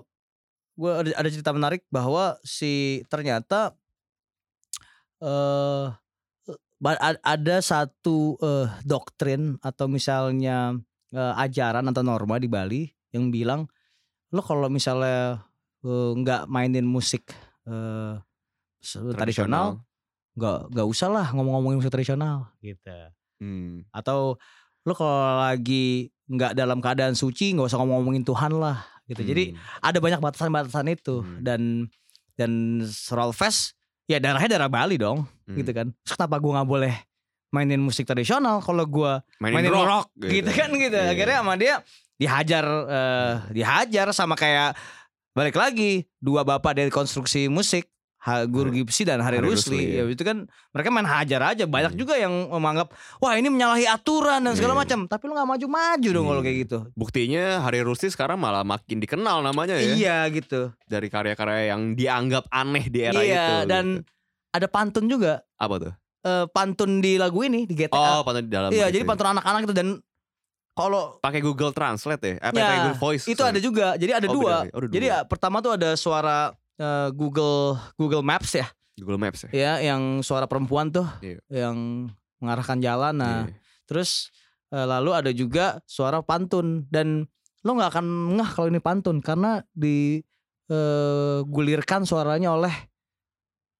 [0.77, 3.73] gue ada, ada cerita menarik bahwa si ternyata
[5.17, 5.85] eh
[7.01, 10.77] a- ada satu eh, doktrin atau misalnya
[11.09, 13.65] eh, ajaran atau norma di Bali yang bilang
[14.35, 15.41] lo kalau misalnya
[15.87, 17.31] nggak mainin musik
[18.83, 19.79] se- tradisional
[20.35, 22.91] nggak nggak usah lah ngomong-ngomongin musik tradisional gitu
[23.37, 23.85] Hmm.
[23.93, 24.33] atau
[24.81, 29.59] lo kalau lagi nggak dalam keadaan suci nggak usah ngomong-ngomongin Tuhan lah gitu jadi Hmm.
[29.81, 31.39] ada banyak batasan-batasan itu Hmm.
[31.39, 31.61] dan
[32.35, 32.51] dan
[33.09, 33.73] Roll Fest
[34.05, 35.55] ya darahnya darah Bali dong Hmm.
[35.55, 36.93] gitu kan Terus kenapa gue nggak boleh
[37.47, 40.51] mainin musik tradisional kalau gue mainin, mainin rock, rock, gitu.
[40.51, 41.09] kan gitu Iya.
[41.09, 41.75] akhirnya sama dia
[42.15, 44.75] dihajar eh, dihajar sama kayak
[45.31, 47.87] balik lagi dua bapak dari konstruksi musik
[48.43, 50.11] Guru Gipsi dan Hari, Hari Rusli, Rusli, ya ya.
[50.11, 50.37] itu kan
[50.69, 51.99] mereka main hajar aja banyak Hmm.
[51.99, 54.81] juga yang menganggap wah ini menyalahi aturan dan segala Iya.
[54.83, 56.45] macam tapi lu nggak maju-maju dong kalau Iya.
[56.45, 61.71] kayak gitu Buktinya Hari Rusli sekarang malah makin dikenal namanya ya iya gitu dari karya-karya
[61.71, 63.69] yang dianggap aneh di era iya itu.
[63.69, 64.11] dan gitu.
[64.51, 65.93] ada pantun juga apa tuh?
[66.19, 68.69] eh, pantun di lagu ini di GTA Oh, pantun di dalam.
[68.69, 69.87] iya jadi pantun anak-anak itu dan
[70.73, 72.33] kalau pakai Google Translate ya?
[72.35, 73.25] Eh, Ya, pakai Google Voice.
[73.25, 73.49] itu sorry.
[73.49, 74.69] ada juga jadi ada Oh, dua beda.
[74.69, 75.13] Oh, ada jadi dua.
[75.15, 79.49] ya, pertama tuh ada suara eh, Google Google Maps ya Google Maps ya.
[79.51, 81.37] ya yang suara perempuan tuh Iya.
[81.49, 83.53] yang mengarahkan jalan nah Iya.
[83.85, 84.29] terus
[84.67, 87.25] eh, lalu ada juga suara pantun dan
[87.61, 88.05] lo nggak akan
[88.35, 89.59] ngeh kalau ini pantun karena
[90.67, 92.71] digulirkan suaranya oleh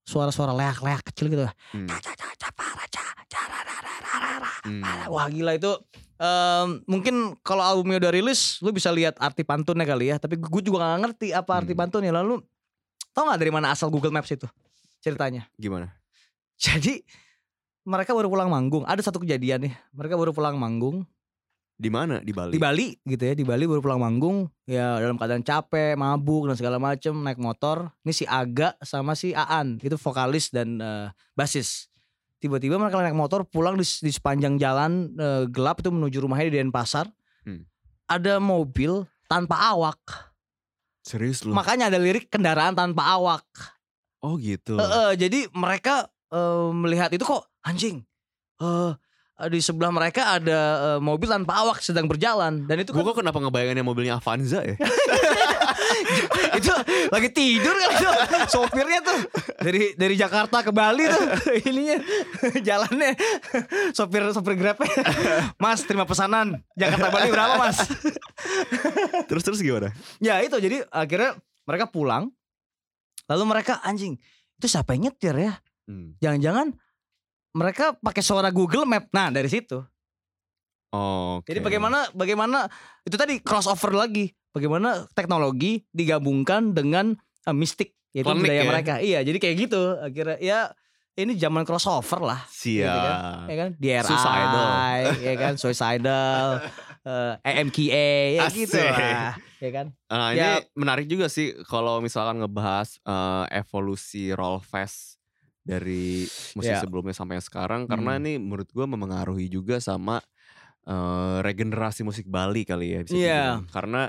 [0.03, 1.87] suara-suara leak-leak kecil gitu Hmm.
[4.67, 4.83] Hmm.
[5.07, 5.71] wah gila itu
[6.17, 10.61] em, mungkin kalau albumnya udah rilis lu bisa lihat arti pantunnya kali ya tapi gue
[10.61, 11.79] juga gak ngerti apa arti Hmm.
[11.79, 12.43] pantunnya lalu
[13.18, 14.45] tau nggak dari mana asal Google Maps itu
[14.99, 15.89] ceritanya Gimana?
[16.55, 17.01] jadi
[17.82, 21.01] mereka baru pulang manggung ada satu kejadian nih mereka baru pulang manggung
[21.74, 22.18] Di mana?
[22.18, 22.49] Di Bali.
[22.49, 26.57] di Bali gitu ya di Bali baru pulang manggung ya dalam keadaan capek mabuk dan
[26.57, 31.86] segala macem naik motor ini si Aga sama si Aan itu vokalis dan eh, basis
[32.38, 36.57] tiba-tiba mereka naik motor pulang di, di sepanjang jalan eh, gelap itu menuju rumahnya di
[36.59, 37.09] Denpasar
[37.41, 37.63] Hmm.
[38.05, 40.26] ada mobil tanpa awak
[41.08, 41.55] Serius lu?
[41.55, 43.47] makanya ada lirik kendaraan tanpa awak
[44.20, 44.76] oh gitu.
[44.76, 48.03] Eh, eh, jadi mereka eh, melihat itu kok anjing
[48.60, 48.91] eh
[49.47, 53.18] di sebelah mereka ada eh, mobil tanpa awak sedang berjalan dan itu Gue kan kok
[53.24, 54.76] kenapa ngebayanginnya mobilnya Avanza ya?
[56.59, 56.73] itu
[57.11, 58.09] lagi tidur kan itu
[58.51, 59.19] sopirnya tuh.
[59.61, 61.23] Dari dari Jakarta ke Bali tuh
[61.69, 61.97] ininya
[62.67, 63.11] jalannya.
[63.93, 64.77] Sopir sopir grab
[65.57, 66.59] Mas terima pesanan.
[66.77, 67.77] Jakarta Bali berapa Mas?
[69.27, 69.91] Terus terus gimana?
[70.23, 70.55] ya itu.
[70.57, 72.31] Jadi akhirnya mereka pulang.
[73.27, 74.15] Lalu mereka anjing
[74.57, 75.53] itu siapa yang nyetir ya?
[75.88, 76.19] Hmm.
[76.19, 76.75] jangan-jangan
[77.55, 79.07] mereka pakai suara Google Map.
[79.15, 79.79] Nah dari situ
[80.89, 82.71] Oh, Jadi bagaimana bagaimana
[83.03, 84.31] itu tadi crossover lagi.
[84.49, 87.13] Bagaimana teknologi digabungkan dengan
[87.43, 88.65] eh, mistik yaitu Klinik budaya ya?
[88.65, 88.93] mereka.
[88.97, 90.59] Iya, jadi kayak gitu akhirnya ya
[91.15, 92.41] ini zaman crossover lah.
[92.47, 92.88] Siap.
[92.88, 93.09] gitu
[93.45, 93.69] Ya kan?
[93.75, 94.69] DRI, Suicidal.
[95.19, 96.47] ya kan, suicidal.
[97.09, 98.57] eh, AMKA ya Asik.
[98.63, 99.88] gitu lah, ya kan?
[100.07, 100.59] Ah, ini Ya.
[100.73, 105.19] menarik juga sih kalau misalkan ngebahas eh, evolusi Rollfest
[105.59, 106.23] dari
[106.53, 106.79] musik Ya.
[106.79, 108.21] sebelumnya sampai yang sekarang karena Hmm.
[108.21, 110.23] ini menurut gua memengaruhi juga sama
[110.88, 113.41] eh, regenerasi musik Bali kali ya bisa Iya.
[113.59, 113.65] dibilang.
[113.69, 114.01] Karena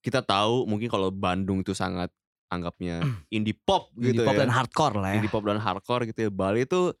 [0.00, 2.12] kita tahu mungkin kalau Bandung itu sangat
[2.46, 3.00] anggapnya
[3.32, 4.40] indie pop gitu Indie pop ya.
[4.44, 5.16] dan hardcore lah ya.
[5.18, 6.30] Indie pop dan hardcore gitu ya.
[6.30, 6.92] Bali itu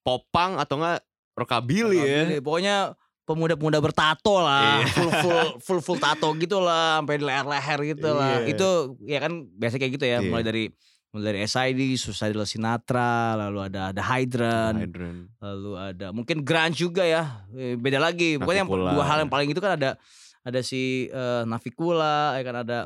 [0.00, 1.00] popang atau enggak
[1.36, 2.04] rockabilly ya.
[2.24, 2.40] Rockabilly.
[2.40, 2.76] Pokoknya
[3.24, 4.88] pemuda-pemuda bertato lah, Iya.
[4.88, 8.40] full full full full tato gitu lah, sampai di leher-leher gitu lah.
[8.40, 8.56] Iya.
[8.56, 8.68] Itu
[9.04, 10.28] ya kan biasa kayak gitu ya, Iya.
[10.32, 10.64] mulai dari
[11.08, 14.92] mulai dari SID, Suicidal Sinatra, lalu ada ada Hydran,
[15.40, 17.48] lalu ada mungkin grunge juga ya.
[17.56, 18.36] Eh, Beda lagi.
[18.36, 19.96] Pokoknya yang dua hal yang paling itu kan ada
[20.44, 22.78] ada si eh, Navikula, ya kan ada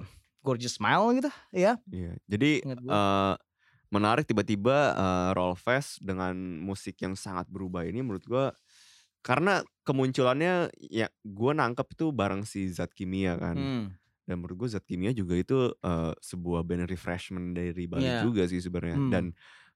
[0.43, 1.79] Gorgeous Smile gitu, ya.
[1.91, 2.13] Iya.
[2.31, 3.35] Jadi eh,
[3.91, 8.47] menarik tiba-tiba eh, Rollfest dengan musik yang sangat berubah ini menurut gua
[9.23, 13.57] karena kemunculannya ya gua nangkep itu bareng si Zat Kimia kan.
[13.59, 13.87] Hmm.
[14.23, 18.23] Dan menurut gue Zat Kimia juga itu eh, sebuah band refreshment dari Bali Iya.
[18.23, 18.99] juga sih sebenarnya.
[18.99, 19.11] Hmm.
[19.11, 19.25] Dan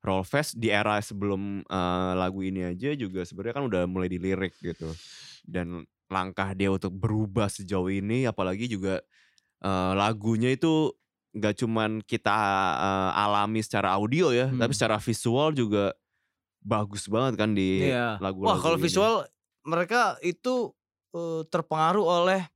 [0.00, 4.94] Rollfest di era sebelum eh, lagu ini aja juga sebenarnya kan udah mulai dilirik gitu.
[5.42, 9.02] Dan langkah dia untuk berubah sejauh ini apalagi juga
[9.60, 10.94] eh, lagunya itu
[11.34, 12.32] nggak cuman kita
[12.78, 14.62] eh, alami secara audio ya, Hmm.
[14.62, 15.90] tapi secara visual juga
[16.62, 18.18] bagus banget kan di Iya.
[18.18, 19.14] lagu-lagu Wah, kalau visual
[19.62, 20.70] mereka itu
[21.12, 22.46] eh, terpengaruh oleh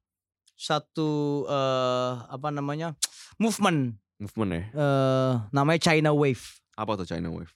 [0.61, 2.93] satu eh, apa namanya?
[3.41, 4.63] movement movement ya.
[4.77, 6.45] eh namanya China Wave.
[6.77, 7.49] Apa tuh China Wave?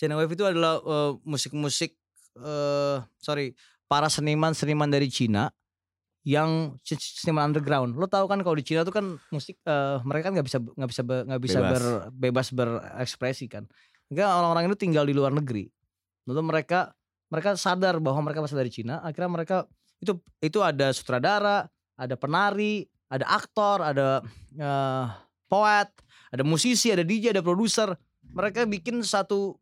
[0.00, 1.92] China Wave itu adalah eh, musik-musik
[2.40, 3.52] eh sorry,
[3.84, 5.52] para seniman-seniman dari Cina
[6.24, 7.96] yang seniman underground.
[7.96, 10.90] Lo tahu kan kalau di Cina tuh kan musik eh, mereka kan nggak bisa nggak
[10.90, 11.72] bisa nggak bisa Bebas.
[11.72, 11.84] ber,
[12.16, 13.68] bebas berekspresi kan.
[14.08, 15.68] Enggak orang-orang itu tinggal di luar negeri.
[16.24, 16.92] Lalu mereka
[17.28, 19.04] mereka sadar bahwa mereka masih dari Cina.
[19.04, 19.56] Akhirnya mereka
[20.00, 21.68] itu itu ada sutradara,
[21.98, 24.22] ada penari, ada aktor, ada
[24.54, 25.04] eh,
[25.50, 25.90] poet,
[26.30, 27.98] ada musisi, ada DJ, ada produser.
[28.30, 29.58] Mereka bikin satu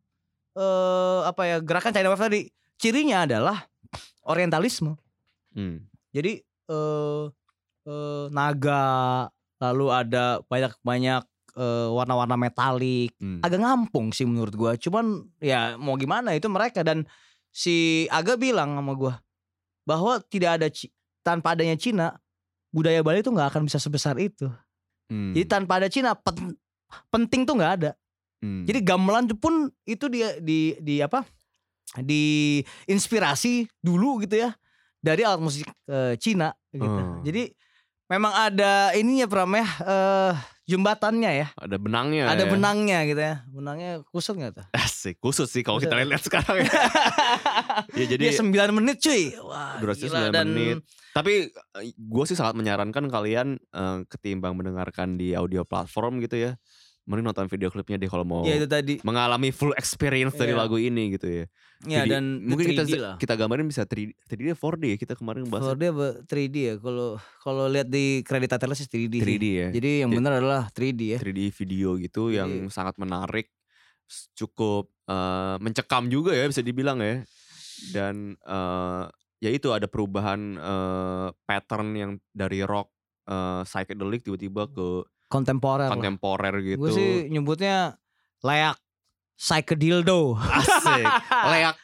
[0.57, 2.41] eh apa ya gerakan China Wave tadi.
[2.77, 3.57] Cirinya adalah
[4.29, 4.93] orientalisme.
[5.57, 5.81] Hmm.
[6.13, 7.23] Jadi eh
[7.89, 9.25] eh, naga,
[9.57, 11.23] lalu ada banyak-banyak
[11.57, 13.17] eh, warna-warna metalik.
[13.17, 13.41] Hmm.
[13.41, 14.71] Agak ngampung sih menurut gua.
[14.77, 17.07] Cuman ya mau gimana itu mereka dan
[17.49, 19.13] si Aga bilang sama gua
[19.87, 20.67] bahwa tidak ada
[21.23, 22.19] tanpa adanya Cina
[22.77, 24.45] budaya Bali itu nggak akan bisa sebesar itu.
[25.09, 25.33] Hmm.
[25.33, 26.53] Jadi tanpa ada Cina pen-
[27.09, 27.91] penting tuh nggak ada.
[28.37, 28.69] Hmm.
[28.69, 31.25] Jadi gamelan pun itu dia di di apa?
[31.97, 34.53] Di inspirasi dulu gitu ya
[35.01, 36.85] dari alat musik eh, Cina gitu.
[36.85, 37.17] Oh.
[37.25, 37.49] Jadi
[38.13, 40.33] memang ada ininya Pram ya eh,
[40.67, 41.47] jembatannya ya.
[41.55, 42.51] ada benangnya ada ya.
[42.51, 43.35] benangnya gitu ya.
[43.47, 44.65] Benangnya kusut nggak tuh?
[44.75, 46.71] Asik, khusus sih kalau kita lihat sekarang ya.
[47.99, 49.31] ya jadi Dia 9 menit cuy.
[49.39, 50.35] Wah, Durasinya gila.
[50.35, 50.77] 9 dan menit.
[51.15, 51.49] tapi
[51.97, 56.51] gue sih sangat menyarankan kalian eh, ketimbang mendengarkan di audio platform gitu ya,
[57.07, 58.99] mending nonton video klipnya deh kalau mau ya itu tadi.
[59.01, 60.59] mengalami full experience dari Iya.
[60.59, 61.45] lagu ini gitu ya.
[61.81, 63.15] Ya 3D dan mungkin kita 3D lah.
[63.15, 66.73] kita gambarin bisa 3D, 3D 4D ya kita kemarin bahas Kalau dia apa, 3D ya.
[66.75, 69.15] Kalau kalau lihat di kredit titelnya sih 3D.
[69.15, 69.25] sih.
[69.25, 69.67] 3D ya.
[69.71, 71.17] Jadi yang benar adalah 3D ya.
[71.17, 73.47] 3D video gitu yang Jadi- sangat menarik,
[74.33, 77.23] cukup eh, mencekam juga ya bisa dibilang ya.
[77.89, 79.03] Dan eh,
[79.39, 82.91] ya itu ada perubahan eh, pattern yang dari rock
[83.25, 85.91] eh, psychedelic tiba-tiba ke Kontemporer.
[85.91, 85.95] lah.
[85.95, 86.79] kontemporer gitu.
[86.79, 87.99] Gue sih nyebutnya
[88.41, 88.79] layak
[89.37, 90.33] psychedildo.
[90.39, 91.05] Asik.
[91.51, 91.75] Layak.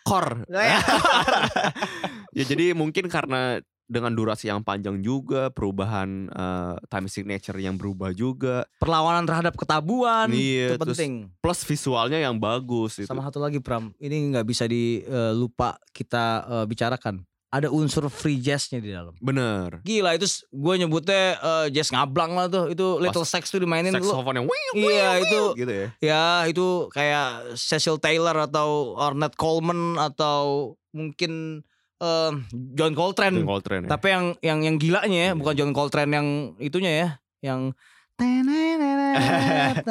[2.38, 8.10] ya jadi mungkin karena dengan durasi yang panjang juga, perubahan eh, time signature yang berubah
[8.16, 11.14] juga, Perlawanan terhadap ketabuan Iya, itu penting.
[11.44, 13.06] plus visualnya yang bagus itu.
[13.06, 17.22] Sama satu lagi Pram, ini nggak bisa dilupa kita eh, bicarakan.
[17.54, 19.14] Ada unsur free jazznya di dalam.
[19.22, 19.78] Bener.
[19.86, 22.66] Gila itu gue nyebutnya eh, jazz ngablang lah tuh.
[22.68, 24.01] Itu Little Sax tuh dimainin lu.
[24.01, 25.88] Saxophone yang wih, Iya itu gitu ya.
[26.01, 31.62] ya itu kayak Cecil Taylor atau Ornette Coleman atau mungkin
[32.01, 32.32] eh,
[32.74, 33.38] John Coltrane.
[33.38, 33.89] John Coltrane ya.
[33.93, 35.38] Tapi yang yang yang gilanya ya, Iya.
[35.38, 36.28] bukan John Coltrane yang
[36.58, 37.10] itunya ya,
[37.45, 37.78] yang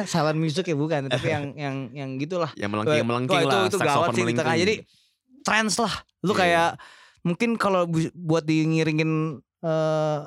[0.06, 2.50] silent music ya bukan, tapi yang yang yang gitulah.
[2.54, 3.66] yang melengking melengking Wah, itu, lah.
[3.68, 4.46] itu gawat sih di tengah.
[4.46, 4.62] melengking.
[4.62, 4.74] Jadi
[5.42, 5.94] trance lah.
[6.22, 6.38] Lu Iya.
[6.38, 6.70] kayak
[7.22, 9.10] mungkin kalau bu- buat di ngiringin
[9.60, 10.18] eh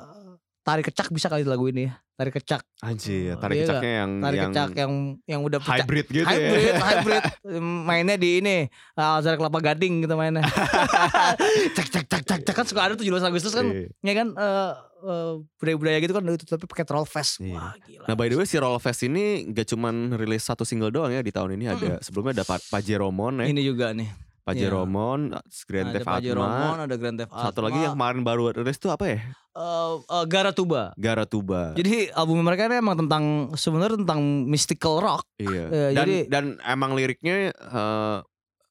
[0.61, 1.95] tari kecak bisa kali lagu ini ya.
[2.15, 2.63] Tari kecak.
[2.79, 4.91] anjir, Oh, tarik iya kecaknya yang Tari yang kecak yang
[5.25, 5.83] yang udah pecah.
[5.83, 6.79] hybrid gitu hybrid, ya.
[6.87, 7.23] hybrid.
[7.59, 8.57] Mainnya di ini
[8.93, 10.39] Alzar Kelapa Gading gitu mainnya.
[11.75, 13.91] cek cek cek cek cek kan suka ada tuh 17 Agustus kan Iya.
[13.91, 14.71] ya kan eh,
[15.03, 17.37] eh, budaya-budaya gitu kan itu tapi pakai troll fest.
[17.37, 17.51] Iya.
[17.53, 18.05] Wah, gila.
[18.05, 21.29] Nah by the way si Rollfest ini gak cuman rilis satu single doang ya di
[21.29, 24.07] tahun ini ada sebelumnya ada Pa- Pajero Mon ya ini juga nih.
[24.45, 25.33] Pajeromon,
[25.65, 26.85] Grand ada Theft Pajeromon, Atma.
[26.85, 27.43] ada Grand Theft Auto.
[27.43, 29.17] Satu lagi yang kemarin baru rilis tuh apa ya?
[29.51, 30.93] eh eh, Garatuba.
[30.95, 31.73] Garatuba.
[31.73, 33.23] Jadi album mereka ini emang tentang
[33.53, 35.25] sebenarnya tentang mystical rock.
[35.35, 35.63] Iya.
[35.65, 38.17] Eh, dan jadi- dan emang liriknya eh,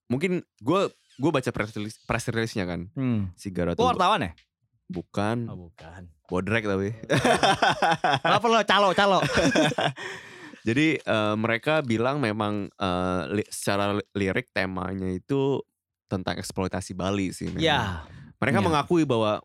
[0.07, 0.81] mungkin gue
[1.15, 3.35] gue baca press release, press release-nya kan Hmm.
[3.35, 3.91] si Garatuba.
[3.91, 4.33] wartawan ya?
[4.85, 6.07] Bukan, bukan.
[6.25, 6.95] bodrek tapi.
[8.23, 9.19] Apa lo calo calo?
[10.65, 15.61] Jadi eh, mereka bilang memang eh, li- secara li- lirik temanya itu
[16.09, 17.53] tentang eksploitasi Bali sih.
[17.53, 17.61] memang.
[17.61, 17.83] ya.
[18.41, 18.65] Mereka Ya.
[18.65, 19.45] mengakui bahwa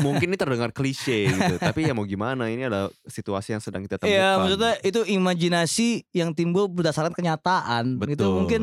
[0.00, 4.00] mungkin ini terdengar klise gitu, tapi ya mau gimana ini adalah situasi yang sedang kita
[4.00, 4.16] temukan.
[4.16, 8.00] Iya, maksudnya itu imajinasi yang timbul berdasarkan kenyataan.
[8.00, 8.32] Itu Betul.
[8.32, 8.62] mungkin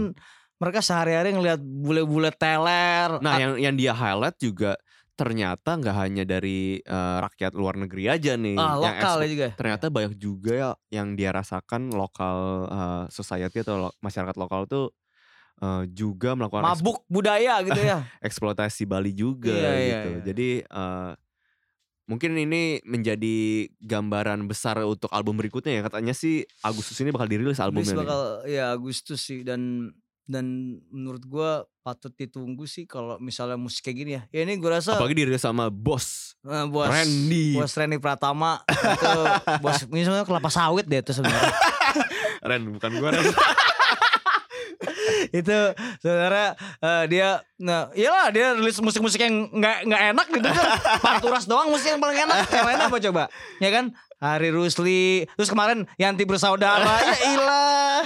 [0.58, 3.22] mereka sehari-hari ngelihat bule-bule teler.
[3.22, 4.74] Nah, yang yang dia highlight juga
[5.16, 9.48] ternyata nggak hanya dari eh, rakyat luar negeri aja nih ah, yang lokal ya juga.
[9.56, 12.38] ternyata banyak juga ya yang dia rasakan lokal
[12.68, 14.86] eh, society atau lo- masyarakat lokal tuh
[15.64, 18.04] eh, juga melakukan Mabuk budaya gitu ya.
[18.28, 20.10] eksploitasi Bali juga Iya, iya, gitu.
[20.12, 20.22] iya.
[20.28, 21.12] Jadi eh,
[22.06, 23.38] mungkin ini menjadi
[23.82, 25.84] gambaran besar untuk album berikutnya ya.
[25.88, 27.96] Katanya sih Agustus ini bakal dirilis albumnya.
[27.96, 28.00] nih.
[28.04, 29.90] bakal ya Agustus sih dan
[30.26, 31.52] dan menurut gua
[31.86, 34.22] patut ditunggu sih kalau misalnya musik kayak gini ya.
[34.34, 36.34] Ya ini gua rasa Apalagi dirilis sama Bos.
[36.42, 36.90] Eh, bos.
[36.90, 37.54] Randy.
[37.58, 38.62] bos Reni Pratama.
[38.70, 39.12] Itu
[39.62, 41.54] bos misalnya kelapa sawit deh itu sebenarnya.
[42.50, 43.26] Ren bukan gua Ren.
[45.40, 45.58] itu
[46.02, 46.50] sebenarnya
[46.82, 50.48] eh, dia nah iyalah dia rilis musik-musik yang nggak nggak enak gitu.
[50.50, 50.68] Kan
[51.06, 52.50] Panturas doang musik yang paling enak.
[52.50, 53.24] Yang lain apa coba?
[53.62, 53.86] Ya kan?
[54.18, 55.30] Hari Rusli.
[55.38, 56.98] Terus kemarin Yanti bersaudara.
[56.98, 58.02] Ya ilah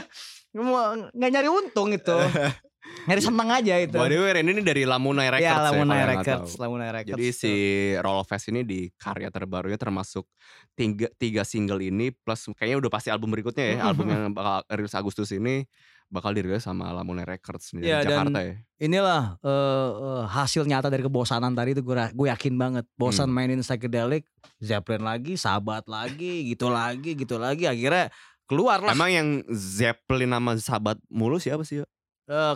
[0.52, 2.18] nggak nyari untung itu
[3.08, 5.98] nyari seneng aja itu By the way Ren ini dari Lamunai Records ya ya, Lamunai
[6.00, 6.52] nggak Records.
[6.58, 7.54] Lamunai Records Jadi si
[7.96, 10.26] Roll of Fest ini di karya terbarunya termasuk
[10.74, 13.86] tiga, tiga single ini plus kayaknya udah pasti album berikutnya ya.
[13.86, 15.68] album yang bakal rilis Agustus ini
[16.08, 18.54] bakal dirilis sama Lamunai Records nih, Ya, dari dan- Jakarta ya.
[18.80, 19.90] inilah eh,
[20.26, 23.38] hasil nyata dari kebosanan tadi itu gue gue yakin banget bosan Hmm.
[23.38, 24.26] mainin psychedelic
[24.58, 28.10] Zeppelin lagi sahabat lagi gitu lagi gitu lagi akhirnya
[28.50, 31.80] keluar lah Emang yang Zeppelin sama sahabat mulu siapa sih?
[31.80, 31.86] Yo?
[32.26, 32.54] Eh,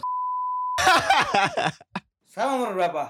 [2.26, 3.04] Sama nomor berapa?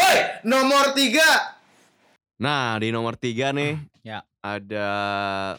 [0.00, 0.18] Hei,
[0.48, 1.28] nomor tiga.
[2.40, 3.76] Nah di nomor tiga nih
[4.08, 4.24] Ya.
[4.40, 4.88] ada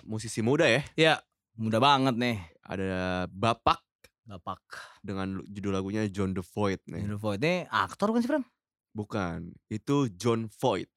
[0.01, 0.81] musisi muda ya.
[0.97, 1.13] ya
[1.53, 2.89] mudah banget nih Ada
[3.29, 3.77] Bapak
[4.25, 4.61] bapak
[5.05, 7.05] dengan judul lagunya John the Void nih.
[7.05, 8.45] John Voight ini aktor kan sih Bram?
[8.89, 10.89] Bukan, itu John Voight.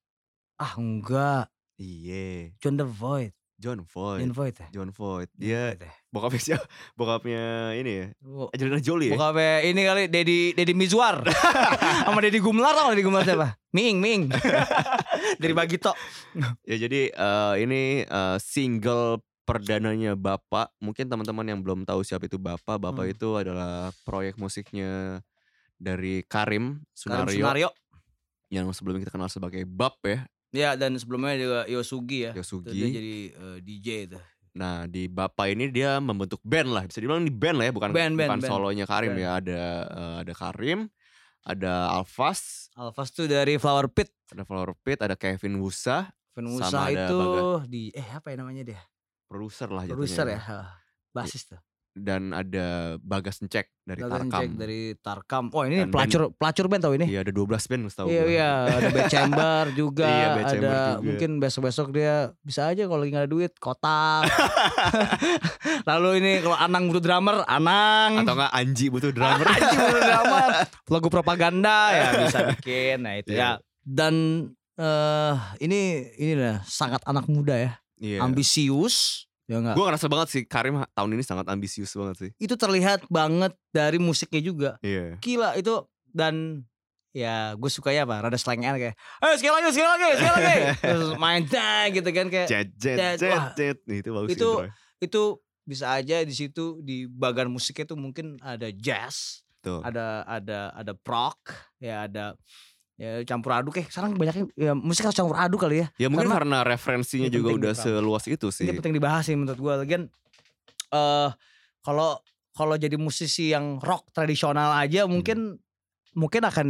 [0.56, 3.32] ah enggak Iya, John the Void
[3.62, 4.20] John Voight.
[4.20, 5.30] John Void ya John Voight.
[5.38, 5.92] Dia Voight ya.
[6.10, 6.64] bokapnya siapa?
[6.98, 7.42] Bokapnya
[7.78, 8.06] ini ya.
[8.18, 9.14] Bu- Angelina Jolie ya.
[9.14, 9.32] Bukan
[9.62, 11.22] ini kali Dedi Dedi Mizwar
[12.04, 13.54] sama Dedi Gumlar tau Dedi Gumlar siapa?
[13.70, 14.26] Miing Miing
[15.42, 15.94] dari Bagito.
[16.66, 20.74] Ya jadi eh, ini eh, single perdananya Bapak.
[20.78, 22.78] Mungkin teman-teman yang belum tahu siapa itu Bapak.
[22.78, 23.14] Bapak Hmm.
[23.14, 25.22] itu adalah proyek musiknya
[25.74, 27.68] dari Karim Karim Sunario Sunario.
[28.48, 32.32] yang sebelumnya kita kenal sebagai Bab ya, Ya dan sebelumnya juga Yosugi ya.
[32.36, 32.70] Itu Yosugi.
[32.70, 34.18] Dia jadi eh, DJ itu.
[34.52, 37.88] Nah di Bapak ini dia membentuk band lah, bisa dibilang ini band lah ya, bukan
[37.90, 38.50] Band, band, bukan band.
[38.52, 39.24] solonya Karim Band.
[39.24, 39.28] ya.
[39.40, 40.78] Ada eh, ada Karim,
[41.40, 44.12] ada Alfas, Alfas tuh dari Flower Pit.
[44.28, 47.68] ada Flower Pit, ada Kevin Wusa, Sama ada itu Bagas.
[47.68, 48.80] di eh apa ya namanya dia?
[49.24, 49.96] produser lah jatuhnya.
[49.96, 50.40] Produser ya.
[50.44, 50.56] ha,
[51.16, 51.60] Basis tuh.
[51.92, 54.48] Dan ada Bagas Ncek dari Bagas Tarkam.
[54.56, 55.44] Dari Tarkam.
[55.52, 57.04] Oh ini Dan pelacur pelacur band tau ini.
[57.04, 60.72] Iya ada 12 band setahu Iya iya ada Bad Chamber juga Iya, Bad ada Chamber
[60.72, 61.04] juga.
[61.04, 64.24] mungkin besok-besok dia bisa aja kalau lagi gak ada duit kotak.
[65.88, 68.24] Lalu ini kalau Anang butuh drummer, Anang.
[68.24, 69.46] Atau enggak Anji butuh drummer.
[69.52, 70.50] Anjing butuh drummer.
[70.88, 73.04] Lagu propaganda ya bisa bikin.
[73.04, 73.60] Nah itu Iya.
[73.60, 73.64] ya.
[73.82, 74.14] Dan
[74.72, 75.80] eh ini
[76.16, 78.24] ini lah sangat anak muda ya, Iya.
[78.24, 79.28] ambisius.
[79.46, 79.74] Ya enggak?
[79.74, 82.30] Gue ngerasa banget sih Karim tahun ini sangat ambisius banget sih.
[82.38, 84.70] Itu terlihat banget dari musiknya juga.
[84.80, 85.18] Iya.
[85.18, 86.62] Gila itu dan
[87.12, 90.56] ya gue suka ya apa rada slangan kayak eh sekali lagi sekali lagi sekali lagi
[90.96, 93.52] terus main dah gitu kan kayak Jet jet Jet, jet wah.
[93.52, 93.78] jet.
[93.84, 94.68] Nih, Itu bagus Itu- sih, Bro.
[95.04, 95.22] itu
[95.62, 99.78] bisa aja di situ di bagian musiknya itu mungkin ada jazz Tuh.
[99.84, 101.36] ada ada ada prog
[101.78, 102.32] ya ada
[103.02, 106.30] ya campur aduk eh sekarang banyaknya ya musik harus campur aduk kali ya Ya mungkin
[106.30, 107.82] Karena karena referensinya juga udah Pram.
[107.82, 108.62] seluas itu sih.
[108.62, 110.02] ini penting dibahas sih menurut gue lagian
[110.88, 111.28] eh
[111.80, 112.14] kalau
[112.52, 115.18] kalau jadi musisi yang rock tradisional aja Hmm.
[115.18, 115.38] mungkin
[116.12, 116.66] mungkin akan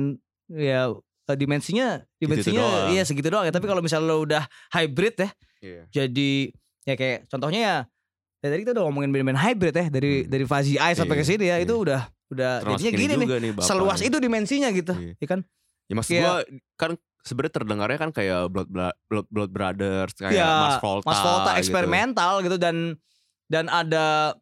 [0.48, 0.88] ya
[1.22, 2.88] eh, dimensinya dimensinya doang.
[2.90, 4.42] iya segitu doang ya tapi kalau misalnya lo udah
[4.72, 5.30] hybrid ya
[5.60, 5.82] Iya.
[5.92, 6.32] jadi
[6.82, 7.76] ya kayak contohnya ya
[8.40, 10.28] ya tadi kita udah ngomongin band-band hybrid ya dari Hmm.
[10.28, 11.82] dari Fazi Eye sampai ke Iya, sini ya itu iya.
[11.84, 12.00] udah
[12.32, 15.14] udah Termasuk jadinya ini gini nih nih, seluas itu dimensinya gitu Iya.
[15.14, 15.40] ya kan
[15.92, 16.36] Ya maksud Kayak- gua
[16.80, 16.90] kan
[17.22, 21.04] sebenarnya terdengarnya kan kayak Blood Blood, Blood, Brothers kayak ya Mars Volta.
[21.04, 21.60] Mas Volta gitu.
[21.68, 22.76] eksperimental gitu dan
[23.46, 24.32] dan ada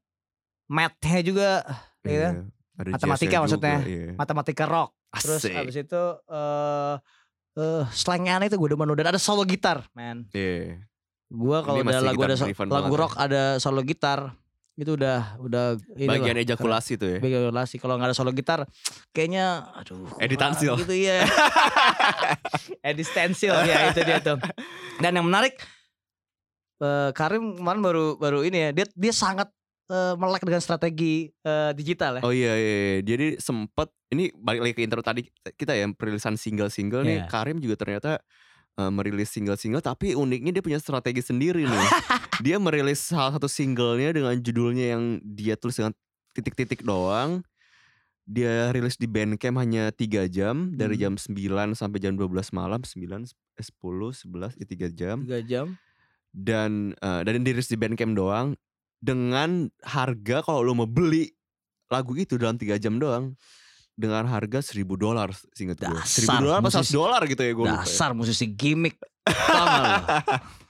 [0.71, 1.51] math-nya juga
[2.07, 2.35] ya kan?
[2.39, 2.45] Iya.
[2.81, 3.77] Ada Matematika jazznya maksudnya.
[3.83, 4.07] juga, iya.
[4.17, 4.91] matematika rock.
[5.21, 5.53] Terus Asik.
[5.59, 6.95] abis itu eh
[7.59, 10.31] eh slangnya itu gue demen dan ada solo gitar, man.
[10.31, 10.87] Iya.
[11.31, 13.01] Gua kalau masih lagu ada lagu banget ya.
[13.03, 14.35] rock ada solo gitar
[14.81, 17.19] itu udah udah Bagian ejakulasi tuh ya.
[17.21, 18.65] Bagian ejakulasi kalau nggak ada solo gitar
[19.13, 20.73] kayaknya aduh Edit kurang tansil.
[20.81, 21.21] gitu ya.
[22.89, 24.41] Edit stensil ya itu dia tuh.
[24.99, 25.61] Dan yang menarik
[26.81, 29.53] eh, Karim kemarin baru baru ini ya dia dia sangat
[29.93, 32.23] eh, melek dengan strategi eh, digital ya.
[32.25, 32.99] Oh iya, iya, iya.
[33.05, 37.19] Jadi sempet ini balik lagi ke intro tadi kita ya perilisan single-single nih.
[37.23, 37.29] Iya.
[37.29, 38.25] Karim juga ternyata
[38.81, 41.87] eh, merilis single-single tapi uniknya dia punya strategi sendiri nih.
[42.45, 45.93] dia merilis salah satu singlenya dengan judulnya yang dia tulis dengan
[46.33, 47.45] titik-titik doang.
[48.25, 51.03] Dia rilis di Bandcamp hanya 3 jam dari Hmm.
[51.03, 53.27] jam 9 sampai jam 12 malam, 9
[53.59, 55.67] 10 11 ya 3 jam Tiga jam.
[56.31, 58.55] dan eh, dan dirilis di Bandcamp doang
[58.97, 61.33] dengan harga kalau lo mau beli
[61.91, 63.35] lagu itu dalam tiga jam doang
[63.95, 67.65] dengan harga seribu dolar singkat gue seribu dolar apa musisi- seratus dolar gitu ya gue
[67.65, 67.85] lupa ya.
[67.85, 68.97] Dasar musisi gimmick.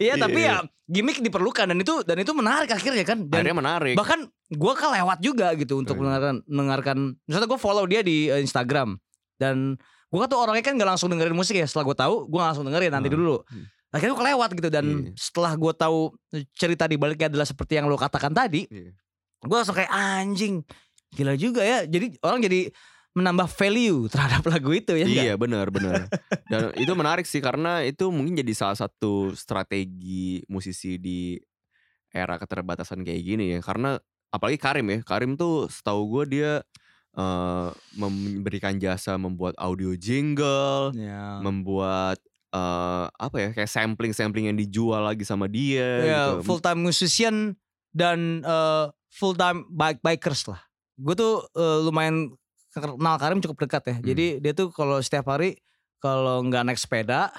[0.00, 0.64] Iya tapi Iya.
[0.64, 3.20] ya gimmick diperlukan dan itu dan itu menarik akhirnya kan.
[3.28, 6.00] Dan akhirnya menarik bahkan gue kelewat juga gitu untuk iya.
[6.00, 6.96] mendengarkan mendengarkan.
[7.28, 8.96] Misalnya gue follow dia di eh, Instagram
[9.36, 9.76] dan
[10.08, 11.68] gue kan tuh orangnya kan gak langsung dengerin musik ya.
[11.68, 13.36] Setelah gue tahu gue langsung dengerin nanti Ah, dulu.
[13.44, 13.64] hmm.
[13.92, 15.12] Akhirnya gue kelewat gitu dan Iya.
[15.20, 15.98] setelah gue tahu
[16.56, 18.96] cerita di baliknya adalah seperti yang lo katakan tadi, Iya.
[19.38, 20.64] gue langsung kayak anjing
[21.16, 21.88] gila juga ya.
[21.88, 22.60] Jadi orang jadi
[23.16, 25.08] menambah value terhadap lagu itu ya.
[25.08, 26.12] Iya benar benar.
[26.52, 31.40] Dan itu menarik sih karena itu mungkin jadi salah satu strategi musisi di
[32.12, 33.64] era keterbatasan kayak gini ya.
[33.64, 33.96] Karena
[34.28, 34.98] apalagi Karim ya.
[35.00, 36.52] Karim tuh setahu gue dia
[37.16, 41.40] eh, memberikan jasa membuat audio jingle, Ya.
[41.40, 42.20] membuat
[42.52, 45.88] eh, apa ya kayak sampling sampling yang dijual lagi sama dia.
[46.04, 46.44] Ya, gitu.
[46.44, 47.56] full time musician
[47.96, 48.44] dan
[49.08, 50.60] full time bike bikers lah.
[50.96, 52.32] Gue tuh eh, lumayan
[52.72, 53.94] kenal Karim cukup dekat ya.
[53.96, 54.04] Hmm.
[54.04, 55.56] Jadi dia tuh kalau setiap hari
[55.96, 57.32] kalau nggak naik sepeda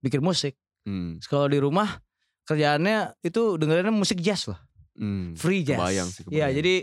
[0.00, 0.56] bikin musik.
[0.88, 2.00] Hmm, Kalau di rumah
[2.48, 4.56] kerjaannya itu dengerinnya musik jazz lah,
[4.96, 5.36] hmm.
[5.36, 5.76] free jazz.
[5.76, 6.52] Kebayang sih, Iya, kebayang.
[6.56, 6.74] jadi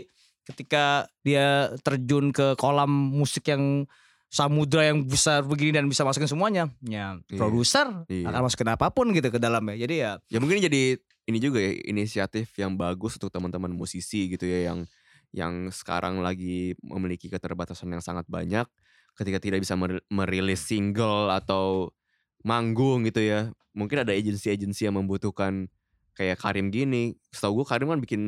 [0.46, 0.84] ketika
[1.20, 1.46] dia
[1.82, 3.84] terjun ke kolam musik yang
[4.30, 7.36] samudra yang besar begini dan bisa masukin semuanya, ya Iya.
[7.36, 8.30] produser Iya.
[8.30, 9.74] akan masukin apa pun gitu ke dalamnya.
[9.74, 10.96] Jadi ya ya mungkin jadi
[11.26, 14.86] ini juga ya inisiatif yang bagus untuk teman-teman musisi gitu ya yang
[15.32, 18.64] yang sekarang lagi memiliki keterbatasan yang sangat banyak
[19.18, 21.92] ketika tidak bisa mer- merilis single atau
[22.46, 25.66] manggung gitu ya mungkin ada agensi-agensi yang membutuhkan
[26.14, 28.22] kayak Karim gini setahu gue Karim kan bikin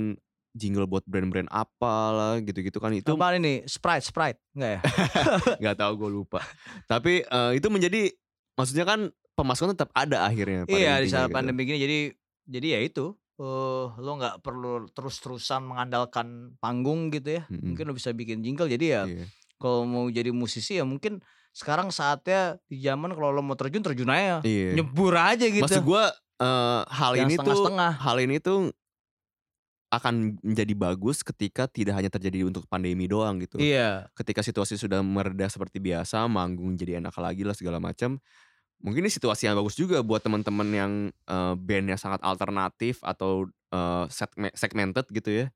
[0.50, 4.80] jingle buat brand-brand apa lah gitu-gitu kan itu apa ini Sprite Sprite enggak ya?
[5.62, 6.42] nggak tahu gue lupa
[6.90, 8.10] tapi eh, itu menjadi
[8.58, 9.00] maksudnya kan
[9.38, 11.36] pemasukan tetap ada akhirnya Iya di saat gitu.
[11.38, 11.98] pandemi gini jadi
[12.50, 17.42] jadi ya itu eh lo nggak perlu terus-terusan mengandalkan panggung gitu ya.
[17.48, 17.72] Mm-mm.
[17.72, 19.24] Mungkin lo bisa bikin jingle jadi ya Iya.
[19.56, 21.24] kalau mau jadi musisi ya mungkin
[21.56, 24.44] sekarang saatnya di zaman kalau lo mau terjun terjun aja.
[24.44, 24.76] Iya.
[24.76, 25.64] Nyebur aja gitu.
[25.64, 26.04] Maksud gue
[26.44, 28.60] eh, hal Yang ini tuh hal ini tuh
[29.90, 33.58] akan menjadi bagus ketika tidak hanya terjadi untuk pandemi doang gitu.
[33.58, 34.06] Iya.
[34.14, 38.22] Ketika situasi sudah mereda seperti biasa, manggung jadi enak lagi lah segala macam.
[38.80, 43.44] Mungkin ini situasi yang bagus juga buat teman-teman yang eh, bandnya sangat alternatif atau
[44.08, 45.46] segme- segmented gitu ya.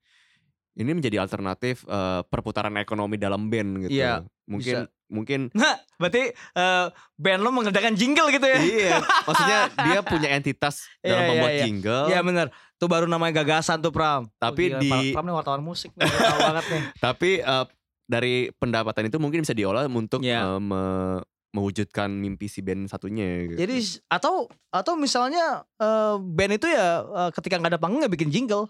[0.74, 3.94] Ini menjadi alternatif eh, perputaran ekonomi dalam band gitu.
[3.94, 8.58] Iya, mungkin mungkin Nah, berarti eh, band lo mengerjakan jingle gitu ya?
[8.60, 11.62] iya, maksudnya dia punya entitas dalam Iya, iya, membuat iya.
[11.64, 12.04] jingle.
[12.06, 12.46] Iya bener.
[12.74, 14.26] Tuh baru namanya gagasan tuh Pram.
[14.36, 16.04] Tapi Oh, gila, di- Pram nih wartawan musik nih.
[16.04, 16.82] Tahu banget nih.
[17.06, 17.64] Tapi eh,
[18.04, 20.42] dari pendapatan itu mungkin bisa diolah untuk Iya.
[20.44, 21.22] eh, me-
[21.54, 23.46] mewujudkan mimpi si band satunya.
[23.46, 23.58] Gitu.
[23.62, 23.76] Jadi
[24.10, 28.66] atau atau misalnya eh, band itu ya eh, ketika nggak ada panggung nggak bikin jingle.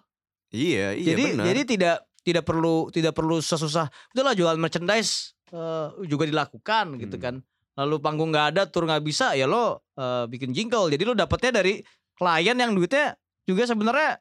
[0.53, 1.45] iya, iya jadi benar.
[1.51, 3.89] jadi tidak tidak perlu tidak perlu susah-susah.
[4.13, 7.25] Udahlah jualan merchandise eh, juga dilakukan gitu Hmm.
[7.25, 7.35] kan.
[7.75, 10.93] Lalu panggung nggak ada, tur nggak bisa, ya lo eh, bikin jingle.
[10.93, 11.81] Jadi lo dapetnya dari
[12.15, 14.21] klien yang duitnya juga sebenarnya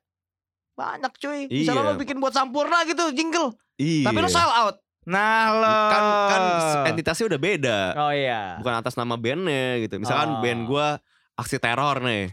[0.73, 1.39] banyak cuy.
[1.51, 1.89] Misalnya Iya.
[1.93, 4.09] lo bikin buat Sampurna gitu jingle, iya.
[4.09, 4.79] tapi lo sell out.
[5.05, 6.41] Nah lo kan kan
[6.87, 7.79] entitasnya udah beda.
[7.95, 8.57] Oh iya.
[8.57, 9.97] Bukan atas nama bandnya gitu.
[9.97, 10.39] Misalkan Oh.
[10.39, 10.87] band gua
[11.33, 12.31] aksi teror nih.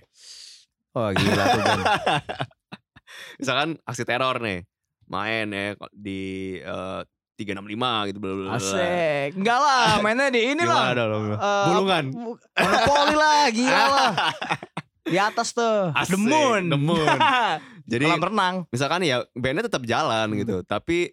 [0.92, 1.82] Oh gila tuh band.
[3.40, 4.64] Misalkan aksi teror nih.
[5.06, 6.22] Main ya di
[6.56, 7.00] eh,
[7.36, 8.48] 365 gitu bla bla.
[8.54, 9.34] Asik.
[9.34, 10.92] Enggak lah, mainnya di ini lah.
[10.92, 11.24] dong?
[11.32, 12.04] Eh, Bulungan.
[12.10, 14.12] bu- Monopoli lah, gila lah.
[15.02, 15.90] Di atas tuh.
[15.90, 16.62] Asik, The Moon.
[16.68, 17.16] The Moon.
[17.90, 18.54] Jadi Kolam renang.
[18.68, 20.38] misalkan ya bandnya tetap jalan Hmm.
[20.38, 21.10] gitu tapi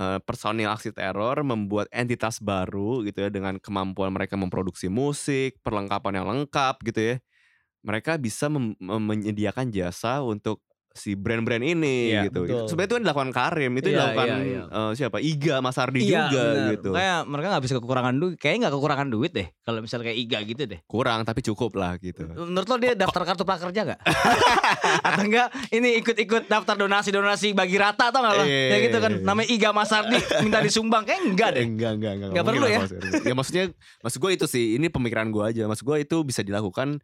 [0.00, 6.22] eh, personil aksi teror membuat entitas baru gitu ya dengan kemampuan mereka memproduksi musik perlengkapan
[6.22, 7.16] yang lengkap gitu ya.
[7.86, 8.50] Mereka bisa
[8.82, 10.65] menyediakan jasa untuk
[10.96, 12.42] si brand-brand ini Iya, gitu.
[12.42, 12.66] betul.
[12.66, 14.62] Sebenarnya itu yang dilakukan Karim, itu Iya, dilakukan iya, iya.
[14.66, 15.18] eh, siapa?
[15.18, 16.68] Iga Mas Ardi Iya, juga bener.
[16.72, 16.90] gitu.
[16.90, 18.34] Kayak mereka nggak bisa kekurangan duit.
[18.36, 19.48] Kayaknya nggak kekurangan duit deh.
[19.60, 20.80] Kalau misalnya kayak Iga gitu deh.
[20.82, 22.24] Kurang tapi cukup lah gitu.
[22.26, 24.00] Menurut lo dia daftar kartu prakerja nggak?
[25.06, 28.42] Atau enggak ini ikut-ikut daftar donasi-donasi bagi rata atau enggak?
[28.42, 29.10] Iya, Ya gitu kan.
[29.10, 29.26] iya, iya.
[29.26, 31.04] Namanya Iga Masardi minta disumbang.
[31.04, 31.64] Kayak enggak deh.
[31.64, 32.28] Enggak, enggak, enggak.
[32.30, 32.80] Nggak mungkin perlu lah ya?
[32.80, 33.08] Mas Ardi.
[33.22, 33.64] ya maksudnya
[34.00, 35.62] maksud gue itu sih, ini pemikiran gue aja.
[35.64, 36.98] Maksud gue itu bisa dilakukan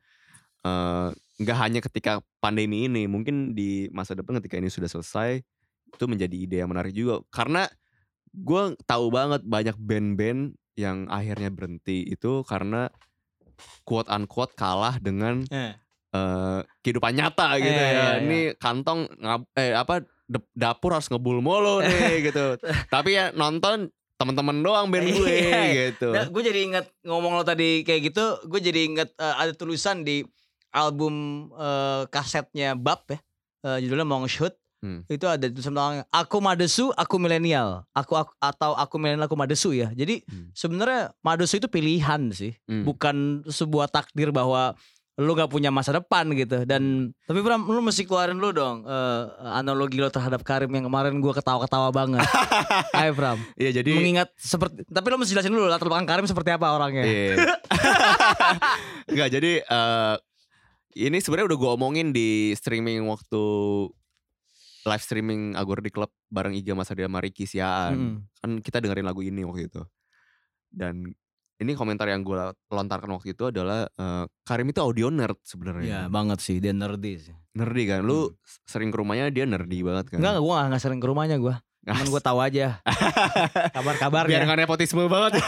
[0.63, 1.09] eh
[1.43, 5.43] nggak hanya ketika pandemi ini, mungkin di masa depan ketika ini sudah selesai
[5.89, 7.69] itu menjadi ide yang menarik juga karena
[8.33, 10.43] gue tahu banget banyak band-band
[10.73, 12.89] yang akhirnya berhenti itu karena
[13.83, 15.77] quote unquote kalah dengan Eh.
[16.11, 17.89] eh, kehidupan nyata gitu Eh, ya.
[17.89, 20.01] iya, Ini kantong ngab- eh apa
[20.51, 22.57] dapur harus ngebul mulu nih gitu.
[22.89, 25.61] Tapi ya nonton teman-teman doang band gue Iya,
[25.93, 26.09] gitu.
[26.11, 30.01] Nah, gue jadi inget ngomong lo tadi kayak gitu, gue jadi inget eh, ada tulisan
[30.01, 30.25] di
[30.73, 31.15] album
[31.55, 33.21] eh, kasetnya Bab ya,
[33.63, 34.57] eh, judulnya Mongshoot.
[34.83, 35.07] Hmm.
[35.07, 39.71] Itu ada tulisan tentang aku Madesu, aku milenial, aku, aku atau aku milenial, aku Madesu
[39.71, 39.95] ya.
[39.95, 40.51] Jadi Hmm.
[40.51, 42.83] sebenarnya Madesu itu pilihan sih, Hmm.
[42.83, 44.75] bukan sebuah takdir bahwa
[45.21, 46.65] lu gak punya masa depan gitu.
[46.65, 49.23] Dan tapi Bram, lu mesti keluarin lu dong eh,
[49.55, 52.25] analogi lo terhadap Karim yang kemarin gue ketawa-ketawa banget.
[52.99, 56.51] Ayo Bram Iya jadi mengingat seperti tapi lo mesti jelasin dulu latar belakang Karim seperti
[56.51, 57.05] apa orangnya.
[57.05, 57.37] Iya.
[59.13, 60.15] Enggak jadi eh
[60.95, 63.43] ini sebenarnya udah gue omongin di streaming waktu
[64.83, 67.95] live streaming Agor di Club bareng Iga Mas Adi sama Ricky Siaan.
[67.95, 68.17] Mm-mm.
[68.37, 69.83] Kan kita dengerin lagu ini waktu itu.
[70.67, 71.07] Dan
[71.57, 72.35] ini komentar yang gue
[72.69, 75.99] lontarkan waktu itu adalah eh, Karim itu audio nerd Iya sebenarnya.
[76.11, 77.35] banget sih dia nerdy sih.
[77.55, 78.01] Nerdy kan.
[78.03, 78.35] Lu
[78.67, 80.19] sering ke rumahnya dia nerdy banget kan.
[80.19, 81.55] Enggak gue gak, sering ke rumahnya gue.
[81.83, 84.43] Cuman gue tahu aja Biar kabar-kabarnya.
[84.43, 85.39] gak nepotisme banget.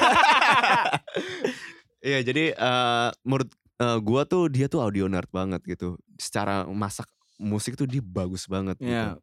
[2.04, 5.96] Iya jadi eh menurut eh, gua tuh dia tuh audio nerd banget gitu.
[6.16, 8.90] Secara masak musik tuh dia bagus banget gitu.
[8.90, 9.18] Iya.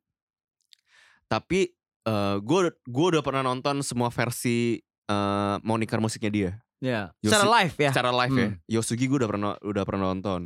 [1.27, 1.71] Tapi
[2.01, 6.51] eh gua gua udah pernah nonton semua versi eh moniker musiknya dia.
[6.81, 7.01] Iya.
[7.21, 7.91] Yosi- Secara live ya.
[7.93, 8.47] Secara live ya.
[8.49, 8.55] Hmm.
[8.67, 10.41] Yosugi gua udah pernah udah pernah nonton.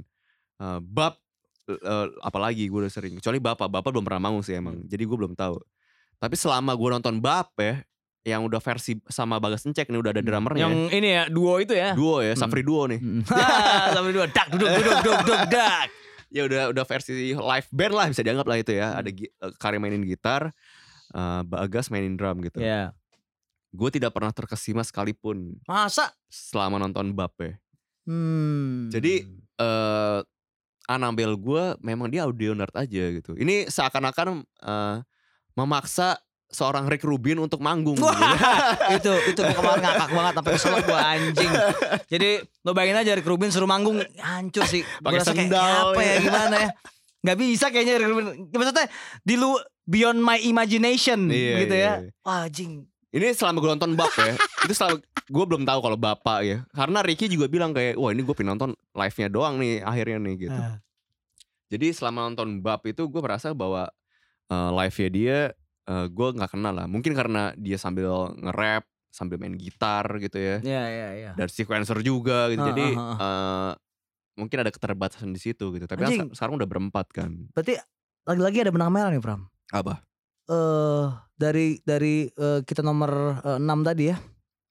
[0.59, 1.15] Eh Bab
[1.65, 3.17] eh, apalagi gua udah sering.
[3.17, 4.83] Kecuali Bapak, Bapak belum pernah manggung sih emang.
[4.85, 5.57] Jadi gua belum tahu.
[6.21, 7.81] Tapi selama gua nonton Bab ya
[8.25, 10.65] yang udah versi sama Bagas Encek nih udah ada drummernya.
[10.65, 11.93] Yang ini ya duo itu ya.
[11.93, 12.97] duo ya, Safri duo nih.
[12.97, 13.21] Mm.
[13.93, 15.87] Sampai dua dak duduk duduk duduk duduk dak.
[16.33, 19.79] ya udah udah versi live band lah bisa dianggap lah itu ya ada eh, Karim
[19.79, 20.49] mainin gitar
[21.13, 22.91] eh, Bagas mainin drum gitu Ya.
[23.71, 26.11] gue tidak pernah terkesima sekalipun Masa?
[26.27, 27.55] selama nonton bab ya
[28.05, 28.93] Hmm.
[28.93, 29.25] Jadi,
[29.57, 30.19] eh
[30.85, 34.97] Anabel gue memang dia audio nerd aja gitu ini seakan-akan eh,
[35.55, 38.15] memaksa seorang Rick Rubin untuk manggung Wah,
[38.95, 39.11] gitu.
[39.27, 41.51] itu itu kemarin ngakak banget sampai keselak gua anjing.
[42.07, 42.29] Jadi
[42.63, 44.85] lo bayangin aja Rick Rubin suruh manggung hancur sih.
[45.03, 46.17] Pakai kayak, sendal, apa ya ya.
[46.21, 46.69] gimana ya?
[47.25, 48.25] Gak bisa kayaknya Rick Rubin.
[48.53, 48.87] Maksudnya
[49.25, 51.93] di lu beyond my imagination Iya, gitu iya, ya.
[52.07, 52.11] iya.
[52.23, 52.85] Wah anjing.
[53.15, 54.35] Ini selama gue nonton Bab ya
[54.67, 54.99] Itu selama
[55.31, 58.59] Gue belum tahu kalau Bapak ya Karena Ricky juga bilang kayak Wah ini gue pengen
[58.59, 60.83] nonton live-nya doang nih Akhirnya nih gitu Ah.
[61.71, 63.87] Jadi selama nonton Bab itu Gue merasa bahwa
[64.51, 65.39] eh, Live-nya dia
[65.85, 70.59] eh, Gue gak kenal lah Mungkin karena dia sambil nge-rap Sambil main gitar gitu ya
[70.59, 71.31] Iya iya iya.
[71.33, 73.17] Dan sequencer juga gitu Ah, Jadi ah, ah.
[73.17, 73.71] eh,
[74.35, 76.21] Mungkin ada keterbatasan di situ gitu Tapi kan Anjing.
[76.27, 77.79] se- sekarang udah berempat kan Berarti
[78.25, 79.45] lagi-lagi ada benang merah nih Pram.
[79.69, 80.01] Apa?
[80.45, 83.11] Eh dari dari eh, kita nomor
[83.55, 84.17] 6 tadi ya.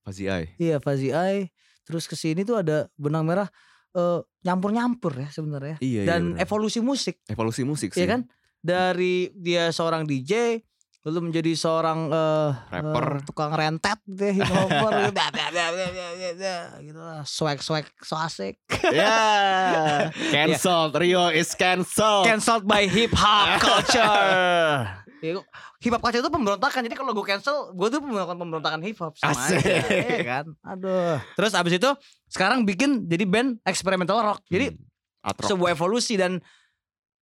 [0.01, 1.49] Fazi Ai Iya Fazi Ai.
[1.83, 3.47] Terus ke sini tuh ada benang merah
[3.93, 5.79] eh, nyampur-nyampur ya sebenarnya.
[5.79, 6.43] Iya, iya Dan benar.
[6.43, 7.23] evolusi musik.
[7.25, 8.21] Evolusi musik sih Iya kan?
[8.59, 10.59] Dari dia seorang DJ
[11.05, 13.07] lalu menjadi seorang eh, Rapper.
[13.13, 15.13] eh, tukang rentet ya, hip hopper gitu.
[15.13, 17.21] Blah, gitu lah.
[17.23, 18.57] Swag swag so asik.
[18.91, 24.89] Ya Cancelled Rio is cancelled Cancelled by hip hop culture.
[25.25, 25.41] Ya,
[25.81, 26.85] hip hop culture itu pemberontakan.
[26.85, 29.57] Jadi kalau gue cancel, gue tuh melakukan pemberontakan hip hop sama Asik.
[29.57, 29.81] aja,
[30.21, 30.47] ya kan?
[30.69, 31.17] Aduh.
[31.33, 31.91] Terus abis itu
[32.29, 34.45] sekarang bikin jadi band experimental rock.
[34.49, 34.77] Jadi
[35.25, 36.37] Hmm, sebuah evolusi dan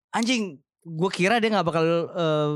[0.10, 2.50] anjing gue kira dia nggak bakal eh,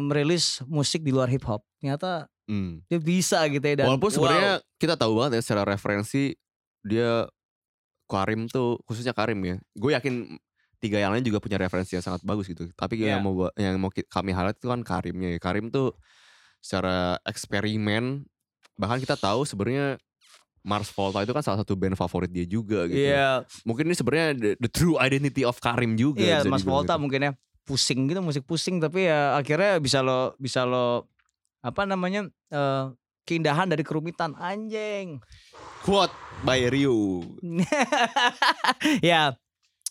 [0.00, 2.82] merilis musik di luar hip hop ternyata Hmm.
[2.90, 4.16] dia bisa gitu ya dan Walaupun wow.
[4.18, 6.34] sebenarnya kita tahu banget ya secara referensi
[6.82, 7.30] dia
[8.10, 9.56] Karim tuh khususnya Karim ya.
[9.72, 10.36] Gue yakin
[10.76, 12.66] tiga yang lain juga punya referensi yang sangat bagus gitu.
[12.74, 13.16] Tapi Iya.
[13.16, 15.32] yang mau yang mau kami highlight itu kan Karimnya.
[15.32, 15.38] ya.
[15.38, 15.94] Karim tuh
[16.58, 18.26] secara eksperimen
[18.74, 19.96] bahkan kita tahu sebenarnya
[20.62, 22.98] Mars Volta itu kan salah satu band favorit dia juga gitu.
[23.00, 26.20] iya Mungkin ini sebenarnya the, the true identity of Karim juga.
[26.20, 27.02] iya Mas dibilang Volta gitu.
[27.02, 31.06] mungkin ya pusing gitu musik pusing tapi ya akhirnya bisa lo bisa lo
[31.62, 32.84] apa namanya eh,
[33.22, 35.22] keindahan dari kerumitan anjing
[35.82, 36.14] Quote
[36.46, 37.22] by Ryu.
[39.02, 39.34] ya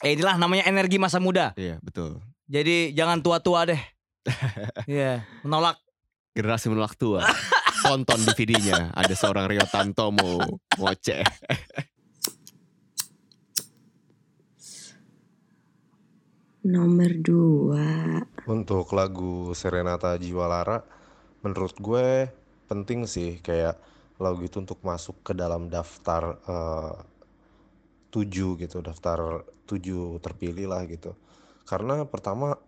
[0.01, 2.19] ya inilah namanya energi masa muda Iya betul.
[2.51, 3.81] Jadi jangan tua-tua deh.
[4.91, 5.79] Iya, menolak.
[6.35, 7.23] Generasi menolak tua.
[7.81, 10.37] Tonton DVD-nya ada seorang Rio Tantomo
[10.77, 11.23] ngoceh.
[16.65, 17.85] Nomor dua.
[18.41, 20.77] Untuk lagu Serenata Jiwa Lara,
[21.45, 22.29] menurut gue
[22.69, 23.75] penting sih kayak
[24.23, 26.23] lagu itu untuk masuk ke dalam daftar
[26.53, 26.93] eh,
[28.11, 31.15] tujuh gitu, daftar tujuh terpilih lah gitu.
[31.63, 32.59] Karena pertama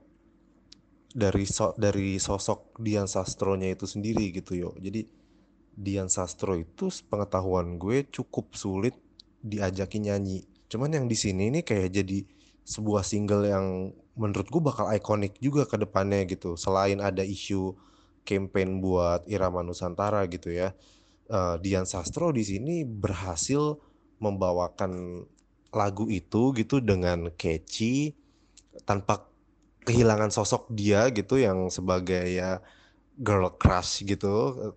[1.14, 4.70] dari so- dari sosok Dian Sastronya itu sendiri gitu yo.
[4.82, 5.06] Jadi
[5.74, 8.96] Dian Sastro itu pengetahuan gue cukup sulit
[9.44, 10.40] diajakin nyanyi.
[10.72, 12.20] Cuman yang di sini ini kayak jadi
[12.64, 13.68] sebuah single yang
[14.16, 16.56] menurut gue bakal ikonik juga ke depannya gitu.
[16.60, 17.76] Selain ada isu
[18.28, 20.74] campaign buat Irama Nusantara gitu ya.
[21.32, 23.80] eh, Dian Sastro di sini berhasil
[24.24, 25.24] membawakan
[25.74, 28.14] lagu itu gitu dengan catchy
[28.88, 29.28] tanpa
[29.88, 32.62] kehilangan sosok dia gitu yang sebagai ya
[33.20, 34.28] girl crush gitu.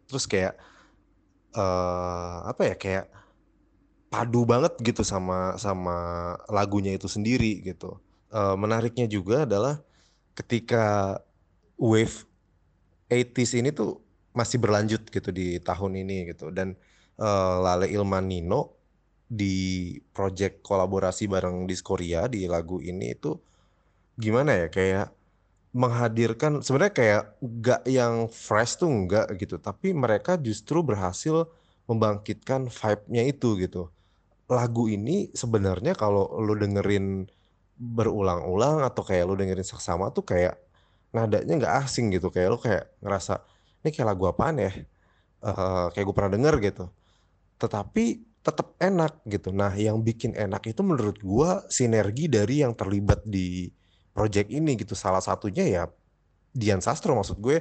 [0.08, 0.54] Terus kayak
[1.56, 3.04] eh apa ya kayak
[4.12, 5.96] padu banget gitu sama sama
[6.48, 7.98] lagunya itu sendiri gitu.
[8.32, 9.74] Eh, menariknya juga adalah
[10.38, 11.16] ketika
[11.78, 12.26] wave
[13.10, 14.02] 80s ini tuh
[14.36, 16.76] masih berlanjut gitu di tahun ini gitu dan
[17.20, 18.76] eh, Lale Ilman Nino
[19.26, 19.54] di
[20.14, 23.34] project kolaborasi bareng Diskoria di lagu ini itu
[24.16, 25.06] gimana ya kayak
[25.76, 31.50] menghadirkan sebenarnya kayak gak yang fresh tuh enggak gitu tapi mereka justru berhasil
[31.90, 33.92] membangkitkan vibe-nya itu gitu
[34.46, 37.26] lagu ini sebenarnya kalau lu dengerin
[37.76, 40.56] berulang-ulang atau kayak lu dengerin seksama tuh kayak
[41.14, 42.30] nadanya nggak asing gitu.
[42.34, 43.42] Kayak lu kayak ngerasa
[43.84, 44.70] ini kayak lagu apaan ya?
[45.44, 46.84] Eh, kayak gue pernah denger gitu.
[47.60, 48.04] Tetapi
[48.46, 49.50] tetap enak gitu.
[49.50, 53.66] Nah yang bikin enak itu menurut gua sinergi dari yang terlibat di
[54.14, 54.94] project ini gitu.
[54.94, 55.82] Salah satunya ya
[56.54, 57.58] Dian Sastro maksud gue.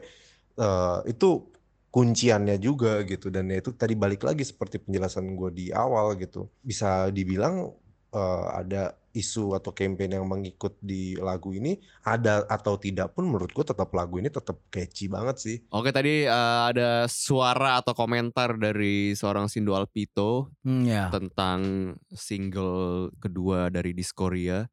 [0.55, 1.51] Eh, itu
[1.95, 6.51] kunciannya juga gitu dan ya itu tadi balik lagi seperti penjelasan gue di awal gitu
[6.59, 7.71] bisa dibilang
[8.11, 8.83] eh, ada
[9.15, 13.87] isu atau campaign yang mengikut di lagu ini ada atau tidak pun menurut gue tetap
[13.95, 19.47] lagu ini tetap catchy banget sih Oke tadi eh, ada suara atau komentar dari seorang
[19.47, 21.07] Sindo Alpito Hmm, ya.
[21.15, 24.67] tentang single kedua dari Diskoria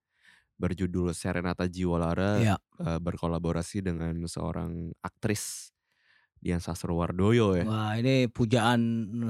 [0.58, 2.56] berjudul Serenata Jiwa Lara Iya.
[2.82, 5.70] eh, berkolaborasi dengan seorang aktris
[6.42, 7.62] Dian Sastrowardoyo ya.
[7.62, 8.80] Wah, ini pujaan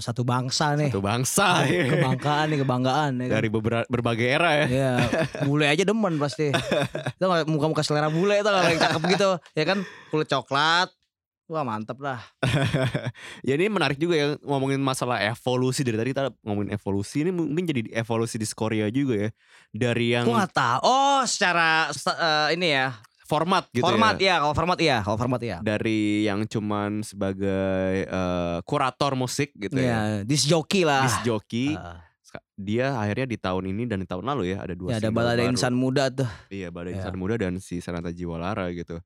[0.01, 0.89] satu bangsa nih.
[0.89, 1.85] Satu bangsa ya.
[1.93, 3.35] Kebanggaan nih, kebanggaan ya kan?
[3.37, 4.67] dari beberapa berbagai era ya.
[4.73, 4.93] Iya,
[5.45, 6.49] bule aja demen pasti.
[7.21, 9.79] Itu muka-muka selera bule itu kalau cakep gitu, ya kan
[10.09, 10.89] kulit coklat.
[11.53, 12.25] Wah mantep lah.
[13.47, 17.69] ya ini menarik juga ya ngomongin masalah evolusi dari tadi kita ngomongin evolusi ini mungkin
[17.69, 19.31] jadi evolusi di Korea juga ya
[19.69, 20.81] dari yang tahu.
[20.81, 22.97] Oh, secara eh, ini ya
[23.33, 24.29] format gitu format ya.
[24.29, 24.37] ya.
[24.45, 25.57] Kalau format iya, kalau format iya.
[25.59, 30.21] Dari yang cuman sebagai eh, kurator musik gitu ya.
[30.21, 31.09] Iya, disc jockey lah.
[31.09, 31.73] Disc jockey.
[31.73, 32.05] Ah.
[32.21, 35.09] Ska- Dia akhirnya di tahun ini dan di tahun lalu ya ada dua ya ada
[35.09, 35.49] balada baru.
[35.49, 36.29] insan muda tuh.
[36.53, 36.97] Iya Badai Ya.
[37.01, 39.01] Insan Muda dan si Sanata Jiwalara gitu.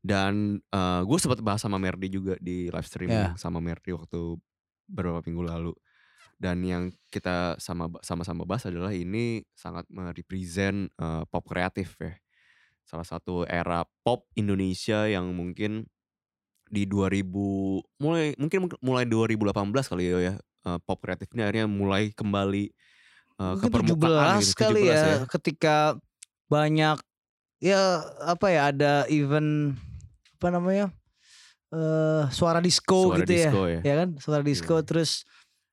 [0.00, 0.62] Dan
[1.02, 3.36] gue sempat bahas sama Merdi juga di live streaming Ya.
[3.36, 4.38] sama Merdi waktu
[4.86, 5.72] beberapa minggu lalu.
[6.36, 12.12] Dan yang kita sama sama-sama bahas adalah ini sangat merepresent eh, pop kreatif ya.
[12.86, 15.90] Salah satu era pop Indonesia yang mungkin
[16.66, 17.26] di 2000
[17.98, 19.50] mulai mungkin mulai 2018
[19.86, 22.64] kali ya, ya eh, pop kreatif ini akhirnya mulai kembali
[23.38, 24.54] eh, ke Mungkin permukaan 17 gitu.
[24.58, 25.76] kali 17 ya, ketika
[26.46, 26.98] banyak
[27.58, 27.82] ya
[28.22, 29.74] apa ya ada event
[30.38, 30.86] apa namanya
[31.74, 33.94] eh suara disco Suara gitu disco ya, ya.
[34.06, 34.86] kan suara disco Iya.
[34.86, 35.10] terus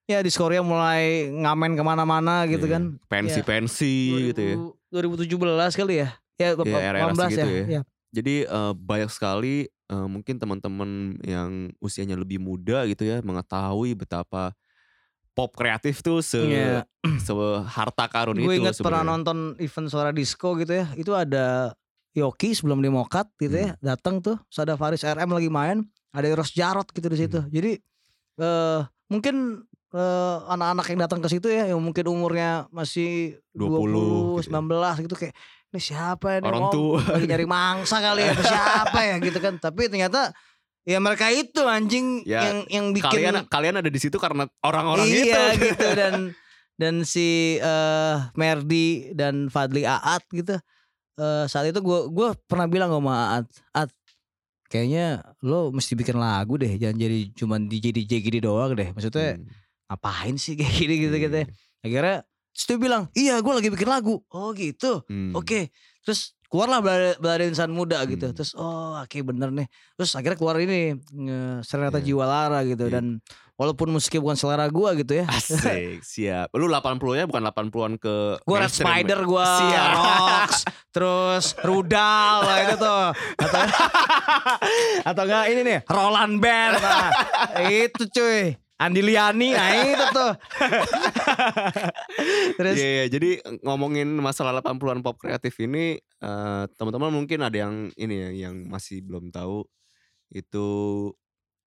[0.10, 2.74] ya di Korea mulai ngamen ke mana-mana gitu Iya.
[2.74, 3.94] kan Pensi-pensi
[4.34, 4.56] gitu ya.
[4.90, 7.66] 2017 kali ya ya Ya, era-era 18 segitu ya, ya.
[7.70, 7.82] ya.
[8.14, 10.90] Jadi eh, banyak sekali eh, mungkin teman-teman
[11.22, 14.54] yang usianya lebih muda gitu ya mengetahui betapa
[15.34, 16.86] pop kreatif tuh se Iya.
[17.76, 19.10] harta karun gue itu ingat pernah sebenarnya.
[19.18, 21.74] nonton event suara disco gitu ya itu ada
[22.14, 23.82] Yoki sebelum dia mokat gitu ya Hmm.
[23.82, 25.82] datang tuh terus ada Faris RM lagi main
[26.14, 27.50] ada Eros Jarot gitu di situ Hmm.
[27.50, 27.72] jadi
[28.38, 34.42] eh mungkin eh, anak-anak yang datang ke situ ya yang mungkin umurnya masih 20 20,
[34.42, 34.62] gitu ya.
[34.62, 35.34] 19 gitu kayak
[35.74, 37.02] ini siapa ya Orang tua.
[37.02, 40.30] lagi nyari mangsa kali ya siapa ya gitu kan tapi ternyata
[40.84, 45.04] ya mereka itu anjing Ya, yang yang bikin Kalian kalian ada di situ karena orang-orang
[45.04, 45.66] iya itu.
[45.68, 46.14] gitu dan
[46.74, 50.54] dan si eh Merdi dan Fadli Aat gitu
[51.14, 53.90] eh saat itu gue gua pernah bilang sama Aat Aat
[54.66, 55.06] kayaknya
[55.40, 59.46] lo mesti bikin lagu deh jangan jadi cuman DJ DJ gini doang deh maksudnya Hmm,
[59.90, 61.46] ngapain sih kayak gini gitu gitu iya.
[61.46, 62.18] ya akhirnya
[62.54, 65.34] terus dia bilang iya gue lagi bikin lagu oh gitu Hmm.
[65.34, 66.86] oke terus keluarlah
[67.18, 68.36] balada, insan muda gitu Hmm.
[68.36, 70.94] terus oh oke bener nih terus akhirnya keluar ini
[71.62, 72.06] Serenata Iya.
[72.08, 72.94] Jiwa Lara gitu Iya.
[72.94, 73.06] dan
[73.54, 76.50] walaupun musiknya bukan selera gua gitu ya Asik, siap.
[76.52, 78.86] Lu 80-nya bukan 80-an ke Gue Red mainstream.
[78.86, 79.50] Spider gue.
[79.94, 80.60] Rocks
[80.90, 83.04] Terus Rudal lah itu tuh
[83.36, 83.62] Atau
[85.10, 87.10] Atau enggak ini nih Roland Band nah,
[87.64, 90.32] Itu cuy Andi Liani Nah itu tuh
[92.60, 93.06] Terus Iya, iya.
[93.08, 93.30] jadi
[93.64, 99.00] ngomongin masalah 80-an pop kreatif ini eh, teman-teman mungkin ada yang ini ya yang masih
[99.04, 99.64] belum tahu
[100.34, 100.68] itu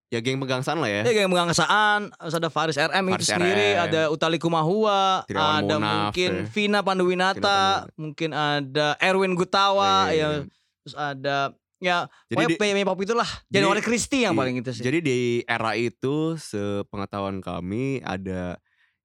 [0.07, 1.03] ya geng pegangsaan lah ya.
[1.03, 3.85] Ya mengangsaan Terus ada Faris RM itu Faris sendiri RM.
[3.91, 6.45] Ada Utali Kumahua Triawan Ada Munaf, mungkin ya.
[6.55, 7.61] Vina Panduwinata
[7.99, 10.41] Mungkin ada Erwin Gutawa Iya, iya, ya.
[10.87, 11.37] Terus ada
[11.77, 15.77] Ya Jadi pokoknya pop itulah jadi- Januari Christie yang paling itu sih Jadi di era
[15.77, 18.57] itu sepengetahuan kami ada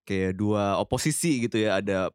[0.02, 2.10] kayak dua oposisi gitu ya, ada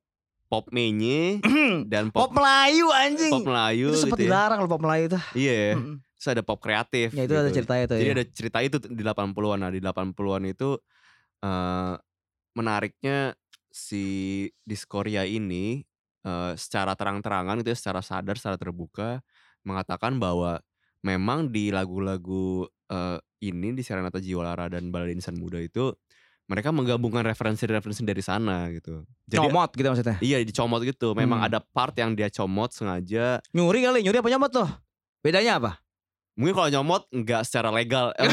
[0.47, 1.43] pop menye
[1.93, 4.29] dan Pop pop Melayu anjing pop Melayu Itu sempat gitu ya.
[4.33, 5.77] dilarang loh pop Melayu itu Iya.
[5.77, 5.97] Mm-mm.
[6.17, 7.13] Terus ada pop kreatif.
[7.13, 7.57] Ya itu ada gitu.
[7.61, 8.15] ceritanya tuh Jadi ya.
[8.17, 9.59] ada cerita itu di 80-an.
[9.61, 10.71] Nah, di 80-an itu
[11.39, 11.95] eh
[12.55, 13.37] menariknya
[13.69, 14.05] si
[14.63, 15.85] Diskoria ini
[16.25, 19.21] eh secara terang-terangan gitu ya, secara sadar, secara terbuka
[19.67, 20.63] mengatakan bahwa
[21.03, 25.93] memang di lagu-lagu eh ini di Serenata Jiwalara dan Balada Insan Muda itu
[26.47, 29.03] mereka menggabungkan referensi-referensi dari sana gitu.
[29.35, 31.11] Comot gitu maksudnya Iya dicomot gitu.
[31.19, 31.49] Memang Hmm.
[31.51, 33.43] ada part yang dia comot sengaja.
[33.51, 34.69] Nyuri kali Nyuri apa nyomot tuh
[35.27, 35.83] Bedanya apa
[36.37, 38.29] Mungkin kalau nyomot nggak secara legal, eh,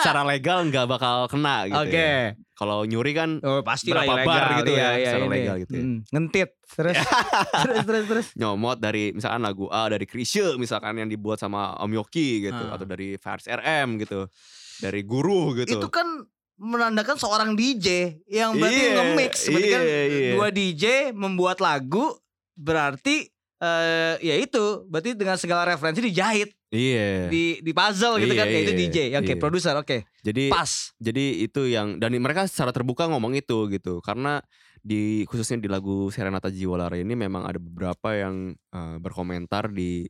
[0.00, 1.76] secara legal nggak bakal kena gitu.
[1.76, 1.92] Oke
[2.32, 2.32] ya.
[2.54, 5.34] Kalau nyuri kan Oh pasti Berapa lah bar ilegal gitu ya, iya, iya, secara ini.
[5.34, 5.82] legal gitu ya.
[5.82, 6.94] Hmm, Ngentit Terus
[7.66, 11.90] Terus terus terus nyomot dari misalkan lagu A dari Krisye misalkan yang dibuat sama Om
[11.92, 12.74] Yoki gitu Ah.
[12.74, 14.30] atau dari Fars RM gitu.
[14.76, 15.74] Dari guru gitu.
[15.76, 16.06] Itu kan
[16.54, 20.32] menandakan seorang DJ yang berarti Iya, nge-mix berarti kan iya, iya.
[20.32, 22.14] dua DJ membuat lagu
[22.54, 23.26] berarti
[23.56, 27.30] eh ya itu berarti dengan segala referensi dijahit Iya.
[27.30, 29.38] di di puzzle gitu Iya, kan ya itu iya, DJ oke iya.
[29.38, 29.96] produser oke
[30.26, 34.42] Jadi pas jadi itu yang dan mereka secara terbuka ngomong itu gitu karena
[34.82, 40.04] di khususnya di lagu Serenata Jiwalara ini memang ada beberapa yang eh, berkomentar di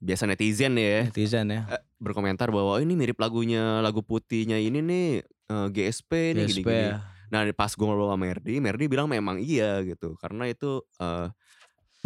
[0.00, 4.80] biasa netizen ya netizen ya eh, berkomentar bahwa "Oh, ini mirip lagunya lagu putihnya ini
[4.80, 5.06] nih
[5.52, 6.90] eh, GSP nih GSP gini-gini.
[6.96, 6.98] ya.
[7.26, 11.26] Nah pas gue ngobrol sama Merdi, Merdi bilang memang iya gitu karena itu eh,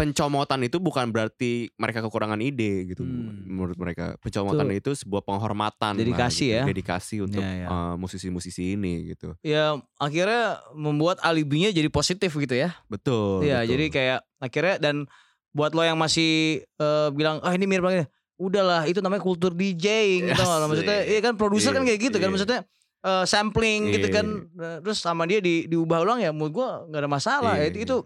[0.01, 3.45] pencomotan itu bukan berarti mereka kekurangan ide gitu Hmm.
[3.45, 6.57] menurut mereka pencomotan itu sebuah penghormatan lah Dedikasi gitu.
[6.57, 6.65] ya.
[6.65, 7.69] dedikasi untuk Ya, ya.
[7.69, 13.71] eh, musisi-musisi ini gitu ya akhirnya membuat alibinya jadi positif gitu ya betul Iya, betul.
[13.71, 14.97] jadi kayak akhirnya dan
[15.51, 16.31] buat lo yang masih
[16.65, 18.07] eh, bilang ah ini mirip lagi,
[18.37, 20.67] udahlah itu namanya kultur DJing gitu Asik.
[20.67, 22.33] maksudnya iya kan produser kan Iya, kayak gitu kan iya.
[22.33, 22.61] maksudnya
[23.01, 24.15] eh, sampling gitu Iya.
[24.15, 27.69] kan Eh, terus sama dia di diubah ulang ya menurut gua nggak ada masalah Iya,
[27.69, 27.85] itu, iya.
[27.85, 27.97] itu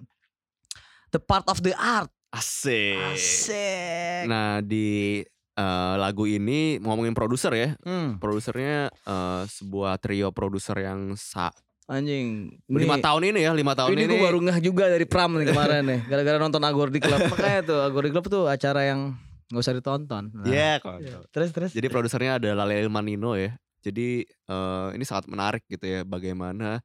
[1.14, 2.10] the part of the art.
[2.28, 2.98] Asik.
[3.14, 4.26] Asik.
[4.26, 5.22] Nah di
[5.54, 7.68] eh, lagu ini ngomongin produser ya.
[7.80, 11.54] Hmm, produsernya eh, sebuah trio produser yang sa
[11.84, 15.04] anjing lima Ini- tahun ini ya lima tahun ini ini, gue baru ngeh juga dari
[15.04, 16.00] Pram nih kemarin nih.
[16.10, 17.20] Gara-gara nonton Agordi Club.
[17.30, 19.14] Makanya tuh Agordi Club tuh acara yang
[19.52, 20.32] nggak usah ditonton.
[20.34, 20.98] Nah, Iya, kok.
[21.30, 21.70] terus terus.
[21.70, 23.54] Jadi produsernya ada Lale Ilmanino ya.
[23.84, 26.80] Jadi eh, ini sangat menarik gitu ya bagaimana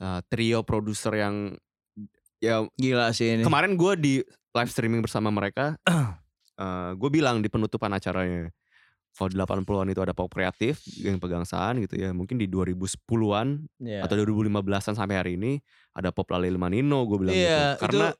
[0.00, 1.54] eh, trio produser yang
[2.40, 4.14] ya gila sih ini kemarin gue di
[4.50, 5.76] live streaming bersama mereka,
[7.00, 8.50] gue bilang di penutupan acaranya
[9.10, 12.14] kalau di 80-an itu ada pop kreatif yang pegangsaan gitu ya.
[12.14, 14.06] Mungkin di 2010-an Iya.
[14.06, 15.58] atau 2015-an sampai hari ini
[15.92, 17.82] ada pop Lale Ilmanino gue bilang Iya, gitu.
[17.84, 18.18] Karena itu-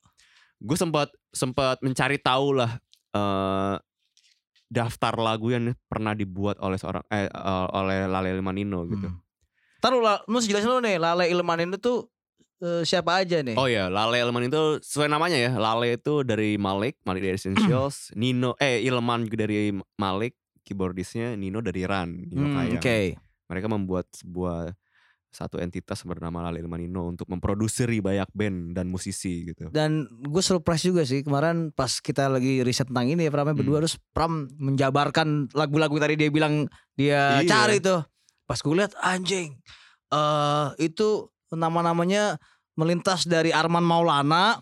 [0.60, 2.74] gue sempat sempat mencari tahu lah
[3.10, 3.76] eh
[4.70, 9.09] daftar lagu yang pernah dibuat oleh seorang eh eh, oleh Lale Ilmanino gitu.
[9.10, 9.18] Hmm.
[9.80, 12.06] Ntar lu, la- lu mesti jelasin dulu nih Lale Ilman itu
[12.61, 13.57] eh, siapa aja nih?
[13.57, 15.53] Oh ya, Lale Ilman itu sesuai namanya ya.
[15.53, 21.59] Lale itu dari Malik, Malik dari Essentials, Nino eh Ilman juga dari Malik, keyboardisnya Nino
[21.59, 22.77] dari Ran, Nino Hmm.
[22.77, 23.16] Oke.
[23.49, 24.77] Mereka membuat sebuah
[25.27, 29.70] satu entitas bernama Lale Ilmanino untuk memproduseri banyak band dan musisi gitu.
[29.70, 33.78] Dan gue surprise juga sih kemarin pas kita lagi riset tentang ini ya Pramnya berdua
[33.78, 33.87] Hmm.
[33.87, 37.47] terus Pram menjabarkan lagu-lagu tadi dia bilang dia Iya.
[37.47, 38.03] cari tuh.
[38.43, 39.55] Pas gue lihat anjing
[40.11, 42.39] eh itu nama-namanya
[42.74, 44.59] melintas dari Arman Maulana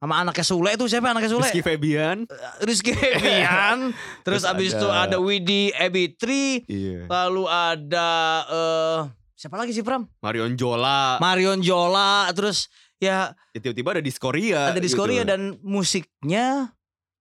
[0.00, 1.44] sama anaknya Sule itu siapa anaknya Sule?
[1.44, 2.24] Rizky Febian.
[2.64, 3.92] Rizky Febian.
[4.24, 6.64] terus, Terus abis ada- itu ada Widi Ebitri.
[6.64, 7.04] Iya.
[7.04, 8.10] Lalu ada
[8.48, 9.00] eh
[9.36, 10.08] siapa lagi sih Pram?
[10.20, 11.20] Marion Jola.
[11.20, 14.72] Marion Jola terus ya Ya, tiba-tiba ada Diskoria.
[14.72, 15.04] ada di gitu.
[15.28, 16.72] Dan musiknya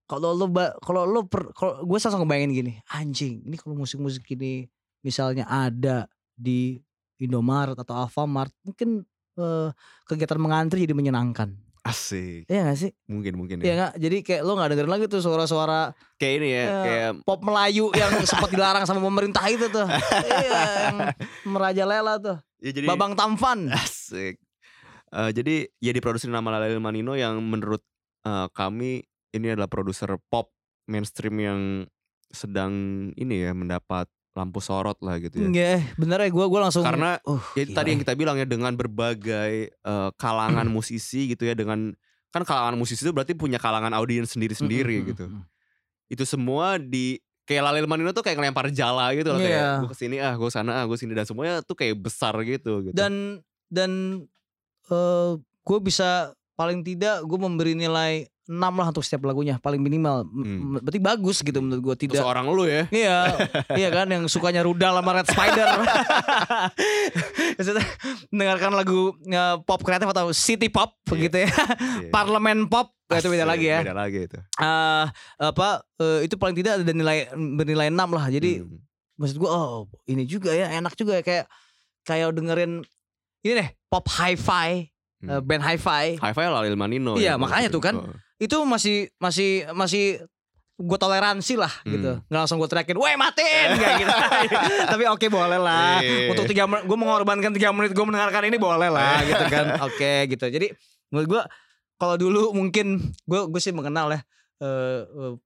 [0.08, 0.48] kalau lo
[0.80, 4.66] kalau lo kalau gue langsung ngebayangin gini anjing ini kalau musik-musik ini
[5.04, 6.80] misalnya ada di
[7.20, 9.04] Indomaret atau Alfamart mungkin
[9.38, 9.70] eh,
[10.08, 12.44] kegiatan mengantri jadi menyenangkan Asik.
[12.52, 12.92] Iya gak sih?
[13.08, 13.76] Mungkin mungkin Iya ya.
[13.88, 13.92] gak?
[14.04, 17.86] Jadi kayak lo gak dengerin lagi tuh suara-suara Kayak ini ya, eh, kayak pop Melayu
[17.96, 19.88] yang sempat dilarang sama pemerintah itu tuh.
[20.44, 20.60] iya,
[20.92, 20.98] yang
[21.48, 22.38] merajalela tuh.
[22.60, 23.72] ya jadi Babang Tampan.
[23.72, 24.36] Asik.
[25.10, 27.82] Eh, jadi ya diproduksi nama Lale Manino yang menurut
[28.28, 30.52] eh, kami ini adalah produser pop
[30.86, 31.62] mainstream yang
[32.30, 32.74] sedang
[33.16, 34.06] ini ya mendapat
[34.40, 35.48] lampu sorot lah gitu ya.
[35.52, 38.04] Iya, bener ya gue gua langsung Karena uh, ya gila tadi yang ya.
[38.08, 41.92] kita bilang ya dengan berbagai eh, kalangan musisi gitu ya dengan
[42.30, 45.26] kan kalangan musisi itu berarti punya kalangan audiens sendiri-sendiri Mm, mm, gitu.
[46.08, 49.50] Itu semua di kayak Lalil Manino tuh kayak ngelempar jala gitu loh Iya.
[49.50, 52.38] kayak gue ke sini ah gue sana ah gue sini dan semuanya tuh kayak besar
[52.46, 52.94] gitu gitu.
[52.94, 54.22] Dan dan
[54.90, 60.26] eh gue bisa paling tidak gue memberi nilai 6 lah untuk setiap lagunya paling minimal.
[60.26, 60.82] Hmm.
[60.82, 62.18] Berarti bagus gitu menurut gue tidak.
[62.18, 62.90] seorang lu ya.
[62.90, 63.18] Iya,
[63.80, 65.68] iya kan yang sukanya rudal sama Red Spider.
[67.58, 67.86] Maksudnya
[68.34, 71.50] mendengarkan lagu eh, pop kreatif atau city pop begitu ya.
[71.50, 72.10] Iya.
[72.10, 73.86] Parlemen pop itu beda lagi ya.
[73.86, 74.38] Beda lagi itu.
[74.38, 75.06] eh
[75.38, 75.68] apa
[75.98, 78.26] eh, itu paling tidak ada nilai bernilai 6 lah.
[78.30, 78.82] Jadi Hmm.
[79.20, 79.72] maksud gua oh
[80.06, 81.46] ini juga ya enak juga ya kayak
[82.02, 82.82] kayak dengerin
[83.42, 84.90] ini deh pop hi-fi
[85.20, 85.44] Hmm.
[85.44, 87.20] band hi-fi Hi-Fi Lalil Manino.
[87.20, 87.84] Iya, ya, makanya gitu.
[87.84, 87.96] tuh kan.
[88.00, 88.16] Oh.
[88.40, 90.24] Itu masih masih masih
[90.76, 92.24] gue toleransi lah gitu Hmm.
[92.26, 94.16] nggak langsung gue teriakin weh matiin kayak gitu
[94.92, 96.32] tapi oke boleh lah Iya.
[96.32, 100.12] untuk tiga menit gue mengorbankan tiga menit gue mendengarkan ini boleh lah gitu kan oke
[100.26, 100.72] gitu jadi
[101.10, 101.42] menurut gue
[101.96, 104.20] kalau dulu mungkin gue gue sih mengenal ya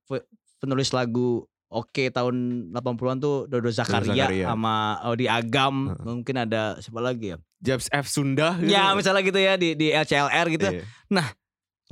[0.04, 0.26] pe-
[0.56, 4.46] penulis lagu Oke tahun 80-an tuh Dodo Zakaria, Zakaria.
[4.46, 6.06] sama Audi Agam Heeh.
[6.06, 8.54] mungkin ada siapa lagi ya James F Sunda.
[8.54, 8.70] gitu.
[8.70, 10.86] ya misalnya gitu ya di di LCLR gitu Iya.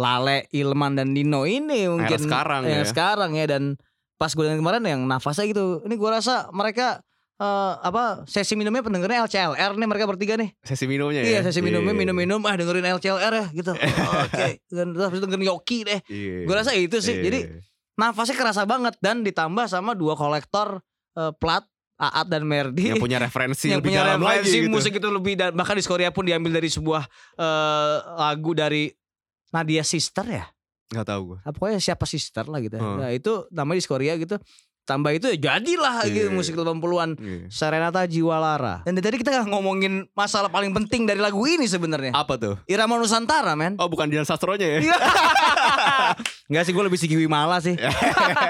[0.00, 2.88] Lale, Ilman dan Dino ini mungkin sekarang yang ya.
[2.88, 3.76] sekarang ya dan
[4.16, 5.84] pas gue dengerin kemarin yang nafasnya gitu.
[5.84, 7.02] Ini gue rasa mereka
[7.36, 10.54] eh, apa sesi minumnya pendengarnya LCLR nih mereka bertiga nih.
[10.64, 11.38] Sesi minumnya ya.
[11.38, 13.72] Iya sesi minumnya minum-minum ah dengerin LCLR ya gitu.
[14.02, 14.64] Oh, Oke.
[14.70, 16.00] Dan terus dengerin Yoki deh.
[16.08, 16.48] Iya.
[16.48, 17.20] Gue rasa itu sih.
[17.20, 17.24] Iya.
[17.28, 17.38] Jadi
[18.00, 20.80] nafasnya kerasa banget dan ditambah sama dua kolektor
[21.18, 21.66] eh, plat
[22.02, 24.74] Aat dan Merdi yang punya referensi yang lebih punya dalam referensi lagi gitu.
[24.74, 27.06] musik itu lebih dan bahkan di Korea pun diambil dari sebuah
[27.38, 28.90] eh, lagu dari
[29.52, 30.44] Nadia Sister ya
[30.92, 31.38] Gak tahu gue.
[31.40, 32.76] Ah, pokoknya siapa sister lah gitu.
[32.76, 33.00] Hmm.
[33.00, 34.36] Nah, itu namanya di Korea gitu.
[34.82, 36.34] Tambah itu ya jadilah gitu Iya.
[36.34, 37.16] musik 80-an.
[37.16, 37.48] Iya.
[37.48, 38.84] Serenata Jiwalara.
[38.84, 42.12] Dan dari tadi kita nggak ngomongin masalah paling penting dari lagu ini sebenarnya.
[42.12, 42.60] Apa tuh?
[42.68, 43.78] Irama Nusantara, men.
[43.80, 44.78] Oh bukan Dian Sastronya ya?
[44.84, 44.96] Iya.
[46.52, 47.72] Enggak sih gue lebih Sigi Wimala sih.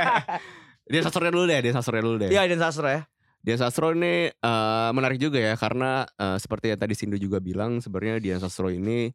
[0.90, 2.30] Dian Sastronya dulu deh, Dian Sastronya dulu deh.
[2.32, 3.00] Iya, dan sastra ya.
[3.42, 7.78] Dian Sastro ini eh, menarik juga ya karena eh, seperti yang tadi Sindu juga bilang
[7.78, 9.10] sebenarnya Dian Sastro ini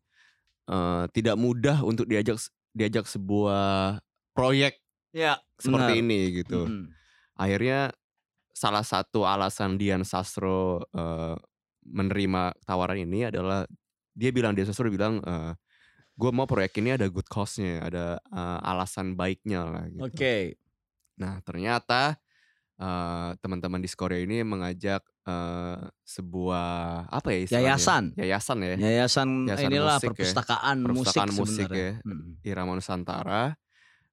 [0.67, 2.37] eh, tidak mudah untuk diajak
[2.75, 3.97] diajak sebuah
[4.35, 4.77] proyek
[5.15, 6.69] Iya, seperti ini gitu.
[6.69, 6.93] Mm.
[7.39, 7.89] Akhirnya
[8.53, 11.35] salah satu alasan Dian Sastro eh,
[11.87, 13.65] menerima tawaran ini adalah
[14.13, 15.23] dia bilang Dian Sastro bilang
[16.17, 20.09] gue mau proyek ini ada good cause-nya, ada eh, alasan baiknya lah gitu.
[20.09, 20.57] Oke.
[21.21, 22.17] Nah ternyata
[22.81, 26.67] eh, teman-teman di Korea ini mengajak eh, sebuah
[27.11, 27.75] apa ya istilahnya?
[27.75, 28.03] Yayasan.
[28.15, 28.75] Yayasan ya.
[28.79, 30.09] Yayasan, Yayasan inilah musik ya.
[30.15, 31.91] perpustakaan, Perpustakaan musik musik ya.
[32.01, 32.23] Mm.
[32.41, 33.43] Irama Nusantara.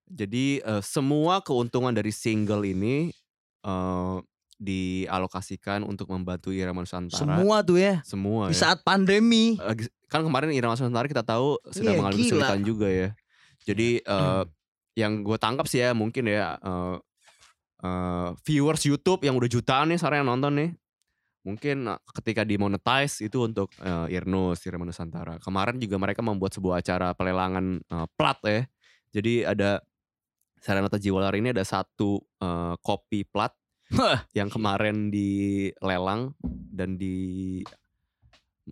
[0.05, 3.15] Jadi eh, semua keuntungan dari single ini
[3.63, 4.17] eh,
[4.55, 7.19] dialokasikan untuk membantu Irama Nusantara.
[7.39, 8.03] Semua tuh ya.
[8.03, 8.61] Semua Di ya.
[8.61, 9.55] saat pandemi.
[9.57, 12.27] Lagi- kan kemarin Irama Nusantara kita tahu sedang Iya, mengalami gila.
[12.29, 13.09] kesulitan juga ya.
[13.65, 14.43] Jadi eh,
[14.95, 16.97] yang gue tangkap sih ya mungkin ya eh,
[17.83, 20.71] eh, viewers YouTube yang udah jutaan nih sekarang yang nonton nih.
[21.45, 25.37] Mungkin eh, ketika dimonetize itu untuk eh, Irnus, Irama Nusantara.
[25.39, 28.63] Kemarin juga mereka membuat sebuah acara pelelangan eh, plat ya.
[29.15, 29.79] Jadi ada
[30.59, 33.53] Serenata Jiwalar ini ada satu eh, kopi plat
[34.39, 36.33] yang kemarin dilelang
[36.73, 37.61] dan di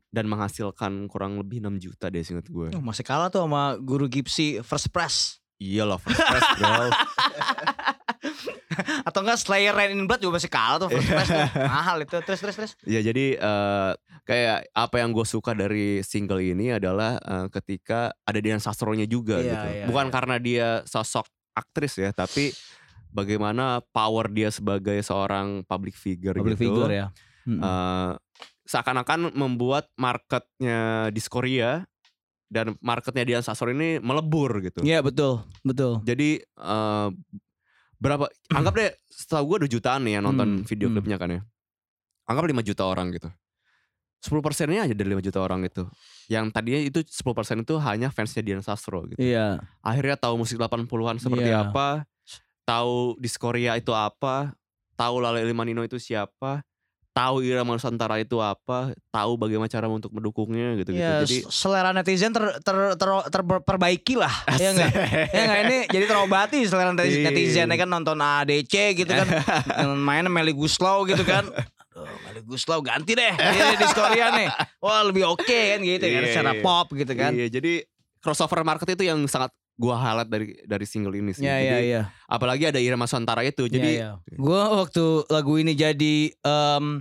[0.08, 2.72] dan menghasilkan kurang lebih 6 juta deh seingat gue.
[2.72, 5.42] Oh, masih kalah tuh sama guru Gipsy First Press.
[5.62, 6.90] Iya lah first press bro.
[9.08, 11.48] Atau enggak Slayer Rain in Blood juga masih kalah tuh First tuh.
[11.72, 12.16] Mahal itu.
[12.22, 12.72] Terus terus terus.
[12.82, 13.90] ya jadi eh,
[14.22, 19.38] kayak apa yang gue suka dari single ini adalah eh, ketika ada Dian Sastronya juga
[19.38, 19.66] Iya, gitu.
[19.74, 20.12] iya, Bukan iya.
[20.12, 22.50] karena dia sosok aktris ya, tapi
[23.08, 26.64] bagaimana power dia sebagai seorang public figure Public gitu.
[26.72, 27.06] figure ya.
[27.44, 27.60] Mm-mm.
[27.60, 28.12] eh,
[28.62, 31.84] seakan-akan membuat marketnya Diskoria
[32.46, 34.80] dan marketnya Dian Sastro ini melebur gitu.
[34.80, 36.00] Iya betul, betul.
[36.04, 37.08] Jadi eh,
[38.02, 38.26] berapa?
[38.50, 40.98] Anggap deh, setahu gue 2 jutaan nih yang nonton Hmm, video hmm.
[40.98, 41.40] klipnya kan ya.
[42.26, 43.30] Anggap 5 juta orang gitu.
[44.22, 45.82] 10 persennya aja dari 5 juta orang itu.
[46.26, 49.18] Yang tadinya itu 10 persen itu hanya fansnya Dian Sastro gitu.
[49.18, 49.62] Iya.
[49.82, 51.70] Akhirnya tahu musik 80-an seperti Iya.
[51.70, 52.06] apa,
[52.62, 54.54] tahu Diskoria itu apa,
[54.94, 56.62] tahu Lale Limanino itu siapa,
[57.12, 61.04] tahu irama Nusantara itu apa, tahu bagaimana cara untuk mendukungnya gitu gitu.
[61.04, 64.90] Ya, Jadi selera netizen ter, ter, ter, terperbaiki lah, ya enggak?
[65.28, 67.28] ya enggak ini jadi terobati selera netizen, Iya.
[67.28, 69.28] netizen ya kan nonton ADC gitu kan,
[70.08, 71.44] main Meli Guslau gitu kan.
[71.92, 74.48] Aduh, Meli Guslau ganti deh ini di Korea nih.
[74.80, 76.62] Wah lebih oke kan gitu kan, Iya, secara iya.
[76.64, 77.36] pop gitu kan.
[77.36, 77.84] Iya, jadi
[78.24, 81.44] crossover market itu yang sangat gua highlight dari dari single ini sih.
[81.44, 82.02] Iya iya Jadi, iya.
[82.28, 83.66] Apalagi ada irama Nusantara itu.
[83.66, 84.36] Jadi Iya, iya.
[84.38, 87.00] Gue waktu lagu ini jadi em,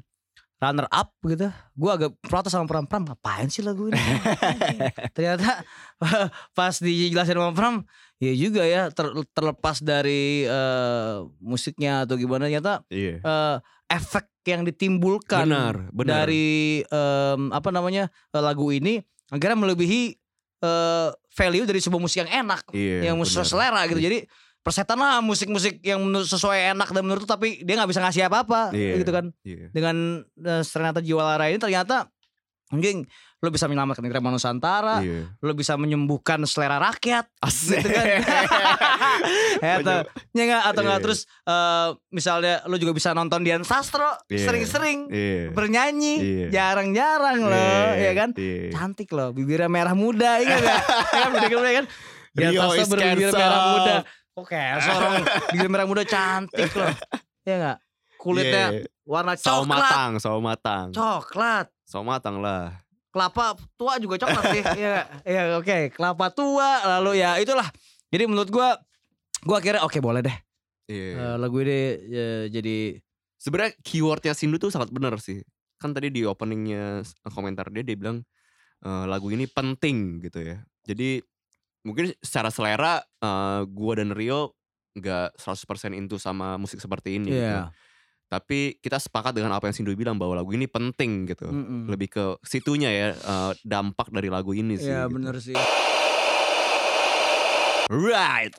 [0.61, 3.98] runner up gitu, gue agak protes sama Pram Pram ngapain sih lagu ini?
[5.18, 5.65] Ternyata
[6.57, 7.81] pas dijelasin sama Pram,
[8.22, 13.18] ya juga ya ter- terlepas dari eh, musiknya atau gimana, ternyata iya.
[13.18, 13.57] eh,
[13.89, 16.30] efek yang ditimbulkan Benar, benar.
[16.30, 19.02] dari em, apa namanya eh, lagu ini
[19.34, 20.20] akhirnya melebihi
[20.61, 23.51] eh, value dari sebuah musik yang enak Iya, yang sesuai benar.
[23.51, 24.01] selera gitu.
[24.01, 24.17] Jadi
[24.61, 28.69] persetan lah musik-musik yang menurut sesuai enak dan menurut tapi dia nggak bisa ngasih apa-apa
[28.71, 29.25] Iya, gitu kan.
[29.41, 29.73] iya.
[29.73, 32.05] Dengan uh, Serenata Jiwa Lara ini ternyata
[32.72, 33.03] mungkin
[33.41, 35.34] lo bisa menyelamatkan irama Nusantara, Iya.
[35.35, 37.81] lo bisa menyembuhkan selera rakyat Asik.
[37.81, 38.06] gitu kan.
[39.81, 39.98] Atau
[40.31, 41.06] ya nggak atau nggak Iya.
[41.06, 44.45] terus eh, misalnya lo juga bisa nonton Dian Sastro Iya.
[44.45, 45.52] sering-sering Iya.
[45.52, 46.48] bernyanyi Iya.
[46.49, 48.72] jarang-jarang loh ya kan Iya.
[48.72, 50.81] cantik loh bibirnya merah muda ingat gak?
[51.11, 51.85] ya kan gitu kan
[52.31, 53.95] Dian Sastro berbibir merah muda
[54.31, 55.14] kok cancel orang
[55.49, 56.93] bibir merah muda cantik loh
[57.49, 57.77] ya nggak
[58.15, 60.85] kulitnya warna Sawo coklat matang, sawo matang.
[60.93, 62.80] coklat Sawo matang lah.
[63.11, 65.07] kelapa tua juga coklat sih ya nggak?
[65.27, 67.68] ya oke kelapa tua lalu ya itulah
[68.07, 68.80] jadi menurut gua
[69.43, 70.38] gua akhirnya oke boleh deh
[70.88, 71.11] Iya.
[71.15, 71.80] Eh, lagu ini
[72.11, 72.99] ya, jadi
[73.41, 75.41] Sebenarnya keywordnya Sindu tuh sangat benar sih.
[75.81, 77.01] Kan tadi di openingnya
[77.34, 78.22] komentar dia dia bilang
[78.85, 80.61] eh, lagu ini penting gitu ya.
[80.85, 81.18] Jadi
[81.81, 84.53] mungkin secara selera eh, gua dan Rio
[84.93, 87.34] nggak 100% into sama musik seperti ini.
[87.34, 87.73] gitu.
[88.31, 91.51] Tapi kita sepakat dengan apa yang Sindu bilang bahwa lagu ini penting gitu.
[91.51, 91.91] Mm-mm.
[91.91, 94.87] Lebih ke situnya ya eh, dampak dari lagu ini sih.
[94.87, 95.19] Iya gitu.
[95.19, 95.57] bener sih.
[97.91, 98.55] Right.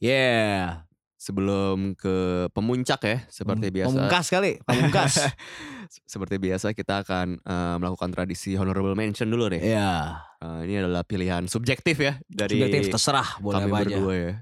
[0.00, 0.88] Yeah.
[1.20, 3.92] Sebelum ke pemuncak ya, seperti biasa.
[3.92, 5.12] Pamungkas kali, pamungkas.
[6.08, 9.60] Seperti biasa kita akan eh, melakukan tradisi honorable mention dulu deh.
[9.60, 10.16] Iya.
[10.40, 13.84] Eh, ini adalah pilihan subjektif ya dari Subjektif terserah boleh kami apa aja.
[13.84, 14.32] berdua ya.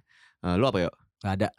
[0.46, 0.90] Eh, lu apa ya?
[1.18, 1.48] Gak ada.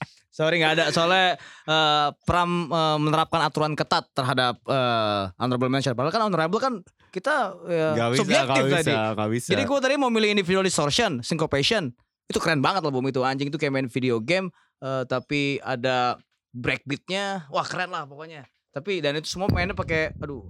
[0.31, 1.35] Sorry gak ada soalnya
[1.67, 5.91] eh, Pram eh, menerapkan aturan ketat terhadap eh, honorable mention.
[5.91, 6.73] Padahal kan honorable kan
[7.11, 8.95] kita ya, subjektif tadi.
[8.95, 9.51] gak bisa.
[9.51, 11.91] Jadi gue tadi mau milih individual distortion, syncopation.
[12.31, 13.19] Itu keren banget album itu.
[13.27, 14.47] Anjing itu kayak main video game
[14.79, 16.15] eh, tapi ada
[16.55, 17.51] breakbeatnya.
[17.51, 18.47] Wah keren lah pokoknya.
[18.71, 20.47] Tapi dan itu semua mainnya pakai aduh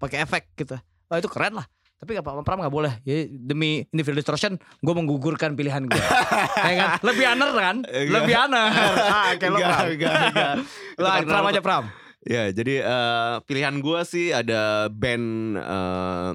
[0.00, 0.80] pakai efek gitu.
[1.12, 1.68] Wah itu keren lah.
[2.00, 2.96] Tapi gak apa Pram gak boleh.
[3.04, 6.00] Jadi demi individual distortion gue menggugurkan pilihan gue.
[6.68, 6.88] ya kan?
[7.04, 7.76] Lebih aner kan?
[7.84, 8.68] Lebih aner.
[9.20, 9.86] Ah, kayak lo Enggak, Pram.
[9.92, 10.54] enggak, enggak.
[11.04, 11.84] Lah, Pram aja Pram.
[12.20, 16.30] Ya, jadi eh, pilihan gua sih ada band eh,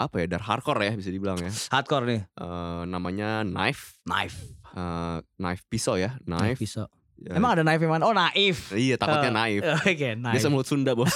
[0.00, 1.52] apa ya, dark hardcore ya bisa dibilang ya.
[1.52, 2.20] Hardcore nih.
[2.24, 4.00] Eh, namanya Knife.
[4.08, 4.36] Knife.
[4.70, 6.56] Eh, knife pisau ya, knife.
[6.56, 6.88] Bisa.
[7.20, 8.08] Ya, Emang ada knife yang mana?
[8.08, 8.72] Oh naif.
[8.72, 9.60] Iya, takutnya knife.
[9.84, 10.34] Oke, knife.
[10.40, 11.12] Biasa mulut Sunda, Bos.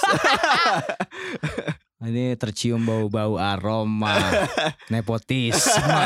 [2.04, 4.12] Ini tercium bau-bau aroma
[4.92, 6.04] nepotisme.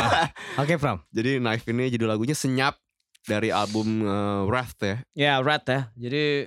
[0.57, 1.03] Oke, Pram.
[1.11, 2.79] jadi Knife ini judul lagunya Senyap
[3.27, 4.97] dari album eh, Wrath ya.
[5.13, 5.91] Ya, Rat ya.
[5.93, 6.47] Jadi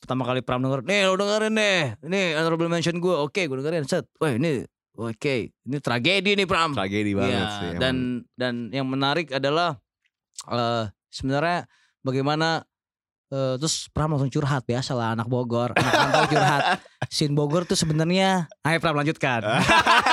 [0.00, 1.82] pertama kali Pram denger, nih lo dengerin deh.
[2.02, 3.12] Ini honorable mention gue.
[3.12, 3.84] Oke, gue dengerin.
[3.84, 4.08] Set.
[4.16, 4.64] Wah, ini
[4.96, 5.36] oke.
[5.52, 6.72] Ini tragedi nih, Pram.
[6.72, 7.66] Tragedi banget Iya, sih.
[7.68, 7.80] emang.
[7.80, 7.96] Dan
[8.32, 9.76] dan yang menarik adalah
[10.48, 11.68] eh sebenarnya
[12.00, 12.64] bagaimana
[13.32, 16.62] eh, terus Pram langsung curhat biasa lah anak Bogor, anak rantau curhat.
[17.10, 19.44] Sin Bogor tuh sebenarnya, ayo Pram lanjutkan.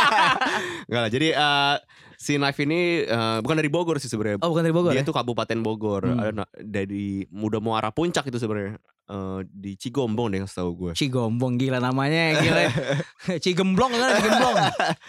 [0.88, 1.11] Enggak lah.
[1.11, 1.76] Jadi eh,
[2.18, 4.40] si Knife ini eh, bukan dari Bogor sih sebenarnya.
[4.41, 5.07] Oh bukan dari Bogor Dia ya?
[5.07, 6.07] tuh Kabupaten Bogor.
[6.07, 6.45] Hmm.
[6.61, 8.80] Dari muda muara puncak itu sebenarnya.
[9.03, 10.91] Eh, di Cigombong deh setahu gue.
[10.95, 12.63] Cigombong gila namanya gila.
[13.43, 14.55] Cigemblong kan Cigemblong.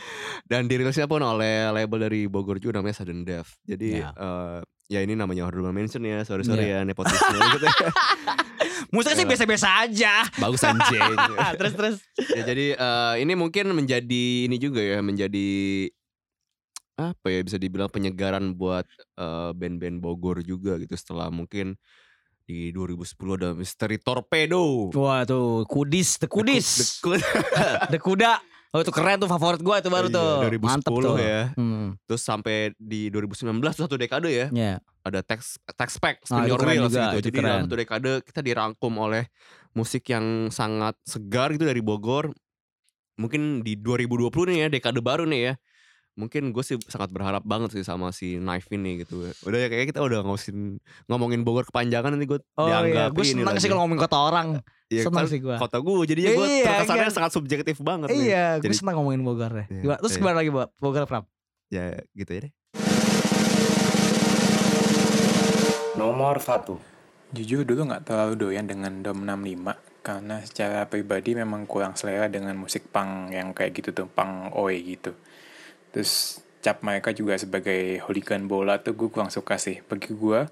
[0.50, 3.54] Dan dirilisnya pun oleh label dari Bogor juga namanya Sudden Death.
[3.62, 4.10] Jadi Ya.
[4.10, 4.58] eh,
[4.90, 6.26] ya ini namanya honorable mention ya.
[6.26, 6.82] Sorry sorry Iya.
[6.82, 7.66] ya nepotisme gitu.
[8.90, 9.30] Musiknya sih Ya.
[9.30, 10.12] biasa-biasa aja.
[10.38, 11.14] Bagus anjing.
[11.54, 11.96] terus terus.
[12.30, 15.48] ya jadi eh, ini mungkin menjadi ini juga ya menjadi
[16.94, 18.86] apa ya bisa dibilang penyegaran buat
[19.18, 21.74] eh, band-band Bogor juga gitu setelah mungkin
[22.44, 23.00] di 2010
[23.34, 24.92] ada Misteri Torpedo.
[24.92, 27.24] Wah tuh kudis, the kudis, The Kud-
[27.92, 28.32] the kuda.
[28.70, 30.30] Oh itu keren tuh favorit gua itu baru Iya, tuh.
[30.50, 31.16] 2010 Mantep tuh.
[31.16, 31.42] ya.
[31.54, 31.94] Hmm.
[32.04, 34.46] Terus sampai di 2019 tuh satu dekade ya.
[34.50, 34.82] Ya.
[35.00, 36.98] Ada Tax Tax Pack, Ah, Spin itu Your Wheels gitu.
[36.98, 37.62] itu Jadi dalam keren.
[37.64, 39.30] satu dekade kita dirangkum oleh
[39.72, 42.34] musik yang sangat segar gitu dari Bogor.
[43.14, 45.54] Mungkin di 2020 nih ya, dekade baru nih ya.
[46.14, 49.26] Mungkin gue sih sangat berharap banget sih sama si Knife ini gitu.
[49.42, 53.24] Udah ya kayak kita udah ngosin ngomongin Bogor kepanjangan nanti gue Oh iya, dianggap gue
[53.24, 53.58] ini seneng lagi.
[53.58, 54.48] sih kalau ngomongin kota orang.
[54.86, 55.56] Iya, senang kan sih gue.
[55.58, 57.12] Kota gue jadinya gue Iya, terkesannya kan.
[57.12, 58.30] sangat subjektif banget nih.
[58.30, 59.66] Iya, gue Jadi senang ngomongin Bogor deh.
[59.66, 60.18] Iya, Gimana- Terus iya.
[60.18, 61.24] gimana lagi Bo- Bogor Pram?
[61.66, 62.52] ya gitu ya deh.
[65.94, 66.78] Nomor 1
[67.32, 72.54] Jujur dulu nggak terlalu doyan dengan Dom 65 karena secara pribadi memang kurang selera dengan
[72.54, 75.16] musik punk yang kayak gitu tuh, punk oi gitu.
[75.94, 79.78] Terus cap mereka juga sebagai hooligan bola tuh gue kurang suka sih.
[79.86, 80.50] Bagi gue,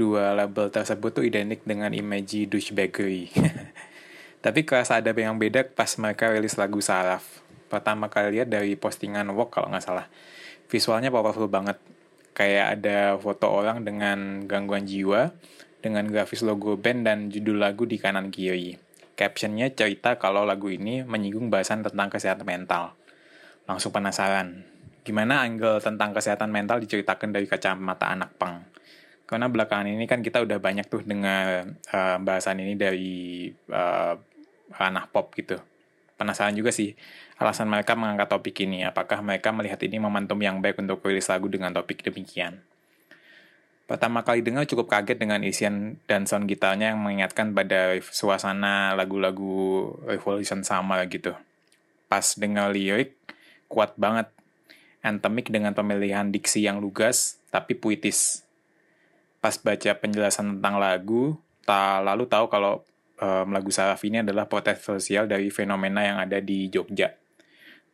[0.00, 3.28] dua label tersebut tuh identik dengan image douchebaggery.
[4.44, 7.44] Tapi kerasa ada yang beda pas mereka rilis lagu Saraf.
[7.68, 10.06] Pertama kali lihat dari postingan Walk kalau nggak salah.
[10.72, 11.76] Visualnya powerful banget.
[12.32, 15.34] Kayak ada foto orang dengan gangguan jiwa,
[15.82, 18.78] dengan grafis logo band dan judul lagu di kanan kiri.
[19.18, 22.94] Captionnya cerita kalau lagu ini menyinggung bahasan tentang kesehatan mental.
[23.66, 24.62] Langsung penasaran,
[25.08, 28.60] gimana angle tentang kesehatan mental diceritakan dari kacamata anak pang.
[29.24, 34.14] Karena belakangan ini kan kita udah banyak tuh dengar eh, bahasan ini dari eh,
[34.76, 35.56] ranah pop gitu.
[36.20, 36.92] Penasaran juga sih
[37.40, 38.84] alasan mereka mengangkat topik ini.
[38.84, 42.60] Apakah mereka melihat ini momentum yang baik untuk rilis lagu dengan topik demikian?
[43.88, 49.88] Pertama kali dengar cukup kaget dengan isian dan sound gitarnya yang mengingatkan pada suasana lagu-lagu
[50.04, 51.32] Revolution Summer gitu.
[52.04, 53.16] Pas dengar lirik,
[53.64, 54.28] kuat banget.
[55.08, 58.44] Anthemic dengan pemilihan diksi yang lugas, tapi puitis.
[59.40, 62.84] Pas baca penjelasan tentang lagu, tak lalu tahu kalau
[63.16, 67.16] em, lagu Saraf ini adalah protes sosial dari fenomena yang ada di Jogja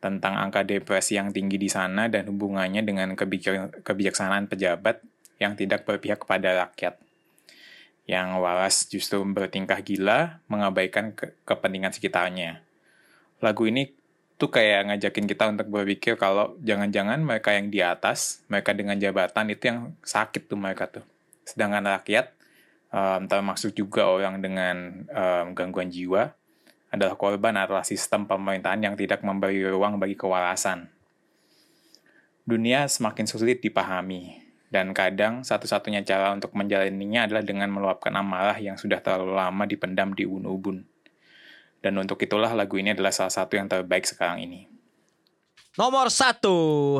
[0.03, 5.01] tentang angka depresi yang tinggi di sana dan hubungannya dengan kebijak- kebijaksanaan pejabat
[5.41, 7.01] yang tidak berpihak kepada rakyat.
[8.05, 12.61] Yang waras justru bertingkah gila, mengabaikan ke- kepentingan sekitarnya.
[13.41, 13.89] Lagu ini
[14.35, 19.47] tuh kayak ngajakin kita untuk berpikir kalau jangan-jangan mereka yang di atas, mereka dengan jabatan
[19.51, 21.05] itu yang sakit tuh mereka tuh.
[21.47, 22.35] Sedangkan rakyat,
[22.91, 26.35] em, termasuk juga orang dengan em, gangguan jiwa,
[26.91, 30.87] adalah korban adalah sistem pemerintahan yang tidak memberi ruang bagi kewarasan.
[32.45, 38.75] Dunia semakin sulit dipahami, dan kadang satu-satunya cara untuk menjalaninya adalah dengan meluapkan amarah yang
[38.75, 40.94] sudah terlalu lama dipendam di ubun-ubun.
[41.85, 44.65] Dan untuk itulah lagu ini adalah salah satu yang terbaik sekarang ini.
[45.77, 46.97] Nomor satu.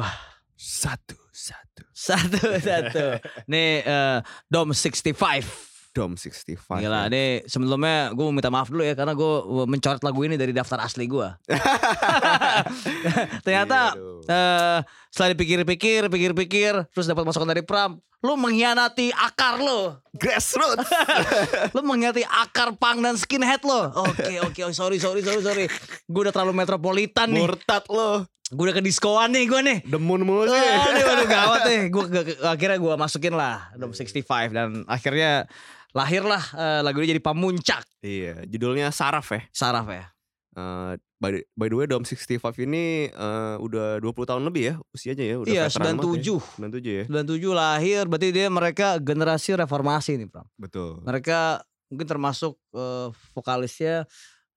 [0.54, 1.90] Satu, satu.
[1.90, 3.18] Satu, satu.
[3.52, 5.75] Nih eh, Dom 65.
[5.96, 6.60] Dom 65.
[6.84, 7.10] Gila, ya.
[7.10, 9.32] nih sebelumnya gue mau minta maaf dulu ya karena gue
[9.64, 11.28] mencoret lagu ini dari daftar asli gue.
[13.48, 13.96] Ternyata
[14.28, 14.80] eh
[15.16, 20.04] setelah dipikir-pikir, pikir-pikir, terus dapat masukan dari Pram, lu mengkhianati akar lo.
[20.12, 20.92] Grassroots.
[21.80, 23.96] lu mengkhianati akar punk dan skinhead lo.
[24.12, 25.66] Oke, oke, oh, sorry, sorry, sorry, sorry.
[26.12, 27.48] Gue udah terlalu metropolitan nih.
[27.48, 28.28] Murtad lo.
[28.52, 29.78] Gue udah ke diskoan nih gue nih.
[29.88, 30.60] Demun mulu sih.
[30.60, 31.82] Aduh, aduh gawat nih.
[31.88, 32.04] Gue
[32.44, 35.48] akhirnya gue masukin lah Dom 65 dan akhirnya
[35.96, 37.88] lahirlah eh, lagu ini jadi pamuncak.
[38.04, 39.42] Iya, judulnya Saraf ya.
[39.50, 40.12] Saraf ya.
[40.56, 44.74] Eh, by, the- by the way Dom 65 ini eh, udah 20 tahun lebih ya
[44.92, 46.36] usianya ya udah Iya, veteran banget 97.
[46.36, 46.40] ya.
[46.60, 47.04] 97 ya.
[47.08, 50.48] 97 lahir berarti dia mereka generasi reformasi nih, Pram.
[50.56, 51.00] Betul.
[51.02, 54.04] Mereka mungkin termasuk eh, vokalisnya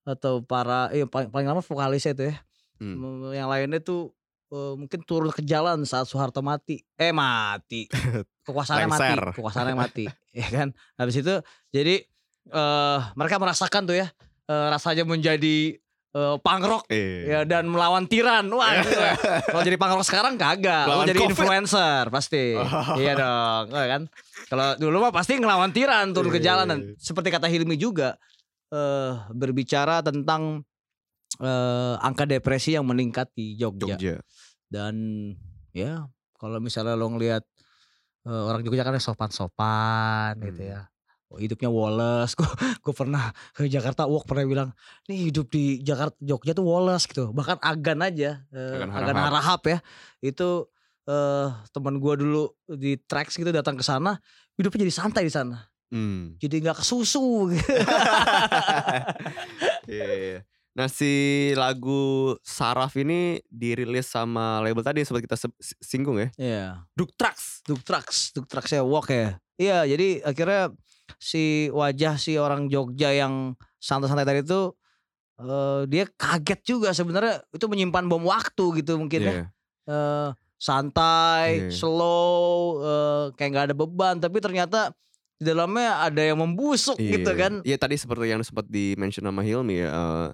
[0.03, 2.35] atau para eh paling, paling lama vokalisnya itu ya.
[2.79, 3.31] Hmm.
[3.31, 4.15] Yang lainnya tuh
[4.49, 6.81] eh, mungkin turun ke jalan saat Soeharto mati.
[6.95, 7.85] Eh mati.
[8.45, 9.13] Kekuasaannya mati.
[9.35, 10.05] Kekuasaannya mati.
[10.31, 10.67] ya kan?
[10.95, 11.33] Habis itu
[11.69, 12.01] jadi
[12.49, 14.07] eh mereka merasakan tuh ya
[14.45, 15.77] eh, rasanya menjadi
[16.41, 17.39] punk rock ya Iya.
[17.45, 18.49] dan melawan tiran.
[18.49, 19.13] Wah, gila.
[19.53, 20.89] kalau jadi punk rock sekarang kagak.
[20.89, 21.31] Lo Lawan jadi COVID.
[21.37, 22.57] influencer pasti.
[22.97, 24.01] Iya dong, ya kan?
[24.49, 26.93] Kalau dulu mah pasti ngelawan tiran turun ke Iya, jalan iya, dan iya.
[26.97, 28.17] seperti kata Hilmi juga
[28.69, 30.65] eh berbicara tentang
[31.37, 33.93] eh angka depresi yang meningkat di Jogja.
[33.93, 34.15] Jogja.
[34.65, 34.95] Dan
[35.69, 37.45] ya kalau misalnya lo ngelihat
[38.25, 40.71] eh, orang Jogja kan sopan-sopan gitu Hmm.
[40.71, 40.81] ya.
[41.29, 42.33] Oh, hidupnya woles.
[42.39, 42.49] Gue
[42.81, 44.69] gue pernah ke Jakarta walk pernah bilang,
[45.05, 49.61] "Nih hidup di Jakarta Jogja tuh woles gitu." Bahkan Agan aja, eh, Agan Agan Harahap.
[49.67, 49.77] Ya.
[50.19, 50.73] Itu
[51.05, 54.17] eh teman gua dulu di tracks gitu datang ke sana,
[54.57, 55.69] hidupnya jadi santai di sana.
[55.89, 56.33] Hmm.
[56.37, 57.61] Jadi nggak kesusu gitu.
[59.85, 60.39] Iya, iya.
[60.79, 61.11] Nah si
[61.59, 65.35] lagu Saraf ini dirilis sama label tadi yang sempat kita
[65.83, 66.27] singgung ya.
[66.39, 66.65] Iya.
[66.95, 67.59] Duk Trax.
[67.67, 69.35] Duk Trax, Duk Trax ya walk ya.
[69.59, 70.71] Iya, jadi akhirnya
[71.19, 74.71] si wajah si orang Jogja yang santai-santai tadi itu
[75.43, 79.33] eh, dia kaget juga sebenarnya itu menyimpan bom waktu gitu mungkin ya.
[79.35, 79.43] Iya.
[79.83, 81.75] Eh, santai, Iya.
[81.75, 82.47] slow,
[82.79, 84.95] eh, kayak nggak ada beban, tapi ternyata
[85.35, 87.39] di dalamnya ada yang membusuk gitu Iya.
[87.39, 87.53] kan.
[87.67, 89.91] Iya tadi seperti yang sempat di mention sama Hilmi ya.
[89.91, 90.27] eh,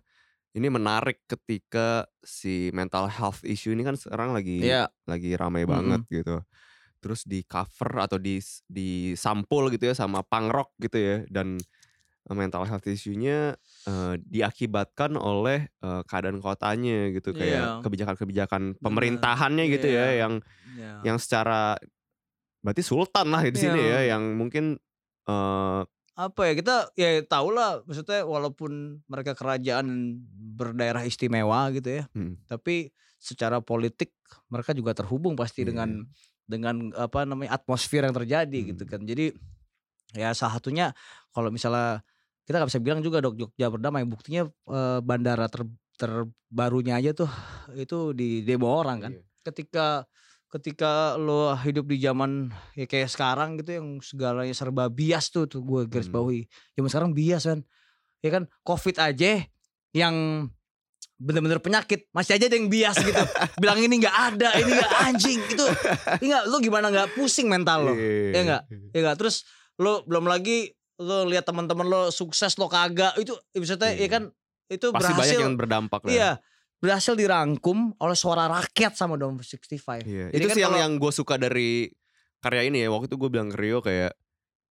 [0.56, 4.88] ini menarik ketika si mental health issue ini kan sekarang lagi Iya.
[5.04, 6.40] lagi ramai banget gitu.
[7.04, 11.60] Terus di cover atau di di sampul gitu ya sama punk rock gitu ya dan
[12.26, 13.54] eh, mental health issue-nya
[13.86, 20.20] eh, diakibatkan oleh eh, keadaan kotanya gitu kayak kebijakan-kebijakan pemerintahannya gitu ya Iya.
[20.26, 20.34] yang
[20.74, 20.92] Iya.
[21.04, 21.76] yang secara
[22.64, 24.00] berarti sultan lah di sini Iya.
[24.02, 24.80] ya yang mungkin
[25.28, 25.82] eh,
[26.16, 30.16] apa ya kita ya tahu lah maksudnya walaupun mereka kerajaan
[30.56, 32.40] berdaerah istimewa gitu ya Hmm.
[32.48, 34.16] tapi secara politik
[34.48, 35.76] mereka juga terhubung pasti Iya.
[35.76, 35.90] dengan
[36.46, 38.68] dengan apa namanya atmosfer yang terjadi Hmm.
[38.72, 39.36] gitu kan jadi
[40.16, 40.96] ya salah satunya
[41.36, 42.00] kalau misalnya
[42.48, 45.68] kita nggak bisa bilang juga dok Jogja berdamai buktinya eh, bandara ter,
[46.00, 47.28] terbarunya aja tuh
[47.76, 49.24] itu di demo orang kan Iya.
[49.44, 50.08] ketika
[50.48, 55.60] ketika lo hidup di zaman ya kayak sekarang gitu yang segalanya serba bias tuh tuh
[55.60, 56.16] gue garis Hmm.
[56.16, 56.42] bawahi.
[56.74, 57.60] Zaman sekarang bias kan
[58.20, 59.44] ya kan covid aja
[59.92, 60.16] yang
[61.16, 63.16] bener-bener penyakit masih aja ada yang bias gitu.
[63.62, 65.40] Bilang ini nggak ada ini nggak anjing.
[65.48, 65.66] Itu
[66.20, 67.94] enggak lo gimana nggak pusing mental lo?
[67.96, 68.62] Ya nggak?
[68.92, 69.16] Ya nggak?
[69.20, 69.44] Terus
[69.76, 74.08] lo belum lagi lo lihat teman-teman lo sukses lo kagak itu maksudnya ya Iya.
[74.08, 74.24] kan
[74.66, 76.10] itu pasti banyak berhasil yang berdampak lah.
[76.10, 76.30] iya
[76.78, 80.94] berhasil dirangkum oleh suara rakyat sama Dom 65 Iya, Jadi itu kan sih yang yang
[80.96, 81.90] gue suka dari
[82.40, 82.90] karya ini ya.
[82.92, 84.14] Waktu itu gue bilang ke Rio kayak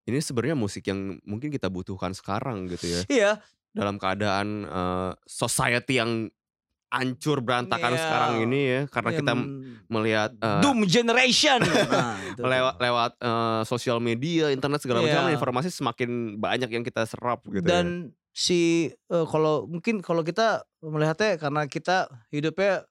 [0.04, 3.02] ini sebenarnya musik yang mungkin kita butuhkan sekarang gitu ya.
[3.10, 3.32] iya
[3.72, 6.30] Dalam keadaan eh, society yang
[6.94, 8.02] hancur berantakan Iya.
[8.06, 9.34] sekarang ini ya, karena Iya, kita
[9.90, 11.60] melihat eh, Doom Generation
[11.90, 15.34] nah, lewat lewat eh, sosial media, internet segala macam Iya.
[15.34, 17.82] informasi semakin banyak yang kita serap gitu ya.
[18.34, 22.82] Si eh, kalau mungkin kalau kita melihatnya karena kita hidupnya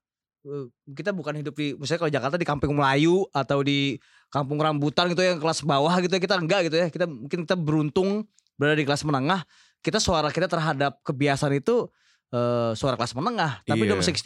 [0.46, 3.98] eh, kita bukan hidup di misalnya kalau Jakarta di kampung Melayu atau di
[4.30, 7.58] kampung rambutan gitu yang kelas bawah gitu ya kita enggak gitu ya kita mungkin kita
[7.58, 8.24] beruntung
[8.54, 9.42] berada di kelas menengah
[9.82, 11.90] kita suara kita terhadap kebiasaan itu
[12.30, 13.82] eh, suara kelas menengah tapi.
[13.90, 14.22] Dom 65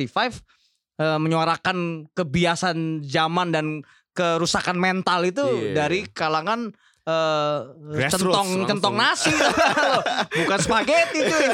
[1.01, 3.67] eh, menyuarakan kebiasaan zaman dan
[4.13, 5.73] kerusakan mental itu Iya.
[5.77, 6.73] dari kalangan
[7.07, 7.59] eh,
[7.95, 8.67] Grassroots centong langsung.
[8.67, 9.33] centong nasi.
[10.43, 11.47] Bukan spaghetti cuy.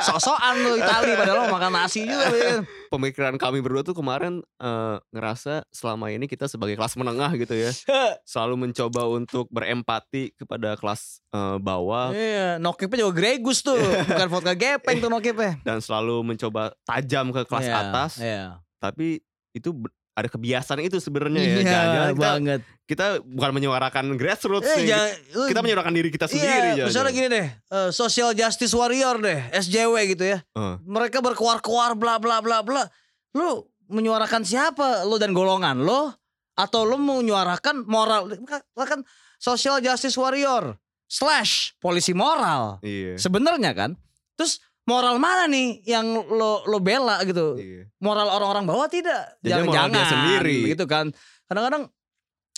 [0.00, 2.62] Sok-sokan lu Itali padahal lo makan nasi juga ya.
[2.88, 7.74] Pemikiran kami berdua tuh kemarin eh, ngerasa selama ini kita sebagai kelas menengah gitu ya,
[8.22, 12.14] selalu mencoba untuk berempati kepada kelas eh, bawah.
[12.14, 13.74] Iya nokipnya juga Gregus tuh.
[14.08, 15.58] Bukan vodka gepeng tuh nokipnya.
[15.60, 18.12] Dan selalu mencoba tajam ke kelas Iya, atas.
[18.16, 18.44] iya.
[18.78, 19.18] Tapi
[19.50, 19.70] itu
[20.14, 21.54] ada kebiasaan itu sebenarnya ya.
[21.58, 21.82] iya
[22.14, 24.86] kita, banget kita bukan menyuarakan grassroots eh, nih.
[24.92, 25.10] jangan,
[25.48, 26.76] Kita menyuarakan diri kita sendiri.
[26.76, 30.38] Iya, misalnya gini deh, eh, social justice warrior deh, SJW gitu ya.
[30.44, 30.76] Eh.
[30.84, 32.84] Mereka berkuar-kuar bla bla bla bla.
[33.32, 35.08] Lu menyuarakan siapa?
[35.08, 36.12] Lu dan golongan lo
[36.54, 38.28] atau lu menyuarakan moral?
[38.76, 39.00] Kan
[39.40, 40.76] social justice warrior
[41.08, 42.84] slash polisi moral.
[42.84, 43.16] Iya.
[43.16, 43.90] Sebenarnya kan.
[44.36, 47.56] Terus moral mana nih yang lo lo bela gitu?
[47.56, 47.88] Iya.
[48.00, 49.36] Moral orang-orang bawah tidak.
[49.40, 50.58] Moral dia sendiri.
[50.76, 51.08] Gitu kan.
[51.48, 51.88] Kadang-kadang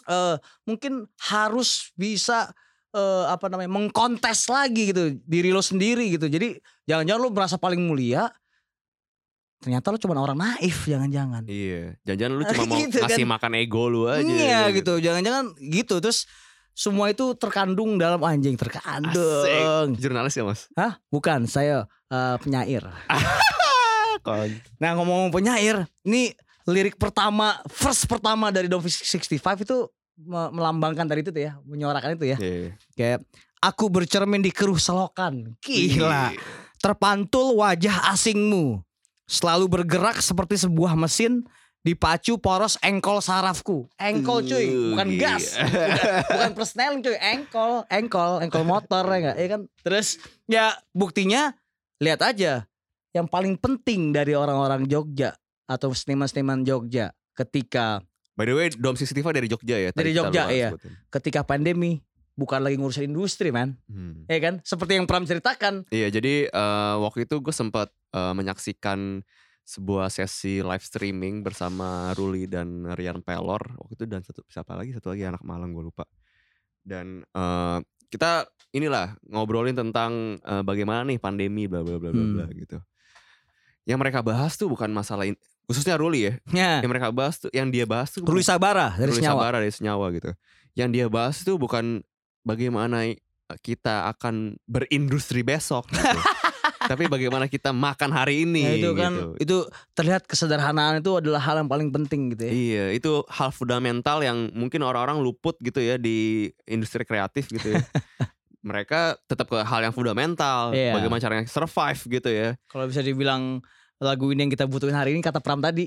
[0.06, 2.50] eh mungkin harus bisa
[2.94, 6.26] eh, apa namanya mengkontes lagi gitu diri lo sendiri gitu.
[6.26, 8.30] Jadi jangan-jangan lo merasa paling mulia
[9.56, 11.42] ternyata lo cuma orang naif jangan-jangan.
[11.48, 11.96] Iya.
[12.04, 13.08] Jangan-jangan lu cuma mau Gitu kan.
[13.08, 14.22] ngasih makan ego lu aja.
[14.22, 14.98] Iya gitu.
[15.00, 16.28] Jangan-jangan gitu terus
[16.76, 19.48] semua itu terkandung dalam anjing terkandung.
[19.48, 19.96] Asik.
[19.96, 20.68] Jurnalis ya mas?
[20.76, 21.00] Hah?
[21.08, 22.84] Bukan, saya eh, penyair.
[24.82, 26.34] Nah ngomong penyair, ini
[26.66, 29.76] lirik pertama, first pertama dari Dom 65 itu
[30.18, 32.38] me- melambangkan tadi itu tuh ya, menyuarakan itu ya.
[32.42, 32.74] Iya.
[32.98, 33.18] Kayak
[33.62, 35.54] aku bercermin di keruh selokan.
[35.62, 36.34] Gila.
[36.34, 36.42] Iya.
[36.82, 38.82] Terpantul wajah asingmu.
[39.30, 41.46] Selalu bergerak seperti sebuah mesin
[41.86, 43.86] dipacu poros engkol sarafku.
[43.94, 45.54] Engkol cuy, Uh, bukan gas.
[45.54, 45.88] Bukan,
[46.34, 49.36] bukan persneling cuy, engkol, engkol, engkol motor ya enggak?
[49.38, 49.60] Ya kan?
[49.86, 50.08] Terus
[50.50, 51.54] ya buktinya
[52.02, 52.66] lihat aja
[53.14, 55.38] yang paling penting dari orang-orang Jogja
[55.70, 58.02] atau seniman-seniman Jogja ketika
[58.36, 59.88] By the way, Dom 65 dari Jogja ya?
[59.96, 60.68] Dari Jogja, iya.
[60.74, 60.92] sebutin.
[61.08, 62.04] ketika pandemi
[62.36, 64.28] bukan lagi ngurusin industri man Hmm.
[64.28, 69.24] ya kan seperti yang Pram ceritakan Iya, jadi eh, waktu itu gue sempat eh, menyaksikan
[69.66, 73.58] sebuah sesi live streaming bersama Ruli dan Rian Pelor.
[73.76, 74.94] Waktu itu dan satu siapa lagi?
[74.94, 76.06] Satu lagi anak Malang gue lupa.
[76.80, 82.32] Dan eh, kita inilah ngobrolin tentang eh, bagaimana nih pandemi bla bla bla bla Hmm.
[82.32, 82.78] bla gitu.
[83.82, 86.32] Yang mereka bahas tuh bukan masalah in- khususnya Ruli ya.
[86.54, 89.56] ya Yang mereka bahas tuh yang dia bahas tuh Ruli Sabara dari Ruli Senyawa Sabara
[89.58, 90.30] dari Senyawa gitu.
[90.78, 92.06] Yang dia bahas tuh bukan
[92.46, 93.02] bagaimana
[93.62, 96.18] kita akan berindustri besok gitu.
[96.86, 99.26] Tapi bagaimana kita makan hari ini Ya, itu kan gitu.
[99.36, 99.56] itu
[99.92, 104.50] terlihat kesederhanaan itu adalah hal yang paling penting gitu ya Iya, itu hal fundamental yang
[104.52, 107.82] mungkin orang-orang luput gitu ya di industri kreatif gitu ya.
[108.62, 110.90] Mereka tetap ke hal yang fundamental, Iya.
[110.92, 112.48] bagaimana caranya survive gitu ya.
[112.66, 113.62] kalau bisa dibilang
[113.96, 115.86] lagu ini yang kita butuhin hari ini kata Pram tadi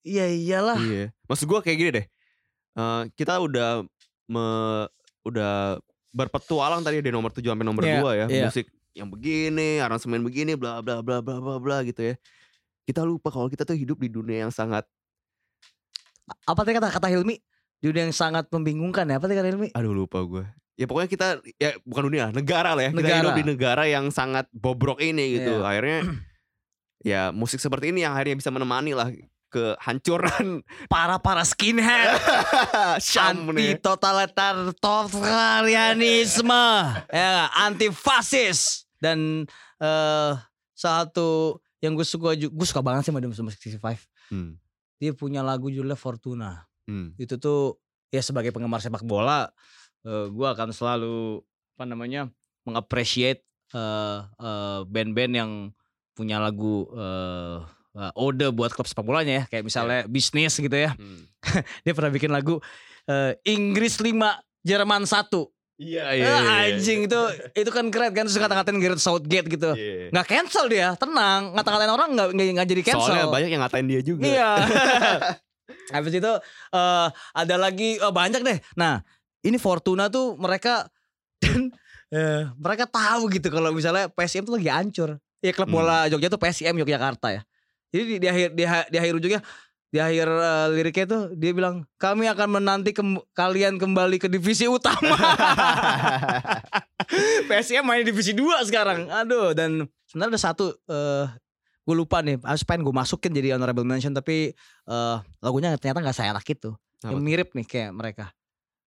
[0.00, 1.10] iya iyalah Iya.
[1.24, 2.06] Maksud gua kayak gini deh.
[2.74, 3.82] Eh, kita udah
[4.26, 4.88] me-
[5.22, 5.76] udah
[6.08, 8.26] berpetualang tadi di nomor 7 sampai nomor Iya, 2 ya.
[8.28, 8.46] iya.
[8.46, 8.66] Musik
[8.96, 12.14] yang begini, aransemen begini, bla bla bla bla bla bla gitu ya.
[12.88, 14.88] Kita lupa kalau kita tuh hidup di dunia yang sangat
[16.44, 17.40] Apa tadi kata kata Hilmi?
[17.80, 19.16] Dunia yang sangat membingungkan ya.
[19.16, 19.68] Apa tadi kata Hilmi?
[19.72, 20.44] aduh lupa gue.
[20.78, 21.28] Ya pokoknya kita
[21.58, 22.90] ya bukan dunia, negara lah ya.
[22.92, 23.18] Kita Negara.
[23.18, 25.58] hidup di negara yang sangat bobrok ini gitu.
[25.58, 25.66] Iya.
[25.66, 25.98] Akhirnya
[27.10, 29.08] ya musik seperti ini yang akhirnya bisa menemani lah
[29.48, 30.60] kehancuran
[30.92, 32.20] Para para skinhead.
[33.00, 33.80] Anti nih.
[33.80, 36.64] totalitarianisme
[37.08, 39.44] ya anti fasis dan
[39.78, 40.32] eh
[40.72, 43.78] salah satu yang gue suka gue suka banget sih sama Dom 65
[44.28, 44.60] Hmm.
[45.00, 47.12] dia punya lagu judulnya Fortuna Hmm.
[47.16, 47.76] itu tuh
[48.08, 49.48] ya sebagai penggemar sepak bola
[50.02, 51.40] eh, gue akan selalu
[51.72, 52.28] apa namanya
[52.62, 55.50] mengapresiate eh, eh, band-band yang
[56.12, 57.56] punya lagu eh,
[57.98, 61.26] eh, ode buat klub sepak bolanya ya kayak misalnya bisnis gitu ya Hmm.
[61.84, 62.62] dia pernah bikin lagu
[63.04, 64.14] eh, Inggris 5
[64.62, 65.26] Jerman 1
[65.78, 67.20] Iya Eh, anjing itu
[67.54, 70.10] itu kan keren kan terus ngata-ngatain Gareth Southgate gitu Iya.
[70.10, 73.86] nggak cancel dia tenang ngata-ngatain orang nggak nggak nggak jadi cancel Soalnya banyak yang ngatain
[73.86, 74.26] dia juga.
[74.26, 74.50] Iya.
[75.94, 76.32] Habis itu
[76.74, 78.58] eh ada lagi oh, banyak deh.
[78.74, 79.00] Nah,
[79.46, 80.90] ini Fortuna tuh mereka
[81.46, 81.70] dan
[82.10, 85.14] eh, mereka tahu gitu kalau misalnya PSM tuh lagi hancur.
[85.38, 87.42] Ya klub bola Jogja tuh PSM Yogyakarta ya.
[87.88, 89.40] Jadi di, di akhir di, di akhir ujungnya
[89.88, 94.68] di akhir eh, liriknya tuh dia bilang kami akan menanti kem- kalian kembali ke divisi
[94.68, 95.16] utama.
[97.48, 99.08] PSM main di divisi 2 sekarang.
[99.08, 101.26] Aduh dan sebenarnya ada satu eh
[101.88, 104.52] gue lupa nih, harus pengen gue masukin jadi honorable mention tapi
[104.84, 106.76] eh lagunya ternyata nggak saya enak itu.
[107.00, 108.24] Apa Yang mirip nih kayak mereka.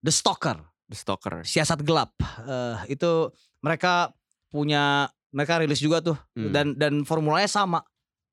[0.02, 1.34] The Stalker, The Stalker.
[1.42, 2.14] Siasat Gelap.
[2.46, 3.34] Eh itu
[3.66, 4.14] mereka
[4.54, 6.52] punya mereka rilis juga tuh Hmm.
[6.54, 7.82] dan dan formulanya sama.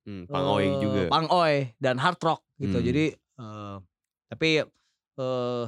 [0.08, 1.00] Hmm, Pang Oi Eh, juga.
[1.06, 2.74] Pang Oi dan hard rock gitu.
[2.74, 2.86] Hmm.
[2.86, 3.76] Jadi eh
[4.26, 4.48] tapi
[5.14, 5.64] eh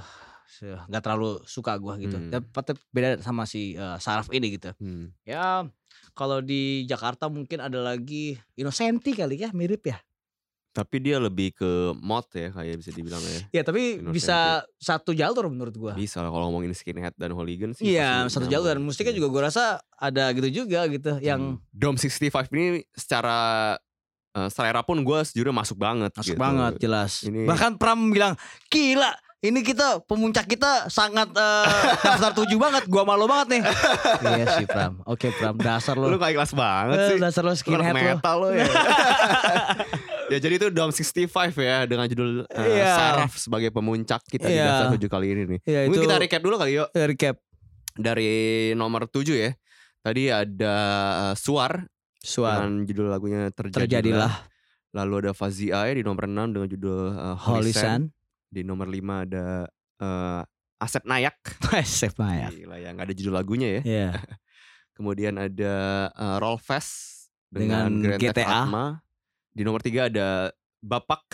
[0.46, 2.16] se- nggak terlalu suka gua gitu.
[2.16, 2.32] Hmm.
[2.32, 4.72] Tapi beda sama si eh, Saraf ini gitu.
[4.76, 5.12] Hmm.
[5.22, 5.68] Ya
[6.12, 10.00] kalau di Jakarta mungkin ada lagi Innocenti kali ya mirip ya.
[10.70, 13.40] Tapi dia lebih ke mod ya kayak bisa dibilang ya.
[13.52, 14.14] Ya tapi Innocenti.
[14.14, 14.38] bisa
[14.76, 15.92] satu jalur menurut gua.
[15.92, 17.90] Bisa lah kalau ngomongin skinhead dan hooligan sih.
[17.90, 21.74] Iya satu jalur dan musiknya juga gua rasa ada gitu juga gitu yang Hmm.
[21.74, 23.74] Dom 65 ini secara
[24.32, 26.40] eh, selera pun gue sejujurnya masuk banget masuk gitu.
[26.40, 27.23] banget jelas.
[27.23, 28.35] Ini- Bahkan Pram bilang
[28.66, 32.85] gila ini kita pemuncak kita sangat daftar tujuh banget.
[32.86, 33.62] Gua malu banget nih.
[34.31, 35.01] iya sih Pram.
[35.02, 36.07] Oke Pram dasar lo.
[36.07, 37.16] Lu kayak kelas banget Eh, sih.
[37.19, 38.05] dasar lo skinhead lo.
[38.07, 38.69] metal lo ya.
[40.31, 41.27] ya jadi itu Dom 65
[41.57, 42.93] ya dengan judul eh, Iya.
[42.93, 44.66] Saraf sebagai pemuncak kita di Iya.
[44.66, 45.61] daftar tujuh kali ini nih.
[45.65, 47.36] Iya, Mungkin itu- kita recap dulu kali yuk Eh, Recap.
[47.93, 48.32] dari
[48.74, 49.51] nomor 7 ya.
[50.01, 50.74] Tadi ada
[51.23, 51.89] eh, Suar
[52.20, 52.60] Suar.
[52.62, 53.80] dengan judul lagunya Terjadilah.
[53.80, 54.32] Terjadilah.
[54.90, 58.05] Lalu ada Fazi Ai di nomor 6 dengan judul eh, Holy Holy Sand.
[58.51, 59.47] Di nomor 5 ada
[60.01, 60.42] eh,
[60.80, 61.36] Asep Nayak.
[61.80, 62.51] Asep Nayak.
[62.56, 63.82] Gila ya, nggak ada judul lagunya ya.
[63.84, 64.10] Iya.
[65.01, 65.74] Kemudian ada
[66.12, 68.60] uh, Rollfest dengan, Dengan Grand Theft GTA.
[68.68, 68.86] Atma.
[69.56, 71.24] Di nomor 3 ada Bapak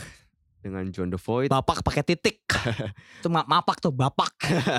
[0.67, 1.47] dengan John The Void.
[1.47, 2.43] Bapak pakai titik.
[3.23, 4.35] Itu ma- mapak tuh bapak.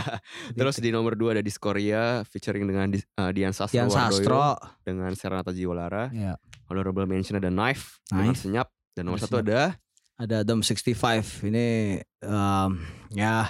[0.59, 4.43] Terus di nomor 2 ada Discoria featuring dengan uh, Dian Sastro, Dian Wardoyo Sastro.
[4.83, 6.11] dengan Serenata Jiwalara.
[6.11, 6.35] Iya.
[6.67, 8.43] Honorable mention ada Knife, dengan Knife.
[8.43, 9.79] Senyap dan nomor satu ada
[10.17, 11.45] Ada Dom 65.
[11.45, 11.67] Ini
[12.01, 12.69] em,
[13.13, 13.47] ya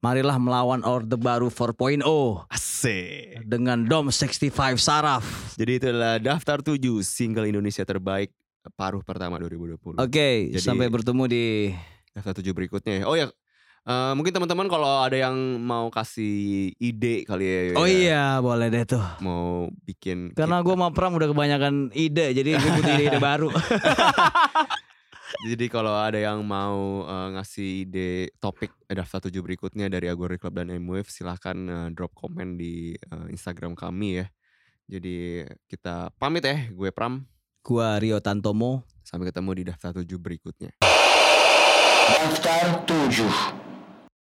[0.00, 2.02] marilah melawan Orde Baru 4.0
[2.48, 3.44] Asik.
[3.44, 4.50] dengan Dom 65
[4.80, 5.54] Saraf.
[5.54, 8.32] Jadi itu adalah daftar 7 single Indonesia terbaik
[8.74, 10.00] paruh pertama 2020.
[10.00, 11.44] Oke, Jadi- sampai bertemu di
[12.10, 13.04] daftar tujuh berikutnya ya.
[13.06, 13.28] Oh ya,
[13.86, 17.60] eh, mungkin teman-teman kalau ada yang mau kasih ide kali ya.
[17.78, 19.04] Oh ya, iya, boleh deh tuh.
[19.22, 23.48] Mau bikin Karena gue sama Pram udah kebanyakan ide, jadi gue butuh ide-ide baru.
[25.46, 30.54] Jadi kalau ada yang mau eh, ngasih ide topik daftar tujuh berikutnya dari Agori Club
[30.54, 34.26] dan M-Wave silahkan eh, drop komen di eh, Instagram kami ya.
[34.86, 37.26] Jadi kita pamit ya, gue Pram.
[37.66, 38.86] Gua Rio Tantomo.
[39.02, 40.78] Sampai ketemu di daftar tujuh berikutnya.
[42.06, 43.65] Daftar 7